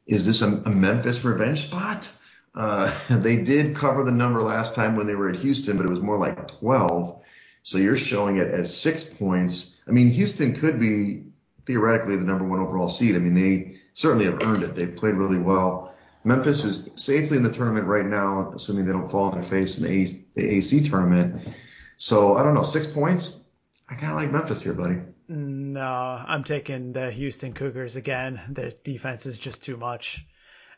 Is 0.07 0.25
this 0.25 0.41
a, 0.41 0.63
a 0.67 0.71
Memphis 0.71 1.25
revenge 1.25 1.63
spot? 1.67 2.11
Uh, 2.55 2.93
they 3.11 3.43
did 3.43 3.75
cover 3.75 4.05
the 4.05 4.13
number 4.13 4.41
last 4.41 4.77
time 4.77 4.95
when 4.95 5.09
they 5.09 5.17
were 5.17 5.31
at 5.31 5.37
Houston, 5.37 5.77
but 5.77 5.87
it 5.87 5.91
was 5.91 6.01
more 6.01 6.19
like 6.19 6.47
12. 6.59 7.21
So 7.65 7.79
you're 7.79 7.97
showing 7.97 8.37
it 8.37 8.49
as 8.49 8.77
six 8.77 9.03
points. 9.03 9.81
I 9.89 9.91
mean, 9.91 10.11
Houston 10.11 10.55
could 10.55 10.79
be 10.79 11.25
theoretically 11.67 12.17
the 12.17 12.25
number 12.25 12.45
one 12.45 12.61
overall 12.61 12.89
seed. 12.89 13.17
I 13.17 13.19
mean, 13.19 13.35
they 13.35 13.74
certainly 13.95 14.27
have 14.27 14.43
earned 14.43 14.63
it. 14.63 14.75
They've 14.75 14.95
played 14.95 15.15
really 15.15 15.39
well. 15.39 15.95
Memphis 16.25 16.65
is 16.65 16.89
safely 16.97 17.37
in 17.37 17.43
the 17.43 17.53
tournament 17.53 17.87
right 17.87 18.07
now, 18.07 18.51
assuming 18.55 18.87
they 18.87 18.93
don't 18.93 19.11
fall 19.11 19.25
on 19.25 19.35
their 19.35 19.43
face 19.49 19.79
in 19.79 19.85
the, 19.85 19.91
a- 19.91 20.25
the 20.35 20.57
AC 20.57 20.89
tournament. 20.89 21.49
So 21.97 22.37
I 22.37 22.43
don't 22.43 22.55
know, 22.55 22.63
six 22.63 22.87
points. 22.87 23.41
I 23.89 23.95
kind 23.95 24.13
of 24.13 24.17
like 24.17 24.31
Memphis 24.31 24.63
here, 24.63 24.73
buddy. 24.73 24.97
No, 25.29 25.81
I'm 25.81 26.45
taking 26.45 26.93
the 26.93 27.11
Houston 27.11 27.53
Cougars 27.53 27.97
again. 27.97 28.41
The 28.51 28.75
defense 28.85 29.27
is 29.27 29.39
just 29.39 29.63
too 29.63 29.77
much. 29.77 30.27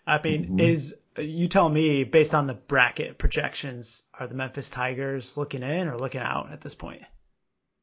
I 0.06 0.20
mean, 0.22 0.44
mm-hmm. 0.44 0.60
is 0.60 0.96
you 1.18 1.48
tell 1.48 1.68
me 1.68 2.04
based 2.04 2.34
on 2.34 2.46
the 2.46 2.54
bracket 2.54 3.18
projections, 3.18 4.02
are 4.18 4.28
the 4.28 4.34
Memphis 4.34 4.68
Tigers 4.68 5.36
looking 5.36 5.62
in 5.62 5.88
or 5.88 5.98
looking 5.98 6.20
out 6.20 6.52
at 6.52 6.60
this 6.60 6.74
point? 6.74 7.02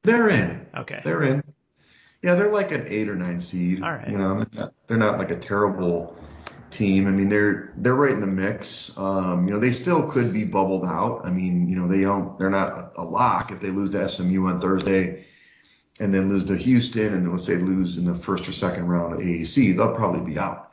They're 0.04 0.30
in. 0.30 0.68
Okay. 0.76 1.02
They're 1.04 1.24
in. 1.24 1.44
Yeah, 2.24 2.36
they're 2.36 2.52
like 2.52 2.72
an 2.72 2.88
eight 2.88 3.10
or 3.10 3.16
nine 3.16 3.40
seed. 3.40 3.84
All 3.84 3.92
right. 3.92 4.08
You 4.08 4.18
know, 4.18 4.46
they're 4.88 4.98
not, 4.98 5.20
like 5.20 5.30
a 5.30 5.36
terrible 5.36 6.18
team. 6.72 7.06
I 7.06 7.12
mean, 7.12 7.28
they're 7.30 7.74
they're 7.78 7.96
right 7.96 8.14
in 8.14 8.22
the 8.22 8.28
mix. 8.28 8.92
Um, 8.98 9.46
you 9.46 9.54
know, 9.54 9.60
they 9.60 9.74
still 9.74 10.10
could 10.10 10.32
be 10.32 10.46
bubbled 10.46 10.86
out. 10.86 11.22
I 11.26 11.30
mean, 11.30 11.68
you 11.68 11.76
know, 11.76 11.88
they 11.88 12.02
don't 12.02 12.40
they're 12.40 12.50
not 12.50 12.94
a 12.98 13.04
lock 13.04 13.52
if 13.52 13.60
they 13.60 13.70
lose 13.70 13.92
to 13.92 14.08
SMU 14.08 14.48
on 14.48 14.62
Thursday 14.62 15.26
and 16.00 16.14
then 16.14 16.30
lose 16.30 16.46
to 16.46 16.56
Houston 16.56 17.14
and 17.14 17.30
let's 17.30 17.46
say 17.46 17.56
lose 17.56 17.98
in 17.98 18.06
the 18.06 18.16
first 18.16 18.48
or 18.48 18.52
second 18.52 18.88
round 18.88 19.14
of 19.14 19.20
AAC, 19.20 19.76
they'll 19.76 19.96
probably 19.96 20.34
be 20.34 20.40
out. 20.40 20.72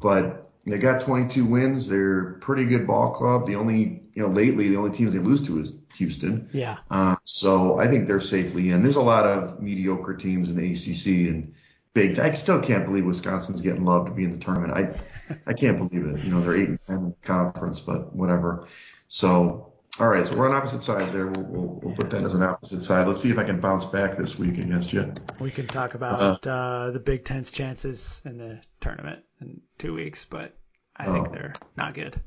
But 0.00 0.50
they 0.66 0.78
got 0.78 1.00
22 1.00 1.44
wins. 1.44 1.88
They're 1.88 2.34
pretty 2.34 2.66
good 2.66 2.86
ball 2.86 3.12
club. 3.12 3.46
The 3.46 3.56
only, 3.56 3.99
you 4.14 4.22
know, 4.22 4.28
lately 4.28 4.68
the 4.68 4.76
only 4.76 4.90
teams 4.90 5.12
they 5.12 5.18
lose 5.18 5.42
to 5.46 5.60
is 5.60 5.72
Houston. 5.96 6.48
Yeah. 6.52 6.78
Uh, 6.90 7.16
so 7.24 7.78
I 7.78 7.88
think 7.88 8.06
they're 8.06 8.20
safely 8.20 8.70
in. 8.70 8.82
There's 8.82 8.96
a 8.96 9.02
lot 9.02 9.26
of 9.26 9.60
mediocre 9.60 10.14
teams 10.14 10.50
in 10.50 10.56
the 10.56 10.72
ACC 10.72 11.28
and 11.28 11.54
big. 11.94 12.18
I 12.18 12.32
still 12.32 12.60
can't 12.60 12.86
believe 12.86 13.04
Wisconsin's 13.04 13.60
getting 13.60 13.84
loved 13.84 14.06
to 14.06 14.12
be 14.12 14.24
in 14.24 14.32
the 14.32 14.44
tournament. 14.44 14.72
I 14.72 15.34
I 15.46 15.52
can't 15.52 15.78
believe 15.78 16.06
it. 16.06 16.24
You 16.24 16.32
know, 16.32 16.40
they're 16.40 16.56
eight 16.56 16.68
and 16.68 16.78
ten 16.86 17.14
conference, 17.22 17.80
but 17.80 18.14
whatever. 18.14 18.66
So 19.08 19.70
all 19.98 20.08
right, 20.08 20.24
so 20.24 20.36
we're 20.36 20.48
on 20.48 20.54
opposite 20.54 20.82
sides 20.82 21.12
there. 21.12 21.26
We'll, 21.26 21.44
we'll, 21.44 21.80
we'll, 21.82 21.94
put 21.94 22.10
that 22.10 22.24
as 22.24 22.32
an 22.34 22.42
opposite 22.42 22.82
side. 22.82 23.08
Let's 23.08 23.20
see 23.20 23.30
if 23.30 23.38
I 23.38 23.44
can 23.44 23.60
bounce 23.60 23.84
back 23.84 24.16
this 24.16 24.38
week 24.38 24.56
against 24.56 24.92
you. 24.92 25.12
We 25.40 25.50
can 25.50 25.66
talk 25.66 25.94
about 25.94 26.46
uh, 26.46 26.50
uh, 26.50 26.90
the 26.92 27.00
Big 27.00 27.24
Ten's 27.24 27.50
chances 27.50 28.22
in 28.24 28.38
the 28.38 28.60
tournament 28.80 29.24
in 29.40 29.60
two 29.78 29.92
weeks, 29.92 30.24
but 30.24 30.56
I 30.96 31.06
oh. 31.06 31.12
think 31.12 31.32
they're 31.32 31.54
not 31.76 31.94
good. 31.94 32.20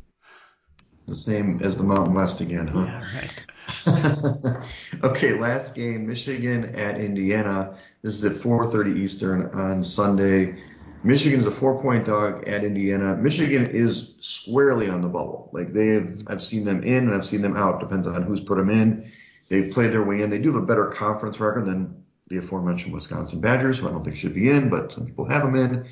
The 1.07 1.15
same 1.15 1.61
as 1.61 1.75
the 1.75 1.83
Mountain 1.83 2.13
West 2.13 2.41
again, 2.41 2.67
huh? 2.67 2.85
Yeah, 2.85 3.15
right. 3.15 4.65
okay, 5.03 5.33
last 5.33 5.75
game, 5.75 6.07
Michigan 6.07 6.75
at 6.75 6.99
Indiana. 6.99 7.77
This 8.01 8.13
is 8.13 8.25
at 8.25 8.41
4:30 8.41 8.97
Eastern 8.97 9.47
on 9.47 9.83
Sunday. 9.83 10.61
Michigan 11.03 11.39
is 11.39 11.45
a 11.45 11.51
four-point 11.51 12.05
dog 12.05 12.47
at 12.47 12.63
Indiana. 12.63 13.15
Michigan 13.17 13.65
is 13.65 14.13
squarely 14.19 14.89
on 14.89 15.01
the 15.01 15.07
bubble. 15.09 15.49
Like 15.51 15.73
they 15.73 15.87
have, 15.87 16.23
I've 16.27 16.41
seen 16.41 16.63
them 16.63 16.81
in 16.83 17.07
and 17.07 17.13
I've 17.13 17.25
seen 17.25 17.41
them 17.41 17.57
out. 17.57 17.81
Depends 17.81 18.07
on 18.07 18.23
who's 18.23 18.39
put 18.39 18.57
them 18.57 18.69
in. 18.69 19.11
They've 19.49 19.69
played 19.69 19.91
their 19.91 20.03
way 20.03 20.21
in. 20.21 20.29
They 20.29 20.39
do 20.39 20.53
have 20.53 20.63
a 20.63 20.65
better 20.65 20.87
conference 20.87 21.41
record 21.41 21.65
than 21.65 22.03
the 22.29 22.37
aforementioned 22.37 22.93
Wisconsin 22.93 23.41
Badgers, 23.41 23.79
who 23.79 23.87
I 23.87 23.91
don't 23.91 24.03
think 24.03 24.15
should 24.15 24.33
be 24.33 24.49
in, 24.49 24.69
but 24.69 24.93
some 24.93 25.05
people 25.05 25.25
have 25.25 25.43
them 25.43 25.55
in. 25.55 25.85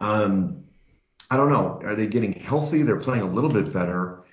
Um, 0.00 0.64
I 1.30 1.38
don't 1.38 1.50
know. 1.50 1.80
Are 1.82 1.94
they 1.94 2.06
getting 2.06 2.34
healthy? 2.34 2.82
They're 2.82 2.96
playing 2.96 3.22
a 3.22 3.26
little 3.26 3.50
bit 3.50 3.72
better. 3.72 4.23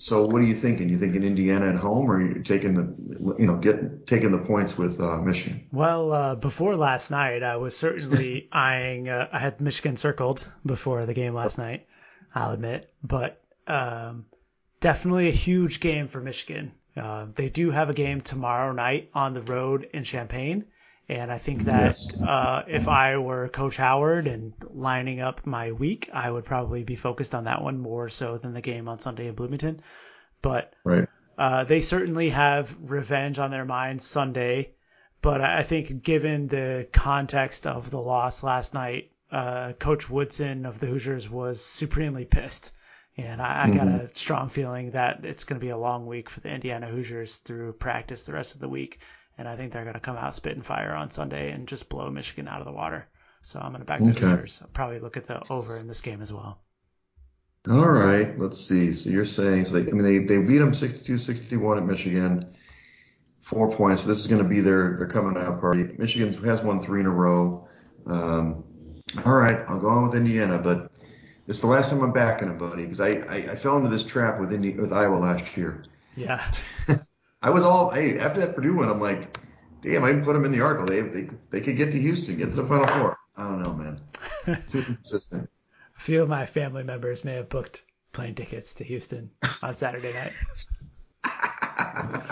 So 0.00 0.24
what 0.24 0.40
are 0.40 0.46
you 0.46 0.54
thinking? 0.54 0.88
You 0.88 0.96
thinking 0.96 1.24
Indiana 1.24 1.68
at 1.68 1.76
home, 1.76 2.10
or 2.10 2.22
you're 2.22 2.38
you 2.38 2.42
taking 2.42 2.72
the, 2.72 3.34
you 3.38 3.46
know, 3.46 3.56
getting 3.56 4.00
taking 4.06 4.32
the 4.32 4.38
points 4.38 4.78
with 4.78 4.98
uh, 4.98 5.18
Michigan? 5.18 5.66
Well, 5.72 6.10
uh, 6.10 6.34
before 6.36 6.74
last 6.74 7.10
night, 7.10 7.42
I 7.42 7.56
was 7.56 7.76
certainly 7.76 8.48
eyeing. 8.52 9.10
Uh, 9.10 9.28
I 9.30 9.38
had 9.38 9.60
Michigan 9.60 9.98
circled 9.98 10.48
before 10.64 11.04
the 11.04 11.12
game 11.12 11.34
last 11.34 11.58
night. 11.58 11.86
I'll 12.34 12.52
admit, 12.52 12.90
but 13.02 13.42
um, 13.66 14.24
definitely 14.80 15.28
a 15.28 15.32
huge 15.32 15.80
game 15.80 16.08
for 16.08 16.22
Michigan. 16.22 16.72
Uh, 16.96 17.26
they 17.34 17.50
do 17.50 17.70
have 17.70 17.90
a 17.90 17.94
game 17.94 18.22
tomorrow 18.22 18.72
night 18.72 19.10
on 19.12 19.34
the 19.34 19.42
road 19.42 19.86
in 19.92 20.04
Champaign, 20.04 20.64
and 21.10 21.32
I 21.32 21.38
think 21.38 21.64
that 21.64 21.82
yes. 21.86 22.20
uh, 22.22 22.62
if 22.68 22.86
I 22.86 23.18
were 23.18 23.48
Coach 23.48 23.76
Howard 23.76 24.28
and 24.28 24.52
lining 24.70 25.20
up 25.20 25.44
my 25.44 25.72
week, 25.72 26.08
I 26.12 26.30
would 26.30 26.44
probably 26.44 26.84
be 26.84 26.94
focused 26.94 27.34
on 27.34 27.44
that 27.44 27.62
one 27.62 27.80
more 27.80 28.08
so 28.08 28.38
than 28.38 28.54
the 28.54 28.60
game 28.60 28.88
on 28.88 29.00
Sunday 29.00 29.26
in 29.26 29.34
Bloomington. 29.34 29.82
But 30.40 30.72
right. 30.84 31.08
uh, 31.36 31.64
they 31.64 31.80
certainly 31.80 32.30
have 32.30 32.76
revenge 32.80 33.40
on 33.40 33.50
their 33.50 33.64
minds 33.64 34.04
Sunday. 34.04 34.74
But 35.20 35.40
I 35.40 35.64
think 35.64 36.04
given 36.04 36.46
the 36.46 36.86
context 36.92 37.66
of 37.66 37.90
the 37.90 38.00
loss 38.00 38.44
last 38.44 38.72
night, 38.72 39.10
uh, 39.32 39.72
Coach 39.72 40.08
Woodson 40.08 40.64
of 40.64 40.78
the 40.78 40.86
Hoosiers 40.86 41.28
was 41.28 41.62
supremely 41.62 42.24
pissed. 42.24 42.72
And 43.16 43.42
I, 43.42 43.64
I 43.64 43.70
got 43.70 43.88
mm-hmm. 43.88 44.06
a 44.06 44.14
strong 44.14 44.48
feeling 44.48 44.92
that 44.92 45.24
it's 45.24 45.42
going 45.42 45.58
to 45.58 45.64
be 45.64 45.70
a 45.70 45.76
long 45.76 46.06
week 46.06 46.30
for 46.30 46.38
the 46.38 46.50
Indiana 46.50 46.86
Hoosiers 46.86 47.38
through 47.38 47.72
practice 47.72 48.22
the 48.22 48.32
rest 48.32 48.54
of 48.54 48.60
the 48.60 48.68
week 48.68 49.00
and 49.40 49.48
I 49.48 49.56
think 49.56 49.72
they're 49.72 49.84
going 49.84 49.94
to 49.94 50.00
come 50.00 50.18
out 50.18 50.34
spitting 50.34 50.60
fire 50.60 50.94
on 50.94 51.10
Sunday 51.10 51.50
and 51.50 51.66
just 51.66 51.88
blow 51.88 52.10
Michigan 52.10 52.46
out 52.46 52.60
of 52.60 52.66
the 52.66 52.72
water. 52.72 53.08
So 53.40 53.58
I'm 53.58 53.70
going 53.70 53.80
to 53.80 53.86
back 53.86 54.00
the 54.00 54.10
okay. 54.10 54.20
Hoosiers. 54.20 54.60
I'll 54.62 54.68
probably 54.68 54.98
look 54.98 55.16
at 55.16 55.26
the 55.26 55.40
over 55.48 55.78
in 55.78 55.88
this 55.88 56.02
game 56.02 56.20
as 56.20 56.30
well. 56.30 56.60
All 57.66 57.88
right, 57.88 58.38
let's 58.38 58.62
see. 58.62 58.92
So 58.92 59.08
you're 59.08 59.24
saying, 59.24 59.64
so 59.64 59.80
they, 59.80 59.90
I 59.90 59.94
mean, 59.94 60.02
they, 60.02 60.18
they 60.18 60.42
beat 60.42 60.58
them 60.58 60.72
62-61 60.72 61.78
at 61.78 61.86
Michigan, 61.86 62.54
four 63.40 63.74
points. 63.74 64.04
This 64.04 64.18
is 64.18 64.26
going 64.26 64.42
to 64.42 64.48
be 64.48 64.60
their, 64.60 64.98
their 64.98 65.06
coming 65.06 65.42
out 65.42 65.58
party. 65.58 65.88
Michigan 65.96 66.34
has 66.44 66.60
won 66.60 66.78
three 66.78 67.00
in 67.00 67.06
a 67.06 67.10
row. 67.10 67.66
Um, 68.06 68.62
all 69.24 69.32
right, 69.32 69.64
I'll 69.68 69.80
go 69.80 69.88
on 69.88 70.06
with 70.06 70.16
Indiana, 70.16 70.58
but 70.58 70.92
it's 71.48 71.60
the 71.60 71.66
last 71.66 71.88
time 71.88 72.02
I'm 72.02 72.12
backing 72.12 72.48
them, 72.48 72.58
buddy, 72.58 72.82
because 72.82 73.00
I, 73.00 73.08
I, 73.08 73.36
I 73.52 73.56
fell 73.56 73.78
into 73.78 73.88
this 73.88 74.04
trap 74.04 74.38
with 74.38 74.52
Indi- 74.52 74.78
with 74.78 74.92
Iowa 74.92 75.16
last 75.16 75.56
year. 75.56 75.84
Yeah. 76.14 76.52
I 77.42 77.50
was 77.50 77.64
all 77.64 77.90
hey 77.90 78.18
after 78.18 78.40
that 78.40 78.54
Purdue 78.54 78.74
one, 78.74 78.88
I'm 78.88 79.00
like, 79.00 79.38
damn, 79.82 80.04
I 80.04 80.10
even 80.10 80.24
put 80.24 80.34
them 80.34 80.44
in 80.44 80.52
the 80.52 80.60
article. 80.60 80.86
They 80.86 81.00
they 81.00 81.30
they 81.50 81.60
could 81.60 81.76
get 81.76 81.92
to 81.92 81.98
Houston, 81.98 82.36
get 82.36 82.50
to 82.50 82.56
the 82.56 82.66
Final 82.66 82.86
Four. 82.86 83.18
I 83.36 83.44
don't 83.44 83.62
know, 83.62 83.72
man. 83.72 84.00
Too 84.70 84.82
consistent. 84.82 85.48
A 85.96 86.00
few 86.00 86.22
of 86.22 86.28
my 86.28 86.46
family 86.46 86.82
members 86.82 87.24
may 87.24 87.34
have 87.34 87.48
booked 87.48 87.82
plane 88.12 88.34
tickets 88.34 88.74
to 88.74 88.84
Houston 88.84 89.30
on 89.62 89.74
Saturday 89.74 90.12
night. 90.12 90.32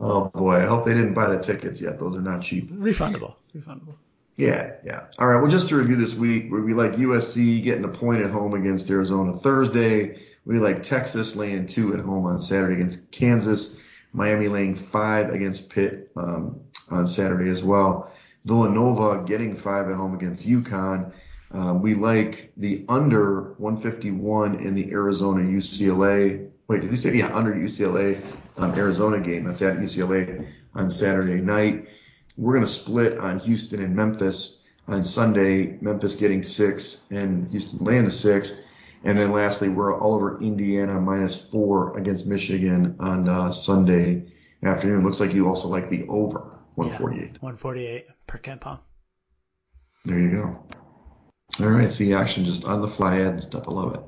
oh 0.00 0.26
boy, 0.26 0.56
I 0.56 0.66
hope 0.66 0.84
they 0.84 0.94
didn't 0.94 1.14
buy 1.14 1.28
the 1.34 1.42
tickets 1.42 1.80
yet. 1.80 1.98
Those 1.98 2.16
are 2.16 2.22
not 2.22 2.42
cheap. 2.42 2.70
Refundable. 2.70 3.34
Refundable. 3.54 3.96
Yeah, 4.36 4.72
yeah. 4.84 5.06
All 5.18 5.26
right. 5.26 5.40
Well, 5.40 5.50
just 5.50 5.68
to 5.68 5.76
review 5.76 5.96
this 5.96 6.14
week, 6.14 6.50
we 6.50 6.72
like 6.72 6.92
USC 6.92 7.62
getting 7.62 7.84
a 7.84 7.88
point 7.88 8.22
at 8.22 8.30
home 8.30 8.54
against 8.54 8.88
Arizona 8.88 9.36
Thursday. 9.36 10.22
We 10.46 10.58
like 10.58 10.82
Texas 10.82 11.36
laying 11.36 11.66
two 11.66 11.92
at 11.92 12.00
home 12.00 12.24
on 12.24 12.40
Saturday 12.40 12.74
against 12.74 13.10
Kansas. 13.10 13.76
Miami 14.12 14.48
laying 14.48 14.74
five 14.74 15.30
against 15.30 15.70
Pitt 15.70 16.10
um, 16.16 16.60
on 16.90 17.06
Saturday 17.06 17.50
as 17.50 17.62
well. 17.62 18.12
Villanova 18.44 19.24
getting 19.26 19.54
five 19.54 19.88
at 19.88 19.94
home 19.94 20.14
against 20.14 20.46
UConn. 20.46 21.12
Um, 21.52 21.82
we 21.82 21.94
like 21.94 22.52
the 22.56 22.84
under 22.88 23.54
151 23.58 24.60
in 24.60 24.74
the 24.74 24.90
Arizona 24.92 25.42
UCLA. 25.42 26.48
Wait, 26.68 26.80
did 26.80 26.90
you 26.90 26.96
say 26.96 27.14
yeah 27.14 27.34
under 27.34 27.52
UCLA 27.52 28.20
um, 28.56 28.72
Arizona 28.74 29.20
game? 29.20 29.44
That's 29.44 29.62
at 29.62 29.78
UCLA 29.78 30.46
on 30.74 30.90
Saturday 30.90 31.40
night. 31.40 31.88
We're 32.36 32.54
gonna 32.54 32.66
split 32.66 33.18
on 33.18 33.40
Houston 33.40 33.82
and 33.82 33.94
Memphis 33.94 34.60
on 34.86 35.02
Sunday. 35.02 35.76
Memphis 35.80 36.14
getting 36.14 36.42
six 36.42 37.02
and 37.10 37.50
Houston 37.50 37.84
laying 37.84 38.04
the 38.04 38.10
six. 38.10 38.52
And 39.04 39.16
then 39.16 39.32
lastly, 39.32 39.68
we're 39.68 39.98
all 39.98 40.14
over 40.14 40.40
Indiana 40.42 41.00
minus 41.00 41.36
four 41.36 41.96
against 41.96 42.26
Michigan 42.26 42.96
on 43.00 43.28
uh, 43.28 43.50
Sunday 43.50 44.30
afternoon. 44.62 45.04
Looks 45.04 45.20
like 45.20 45.32
you 45.32 45.48
also 45.48 45.68
like 45.68 45.88
the 45.88 46.06
over 46.08 46.40
148. 46.74 47.20
Yeah, 47.20 47.38
148 47.40 48.06
per 48.26 48.38
KenPom. 48.38 48.78
There 50.04 50.18
you 50.18 50.30
go. 50.30 50.66
All 51.64 51.70
right, 51.70 51.90
see 51.90 52.14
action 52.14 52.44
just 52.44 52.64
on 52.64 52.80
the 52.80 52.88
fly 52.88 53.20
ad, 53.20 53.36
just 53.40 53.54
up 53.54 53.64
below 53.64 53.90
it. 53.90 54.00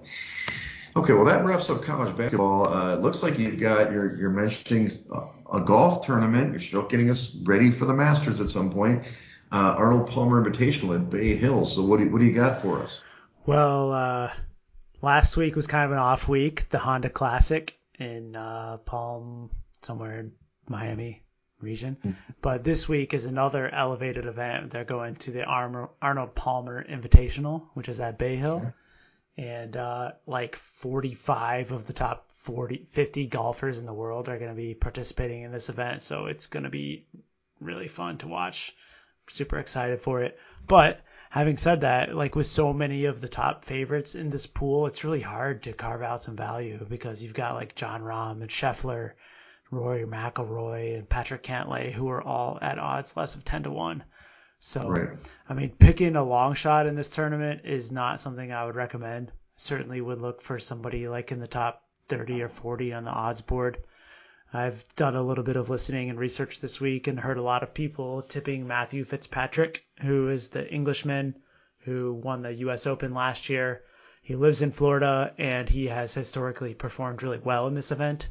Okay, 0.94 1.14
well 1.14 1.24
that 1.24 1.44
wraps 1.44 1.70
up 1.70 1.82
college 1.82 2.14
basketball. 2.16 2.68
Uh, 2.68 2.94
it 2.94 3.00
looks 3.00 3.22
like 3.22 3.38
you've 3.38 3.58
got 3.58 3.90
you're 3.90 4.14
you're 4.14 4.30
mentioning 4.30 4.90
a, 5.10 5.56
a 5.56 5.60
golf 5.60 6.04
tournament. 6.04 6.52
You're 6.52 6.60
still 6.60 6.82
getting 6.82 7.10
us 7.10 7.34
ready 7.44 7.70
for 7.70 7.86
the 7.86 7.94
Masters 7.94 8.40
at 8.40 8.50
some 8.50 8.70
point. 8.70 9.04
Uh, 9.50 9.74
Arnold 9.76 10.08
Palmer 10.08 10.42
Invitational 10.42 10.94
at 10.94 11.10
Bay 11.10 11.34
Hill. 11.34 11.64
So 11.64 11.82
what 11.82 11.98
do 11.98 12.04
you, 12.04 12.10
what 12.10 12.20
do 12.20 12.24
you 12.26 12.34
got 12.34 12.62
for 12.62 12.82
us? 12.82 13.00
Well, 13.44 13.92
uh, 13.92 14.30
last 15.02 15.36
week 15.36 15.56
was 15.56 15.66
kind 15.66 15.84
of 15.84 15.92
an 15.92 15.98
off 15.98 16.28
week, 16.28 16.68
the 16.70 16.78
Honda 16.78 17.10
Classic 17.10 17.76
in 17.98 18.34
uh, 18.34 18.78
Palm, 18.78 19.50
somewhere 19.82 20.20
in 20.20 20.32
Miami 20.68 21.22
region. 21.60 21.96
Mm-hmm. 22.04 22.32
But 22.40 22.64
this 22.64 22.88
week 22.88 23.14
is 23.14 23.24
another 23.24 23.72
elevated 23.72 24.26
event. 24.26 24.70
They're 24.70 24.84
going 24.84 25.16
to 25.16 25.30
the 25.30 25.44
Arnold 25.44 26.34
Palmer 26.34 26.84
Invitational, 26.84 27.68
which 27.74 27.88
is 27.88 28.00
at 28.00 28.18
Bay 28.18 28.36
Hill. 28.36 28.72
And 29.38 29.76
uh, 29.76 30.12
like 30.26 30.56
45 30.56 31.72
of 31.72 31.86
the 31.86 31.92
top 31.94 32.30
40, 32.42 32.86
50 32.90 33.26
golfers 33.28 33.78
in 33.78 33.86
the 33.86 33.94
world 33.94 34.28
are 34.28 34.38
going 34.38 34.50
to 34.50 34.56
be 34.56 34.74
participating 34.74 35.42
in 35.42 35.52
this 35.52 35.70
event. 35.70 36.02
So 36.02 36.26
it's 36.26 36.48
going 36.48 36.64
to 36.64 36.70
be 36.70 37.06
really 37.60 37.88
fun 37.88 38.18
to 38.18 38.28
watch. 38.28 38.74
super 39.28 39.58
excited 39.58 40.00
for 40.02 40.22
it. 40.22 40.38
But 40.66 41.00
having 41.32 41.56
said 41.56 41.80
that, 41.80 42.14
like 42.14 42.34
with 42.34 42.46
so 42.46 42.74
many 42.74 43.06
of 43.06 43.22
the 43.22 43.28
top 43.28 43.64
favorites 43.64 44.14
in 44.14 44.28
this 44.28 44.44
pool, 44.46 44.86
it's 44.86 45.02
really 45.02 45.22
hard 45.22 45.62
to 45.62 45.72
carve 45.72 46.02
out 46.02 46.22
some 46.22 46.36
value 46.36 46.84
because 46.90 47.22
you've 47.22 47.32
got 47.32 47.54
like 47.54 47.74
Jon 47.74 48.02
Rahm 48.02 48.42
and 48.42 48.50
Scheffler, 48.50 49.12
Rory 49.70 50.04
McIlroy, 50.04 50.98
and 50.98 51.08
Patrick 51.08 51.42
Cantlay, 51.42 51.90
who 51.90 52.10
are 52.10 52.22
all 52.22 52.58
at 52.60 52.78
odds 52.78 53.16
less 53.16 53.34
of 53.34 53.46
10 53.46 53.62
to 53.62 53.70
1. 53.70 54.04
So, 54.60 54.86
Right. 54.90 55.08
I 55.48 55.54
mean, 55.54 55.70
picking 55.70 56.16
a 56.16 56.22
long 56.22 56.52
shot 56.52 56.86
in 56.86 56.96
this 56.96 57.08
tournament 57.08 57.62
is 57.64 57.90
not 57.90 58.20
something 58.20 58.52
I 58.52 58.66
would 58.66 58.76
recommend. 58.76 59.32
Certainly 59.56 60.02
would 60.02 60.20
look 60.20 60.42
for 60.42 60.58
somebody 60.58 61.08
like 61.08 61.32
in 61.32 61.40
the 61.40 61.46
top 61.46 61.82
30 62.08 62.42
or 62.42 62.50
40 62.50 62.92
on 62.92 63.04
the 63.04 63.10
odds 63.10 63.40
board. 63.40 63.78
I've 64.52 64.84
done 64.96 65.16
a 65.16 65.22
little 65.22 65.44
bit 65.44 65.56
of 65.56 65.70
listening 65.70 66.10
and 66.10 66.18
research 66.18 66.60
this 66.60 66.80
week 66.80 67.06
and 67.06 67.18
heard 67.18 67.38
a 67.38 67.42
lot 67.42 67.62
of 67.62 67.72
people 67.72 68.22
tipping 68.22 68.66
Matthew 68.66 69.04
Fitzpatrick, 69.04 69.84
who 70.00 70.28
is 70.28 70.48
the 70.48 70.70
Englishman 70.70 71.34
who 71.84 72.12
won 72.12 72.42
the 72.42 72.52
US 72.54 72.86
Open 72.86 73.14
last 73.14 73.48
year. 73.48 73.82
He 74.22 74.36
lives 74.36 74.62
in 74.62 74.70
Florida 74.70 75.34
and 75.38 75.68
he 75.68 75.86
has 75.86 76.14
historically 76.14 76.74
performed 76.74 77.22
really 77.22 77.38
well 77.38 77.66
in 77.66 77.74
this 77.74 77.90
event. 77.90 78.28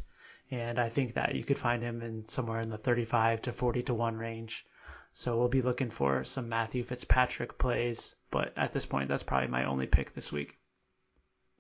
And 0.50 0.80
I 0.80 0.90
think 0.90 1.14
that 1.14 1.36
you 1.36 1.44
could 1.44 1.58
find 1.58 1.82
him 1.82 2.02
in 2.02 2.28
somewhere 2.28 2.60
in 2.60 2.70
the 2.70 2.78
35 2.78 3.42
to 3.44 3.52
40 3.52 3.84
to 3.84 3.94
1 3.94 4.18
range. 4.18 4.66
So 5.14 5.38
we'll 5.38 5.50
be 5.50 5.62
looking 5.62 5.90
for 5.90 6.24
some 6.24 6.48
Matthew 6.48 6.84
Fitzpatrick 6.84 7.58
plays, 7.58 8.16
but 8.30 8.54
at 8.56 8.74
this 8.74 8.86
point, 8.86 9.10
that's 9.10 9.24
probably 9.24 9.50
my 9.50 9.66
only 9.66 9.88
pick 9.88 10.14
this 10.14 10.32
week. 10.32 10.58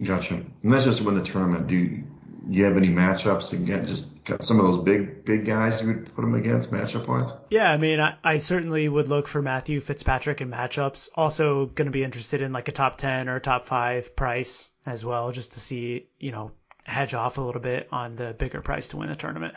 Gotcha. 0.01 0.35
And 0.63 0.71
that's 0.71 0.85
just 0.85 0.99
to 0.99 1.03
win 1.03 1.15
the 1.15 1.23
tournament. 1.23 1.67
Do 1.67 1.75
you, 1.75 2.03
you 2.49 2.65
have 2.65 2.77
any 2.77 2.89
matchups 2.89 3.53
again? 3.53 3.85
Just 3.85 4.23
got 4.25 4.43
some 4.43 4.59
of 4.59 4.65
those 4.65 4.83
big 4.83 5.25
big 5.25 5.45
guys 5.45 5.81
you 5.81 5.87
would 5.87 6.15
put 6.15 6.21
them 6.21 6.33
against 6.33 6.71
matchup 6.71 7.07
wise? 7.07 7.31
Yeah, 7.49 7.71
I 7.71 7.77
mean, 7.77 7.99
I, 7.99 8.15
I 8.23 8.37
certainly 8.37 8.87
would 8.87 9.07
look 9.07 9.27
for 9.27 9.41
Matthew 9.41 9.79
Fitzpatrick 9.81 10.41
in 10.41 10.49
matchups. 10.49 11.09
Also, 11.15 11.67
going 11.67 11.85
to 11.85 11.91
be 11.91 12.03
interested 12.03 12.41
in 12.41 12.51
like 12.53 12.67
a 12.67 12.71
top 12.71 12.97
10 12.97 13.29
or 13.29 13.39
top 13.39 13.67
5 13.67 14.15
price 14.15 14.71
as 14.85 15.05
well, 15.05 15.31
just 15.31 15.53
to 15.53 15.59
see, 15.59 16.07
you 16.19 16.31
know, 16.31 16.51
hedge 16.83 17.13
off 17.13 17.37
a 17.37 17.41
little 17.41 17.61
bit 17.61 17.87
on 17.91 18.15
the 18.15 18.33
bigger 18.37 18.61
price 18.61 18.89
to 18.89 18.97
win 18.97 19.09
the 19.09 19.15
tournament. 19.15 19.55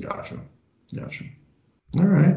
Gotcha. 0.00 0.38
Gotcha. 0.94 1.24
All 1.96 2.04
right. 2.04 2.36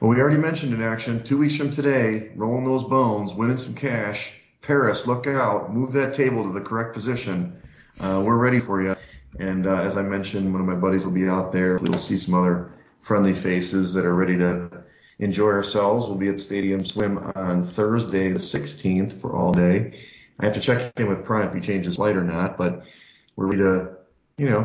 Well, 0.00 0.10
we 0.10 0.20
already 0.20 0.36
mentioned 0.36 0.74
in 0.74 0.82
action 0.82 1.24
two 1.24 1.38
weeks 1.38 1.56
from 1.56 1.70
today, 1.70 2.30
rolling 2.36 2.64
those 2.64 2.84
bones, 2.84 3.32
winning 3.32 3.56
some 3.56 3.74
cash. 3.74 4.30
Paris, 4.60 5.06
look 5.06 5.26
out, 5.26 5.72
move 5.72 5.92
that 5.92 6.12
table 6.12 6.42
to 6.44 6.52
the 6.52 6.60
correct 6.60 6.92
position. 6.92 7.62
Uh, 8.00 8.22
we're 8.24 8.36
ready 8.36 8.60
for 8.60 8.82
you. 8.82 8.96
And 9.38 9.66
uh, 9.66 9.82
as 9.82 9.96
I 9.96 10.02
mentioned, 10.02 10.52
one 10.52 10.60
of 10.60 10.66
my 10.66 10.74
buddies 10.74 11.04
will 11.04 11.12
be 11.12 11.28
out 11.28 11.52
there. 11.52 11.76
We'll 11.76 11.98
see 11.98 12.16
some 12.16 12.34
other 12.34 12.72
friendly 13.02 13.34
faces 13.34 13.92
that 13.94 14.04
are 14.04 14.14
ready 14.14 14.36
to 14.38 14.84
enjoy 15.18 15.48
ourselves. 15.48 16.06
We'll 16.06 16.18
be 16.18 16.28
at 16.28 16.40
Stadium 16.40 16.84
Swim 16.84 17.18
on 17.36 17.64
Thursday, 17.64 18.32
the 18.32 18.38
16th, 18.38 19.20
for 19.20 19.34
all 19.34 19.52
day. 19.52 20.04
I 20.40 20.44
have 20.44 20.54
to 20.54 20.60
check 20.60 20.92
in 20.96 21.08
with 21.08 21.24
Prime 21.24 21.48
if 21.48 21.54
he 21.54 21.60
changes 21.60 21.98
light 21.98 22.16
or 22.16 22.24
not, 22.24 22.56
but 22.56 22.84
we're 23.36 23.46
ready 23.46 23.62
to, 23.62 23.96
you 24.36 24.50
know, 24.50 24.64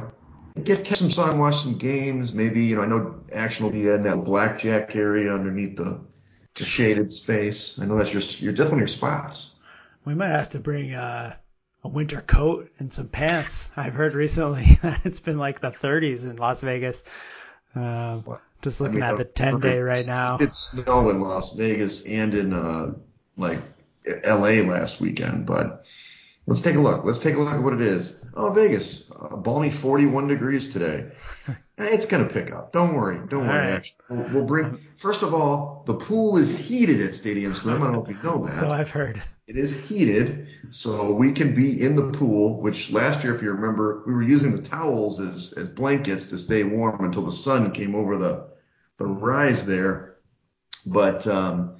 get 0.63 0.83
catch 0.83 0.99
some 0.99 1.11
sun, 1.11 1.39
watch 1.39 1.61
some 1.61 1.77
games. 1.77 2.33
Maybe, 2.33 2.63
you 2.63 2.75
know, 2.75 2.81
I 2.81 2.85
know 2.85 3.23
action 3.31 3.63
will 3.63 3.71
be 3.71 3.87
in 3.87 4.01
that 4.01 4.25
blackjack 4.25 4.95
area 4.95 5.33
underneath 5.33 5.77
the, 5.77 5.99
the 6.55 6.65
shaded 6.65 7.11
space. 7.11 7.79
I 7.79 7.85
know 7.85 7.97
that's 7.97 8.11
your, 8.11 8.21
your 8.21 8.53
that's 8.53 8.69
one 8.69 8.79
of 8.79 8.79
your 8.79 8.87
spots. 8.87 9.51
We 10.03 10.15
might 10.15 10.29
have 10.29 10.49
to 10.49 10.59
bring 10.59 10.93
uh, 10.93 11.35
a 11.83 11.87
winter 11.87 12.21
coat 12.21 12.71
and 12.79 12.93
some 12.93 13.07
pants. 13.07 13.71
I've 13.75 13.93
heard 13.93 14.13
recently 14.13 14.79
that 14.81 15.01
it's 15.03 15.19
been 15.19 15.37
like 15.37 15.59
the 15.59 15.71
30s 15.71 16.23
in 16.23 16.35
Las 16.37 16.61
Vegas. 16.61 17.03
Um, 17.75 18.23
just 18.61 18.81
looking 18.81 19.01
I 19.01 19.11
mean, 19.11 19.13
at 19.13 19.17
the 19.17 19.25
10 19.25 19.59
day 19.59 19.79
right 19.79 20.05
now. 20.05 20.37
It 20.39 20.53
snowed 20.53 21.15
in 21.15 21.21
Las 21.21 21.55
Vegas 21.55 22.05
and 22.05 22.33
in 22.33 22.53
uh, 22.53 22.93
like 23.37 23.59
L.A. 24.23 24.61
last 24.61 24.99
weekend, 24.99 25.45
but 25.45 25.83
let's 26.45 26.61
take 26.61 26.75
a 26.75 26.79
look. 26.79 27.03
Let's 27.05 27.19
take 27.19 27.35
a 27.35 27.39
look 27.39 27.53
at 27.53 27.63
what 27.63 27.73
it 27.73 27.81
is. 27.81 28.15
Oh, 28.33 28.51
Vegas, 28.51 29.11
uh, 29.11 29.35
balmy 29.35 29.71
41 29.71 30.27
degrees 30.27 30.71
today. 30.71 31.11
It's 31.83 32.05
gonna 32.05 32.27
pick 32.27 32.51
up. 32.51 32.71
Don't 32.71 32.93
worry. 32.93 33.19
Don't 33.29 33.47
All 33.47 33.53
worry. 33.53 33.71
right. 33.73 33.93
We'll, 34.09 34.29
we'll 34.33 34.45
bring. 34.45 34.77
First 34.97 35.23
of 35.23 35.33
all, 35.33 35.83
the 35.85 35.93
pool 35.93 36.37
is 36.37 36.57
heated 36.57 37.01
at 37.01 37.13
Stadium 37.13 37.53
Swim. 37.53 37.81
I 37.81 37.85
don't 37.85 37.93
know 37.93 38.03
if 38.03 38.09
you 38.09 38.17
know 38.23 38.45
that. 38.45 38.59
So 38.59 38.71
I've 38.71 38.89
heard. 38.89 39.21
It 39.47 39.57
is 39.57 39.77
heated, 39.81 40.47
so 40.69 41.11
we 41.11 41.33
can 41.33 41.53
be 41.53 41.81
in 41.81 41.95
the 41.95 42.17
pool, 42.17 42.61
which 42.61 42.89
last 42.89 43.23
year, 43.23 43.35
if 43.35 43.41
you 43.41 43.51
remember, 43.51 44.03
we 44.07 44.13
were 44.13 44.21
using 44.21 44.55
the 44.55 44.61
towels 44.61 45.19
as, 45.19 45.53
as 45.57 45.67
blankets 45.67 46.27
to 46.27 46.37
stay 46.37 46.63
warm 46.63 47.03
until 47.03 47.23
the 47.23 47.31
sun 47.33 47.71
came 47.71 47.93
over 47.93 48.17
the, 48.17 48.47
the 48.97 49.05
rise 49.05 49.65
there. 49.65 50.15
But, 50.85 51.27
um, 51.27 51.77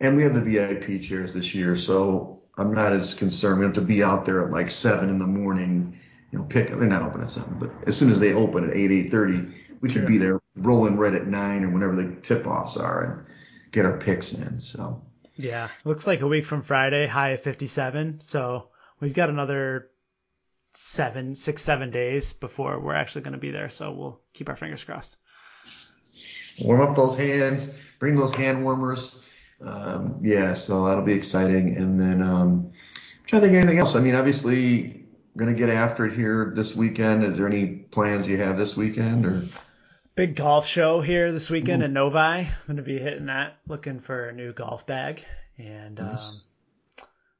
and 0.00 0.16
we 0.16 0.22
have 0.22 0.34
the 0.34 0.42
VIP 0.42 1.00
chairs 1.00 1.32
this 1.32 1.54
year, 1.54 1.76
so 1.76 2.42
I'm 2.58 2.74
not 2.74 2.92
as 2.92 3.14
concerned. 3.14 3.60
We 3.60 3.64
have 3.64 3.74
to 3.74 3.80
be 3.80 4.02
out 4.02 4.26
there 4.26 4.44
at 4.44 4.52
like 4.52 4.70
seven 4.70 5.08
in 5.08 5.18
the 5.18 5.26
morning, 5.26 5.98
you 6.34 6.40
know, 6.40 6.46
pick, 6.46 6.68
they're 6.68 6.88
not 6.88 7.02
open 7.02 7.22
at 7.22 7.30
seven, 7.30 7.56
but 7.60 7.70
as 7.86 7.96
soon 7.96 8.10
as 8.10 8.18
they 8.18 8.32
open 8.32 8.68
at 8.68 8.76
eight, 8.76 8.90
eight 8.90 9.10
thirty, 9.12 9.40
we 9.80 9.88
should 9.88 10.00
Sure. 10.00 10.08
be 10.08 10.18
there 10.18 10.40
rolling 10.56 10.96
red 10.96 11.14
at 11.14 11.28
nine 11.28 11.62
or 11.64 11.70
whenever 11.70 11.94
the 11.94 12.16
tip 12.22 12.44
offs 12.48 12.76
are 12.76 13.02
and 13.04 13.26
get 13.70 13.84
our 13.86 13.96
picks 13.96 14.32
in. 14.32 14.58
So. 14.60 15.00
Yeah, 15.36 15.68
looks 15.84 16.08
like 16.08 16.22
a 16.22 16.26
week 16.26 16.44
from 16.44 16.62
Friday, 16.62 17.06
high 17.06 17.30
of 17.30 17.40
57. 17.40 18.18
So 18.20 18.68
we've 18.98 19.14
got 19.14 19.30
another 19.30 19.90
seven, 20.72 21.36
six, 21.36 21.62
seven 21.62 21.92
days 21.92 22.32
before 22.32 22.80
we're 22.80 22.94
actually 22.94 23.22
going 23.22 23.34
to 23.34 23.38
be 23.38 23.52
there. 23.52 23.70
So 23.70 23.92
we'll 23.92 24.20
keep 24.32 24.48
our 24.48 24.56
fingers 24.56 24.82
crossed. 24.82 25.16
warm 26.60 26.80
up 26.80 26.96
those 26.96 27.16
hands, 27.16 27.72
bring 28.00 28.16
those 28.16 28.32
hand 28.34 28.64
warmers. 28.64 29.18
Um, 29.60 30.18
yeah, 30.22 30.54
so 30.54 30.86
that'll 30.86 31.04
be 31.04 31.12
exciting. 31.12 31.76
And 31.76 32.00
then 32.00 32.22
um, 32.22 32.72
I'm 32.72 33.26
trying 33.26 33.42
to 33.42 33.48
think 33.48 33.56
of 33.56 33.62
anything 33.62 33.78
else. 33.78 33.94
I 33.96 34.00
mean, 34.00 34.14
obviously, 34.14 35.03
going 35.36 35.52
to 35.52 35.58
get 35.58 35.68
after 35.70 36.06
it 36.06 36.14
here 36.14 36.52
this 36.54 36.74
weekend. 36.74 37.24
Is 37.24 37.36
there 37.36 37.46
any 37.46 37.66
plans 37.66 38.26
you 38.26 38.38
have 38.38 38.56
this 38.56 38.76
weekend? 38.76 39.26
Or 39.26 39.42
Big 40.14 40.36
golf 40.36 40.66
show 40.66 41.00
here 41.00 41.32
this 41.32 41.50
weekend 41.50 41.82
in 41.82 41.92
Novi. 41.92 42.18
I'm 42.18 42.46
going 42.66 42.76
to 42.76 42.82
be 42.82 42.98
hitting 42.98 43.26
that, 43.26 43.56
looking 43.66 43.98
for 44.00 44.28
a 44.28 44.32
new 44.32 44.52
golf 44.52 44.86
bag. 44.86 45.24
And 45.58 45.98
um, 45.98 46.16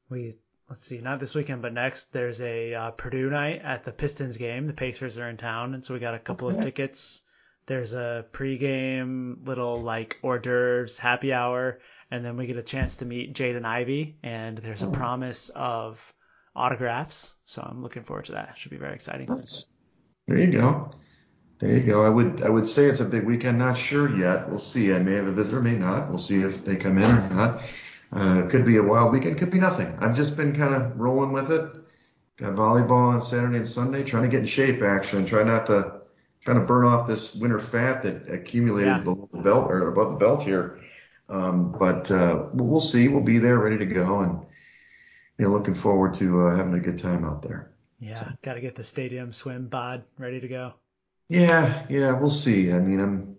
we, 0.09 0.34
let's 0.68 0.84
see, 0.84 0.99
not 0.99 1.20
this 1.20 1.34
weekend, 1.34 1.62
but 1.62 1.72
next, 1.72 2.12
there's 2.12 2.40
a 2.40 2.74
uh, 2.74 2.90
Purdue 2.92 3.30
night 3.30 3.62
at 3.62 3.84
the 3.84 3.92
Pistons 3.92 4.36
game. 4.38 4.66
The 4.66 4.72
Pacers 4.72 5.18
are 5.18 5.28
in 5.28 5.36
town, 5.36 5.74
and 5.74 5.84
so 5.84 5.95
we 5.95 6.01
got 6.01 6.14
a 6.14 6.18
couple 6.18 6.49
of 6.49 6.62
tickets. 6.62 7.22
There's 7.66 7.95
a 7.95 8.26
pregame 8.32 9.47
little 9.47 9.80
like 9.80 10.18
hors 10.22 10.40
d'oeuvres 10.40 10.99
happy 10.99 11.32
hour, 11.32 11.78
and 12.11 12.24
then 12.24 12.36
we 12.36 12.47
get 12.47 12.57
a 12.57 12.62
chance 12.62 12.97
to 12.97 13.05
meet 13.07 13.34
Jaden 13.34 13.64
Ivey, 13.64 14.16
and 14.22 14.59
there's 14.59 14.82
a 14.82 14.86
Oh. 14.88 14.92
promise 14.92 15.49
of 15.55 16.14
autographs. 16.57 17.34
So 17.44 17.62
I'm 17.62 17.82
looking 17.82 18.05
forward 18.05 18.26
to 18.26 18.32
that. 18.32 18.55
Should 18.57 18.70
be 18.70 18.76
very 18.76 18.94
exciting. 18.94 19.26
Nice. 19.28 19.64
There 20.26 20.38
you 20.38 20.50
go. 20.52 20.92
There 21.59 21.76
you 21.76 21.82
go. 21.82 22.02
I 22.02 22.09
would 22.09 22.42
I 22.42 22.48
would 22.48 22.66
say 22.66 22.86
it's 22.86 23.00
a 23.00 23.05
big 23.05 23.24
weekend. 23.24 23.59
Not 23.59 23.78
sure 23.78 24.16
yet. 24.18 24.48
We'll 24.48 24.59
see. 24.59 24.92
I 24.92 24.98
may 24.98 25.14
have 25.14 25.26
a 25.26 25.32
visitor, 25.32 25.61
may 25.61 25.74
not. 25.76 26.09
We'll 26.09 26.18
see 26.18 26.40
if 26.40 26.64
they 26.64 26.76
come 26.76 26.98
in 26.98 27.11
or 27.11 27.28
not. 27.30 27.62
Uh, 28.12 28.46
could 28.48 28.64
be 28.64 28.76
a 28.76 28.82
wild 28.82 29.12
weekend. 29.12 29.38
Could 29.38 29.50
be 29.50 29.59
nothing. 29.61 29.96
I've 30.00 30.16
just 30.16 30.36
been 30.36 30.55
kind 30.55 30.74
of 30.74 30.98
rolling 30.98 31.32
with 31.32 31.50
it. 31.50 31.70
Got 32.36 32.55
volleyball 32.55 33.12
on 33.14 33.20
Saturday 33.20 33.59
and 33.59 33.66
Sunday. 33.68 34.02
Trying 34.02 34.24
to 34.24 34.28
get 34.28 34.40
in 34.40 34.46
shape. 34.46 34.82
Actually, 34.82 35.24
try 35.24 35.42
not 35.42 35.66
to 35.66 36.00
trying 36.44 36.59
to 36.59 36.66
burn 36.66 36.84
off 36.84 37.07
this 37.07 37.34
winter 37.36 37.59
fat 37.59 38.02
that 38.02 38.30
accumulated 38.30 38.88
Yeah. 38.88 38.98
below 39.00 39.28
the 39.32 39.38
belt 39.40 39.70
or 39.70 39.88
above 39.88 40.11
the 40.11 40.16
belt 40.16 40.42
here. 40.42 40.80
Um, 41.28 41.72
but 41.78 42.11
uh, 42.11 42.46
we'll 42.52 42.68
we'll 42.68 42.80
see. 42.80 43.09
We'll 43.09 43.22
be 43.22 43.38
there, 43.38 43.59
ready 43.59 43.78
to 43.78 43.86
go, 43.86 44.20
and 44.20 44.40
you 45.39 45.45
know, 45.45 45.51
looking 45.51 45.74
forward 45.74 46.14
to 46.14 46.43
uh, 46.43 46.57
having 46.57 46.74
a 46.74 46.80
good 46.80 46.99
time 46.99 47.24
out 47.24 47.43
there. 47.43 47.72
Yeah, 48.01 48.32
got 48.43 48.55
to 48.55 48.61
get 48.61 48.74
the 48.74 48.85
stadium 48.85 49.32
swim 49.32 49.68
bod 49.68 50.05
ready 50.18 50.41
to 50.41 50.49
go. 50.49 50.74
Yeah, 51.28 51.87
yeah, 51.89 52.12
we'll 52.12 52.30
see. 52.30 52.72
I 52.72 52.78
mean, 52.78 53.01
I'm 53.01 53.37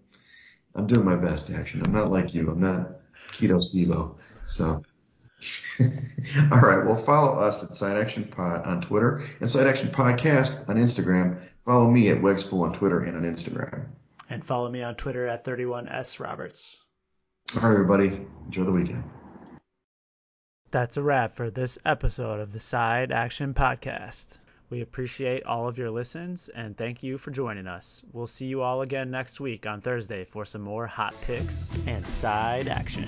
I'm 0.76 0.88
doing 0.88 1.06
my 1.06 1.16
best, 1.16 1.50
action. 1.50 1.82
I'm 1.86 1.94
not 1.94 2.12
like 2.12 2.34
you. 2.34 2.50
I'm 2.50 2.60
not 2.60 2.92
keto 3.32 3.62
Stevo. 3.62 4.16
So, 4.46 4.84
all 6.52 6.60
right. 6.60 6.86
Well, 6.86 7.02
follow 7.04 7.40
us 7.40 7.64
at 7.64 7.76
Side 7.76 7.98
Action 7.98 8.26
Pod 8.26 8.66
on 8.66 8.82
Twitter 8.82 9.28
and 9.40 9.50
Side 9.50 9.68
Action 9.68 9.90
Podcast 9.90 10.68
on 10.68 10.76
Instagram. 10.78 11.42
Follow 11.66 11.90
me 11.90 12.10
at 12.10 12.18
Wegspool 12.18 12.64
on 12.64 12.74
Twitter 12.74 13.02
and 13.02 13.18
on 13.18 13.24
Instagram. 13.24 13.86
And 14.30 14.46
follow 14.46 14.70
me 14.70 14.84
on 14.84 14.96
Twitter 14.96 15.28
at 15.28 15.46
31S 15.46 16.20
Roberts. 16.20 16.82
All 17.56 17.62
right, 17.62 17.72
everybody. 17.72 18.26
Enjoy 18.48 18.64
the 18.64 18.72
weekend. 18.72 19.04
That's 20.76 20.98
a 20.98 21.02
wrap 21.02 21.38
for 21.38 21.50
this 21.50 21.80
episode 21.86 22.42
of 22.42 22.52
the 22.52 22.60
Side 22.60 23.14
Action 23.14 23.54
Podcast. 23.54 24.40
We 24.70 24.82
appreciate 24.82 25.46
all 25.46 25.70
of 25.70 25.78
your 25.78 25.90
listens 25.90 26.50
and 26.50 26.76
thank 26.76 27.02
you 27.02 27.18
for 27.18 27.32
joining 27.32 27.66
us. 27.66 28.04
We'll 28.12 28.28
see 28.28 28.48
you 28.48 28.62
all 28.62 28.82
again 28.82 29.10
next 29.10 29.40
week 29.40 29.66
on 29.66 29.80
Thursday 29.80 30.26
for 30.26 30.44
some 30.44 30.64
more 30.64 30.86
hot 30.86 31.16
picks 31.22 31.72
and 31.88 32.06
side 32.06 32.68
action. 32.68 33.08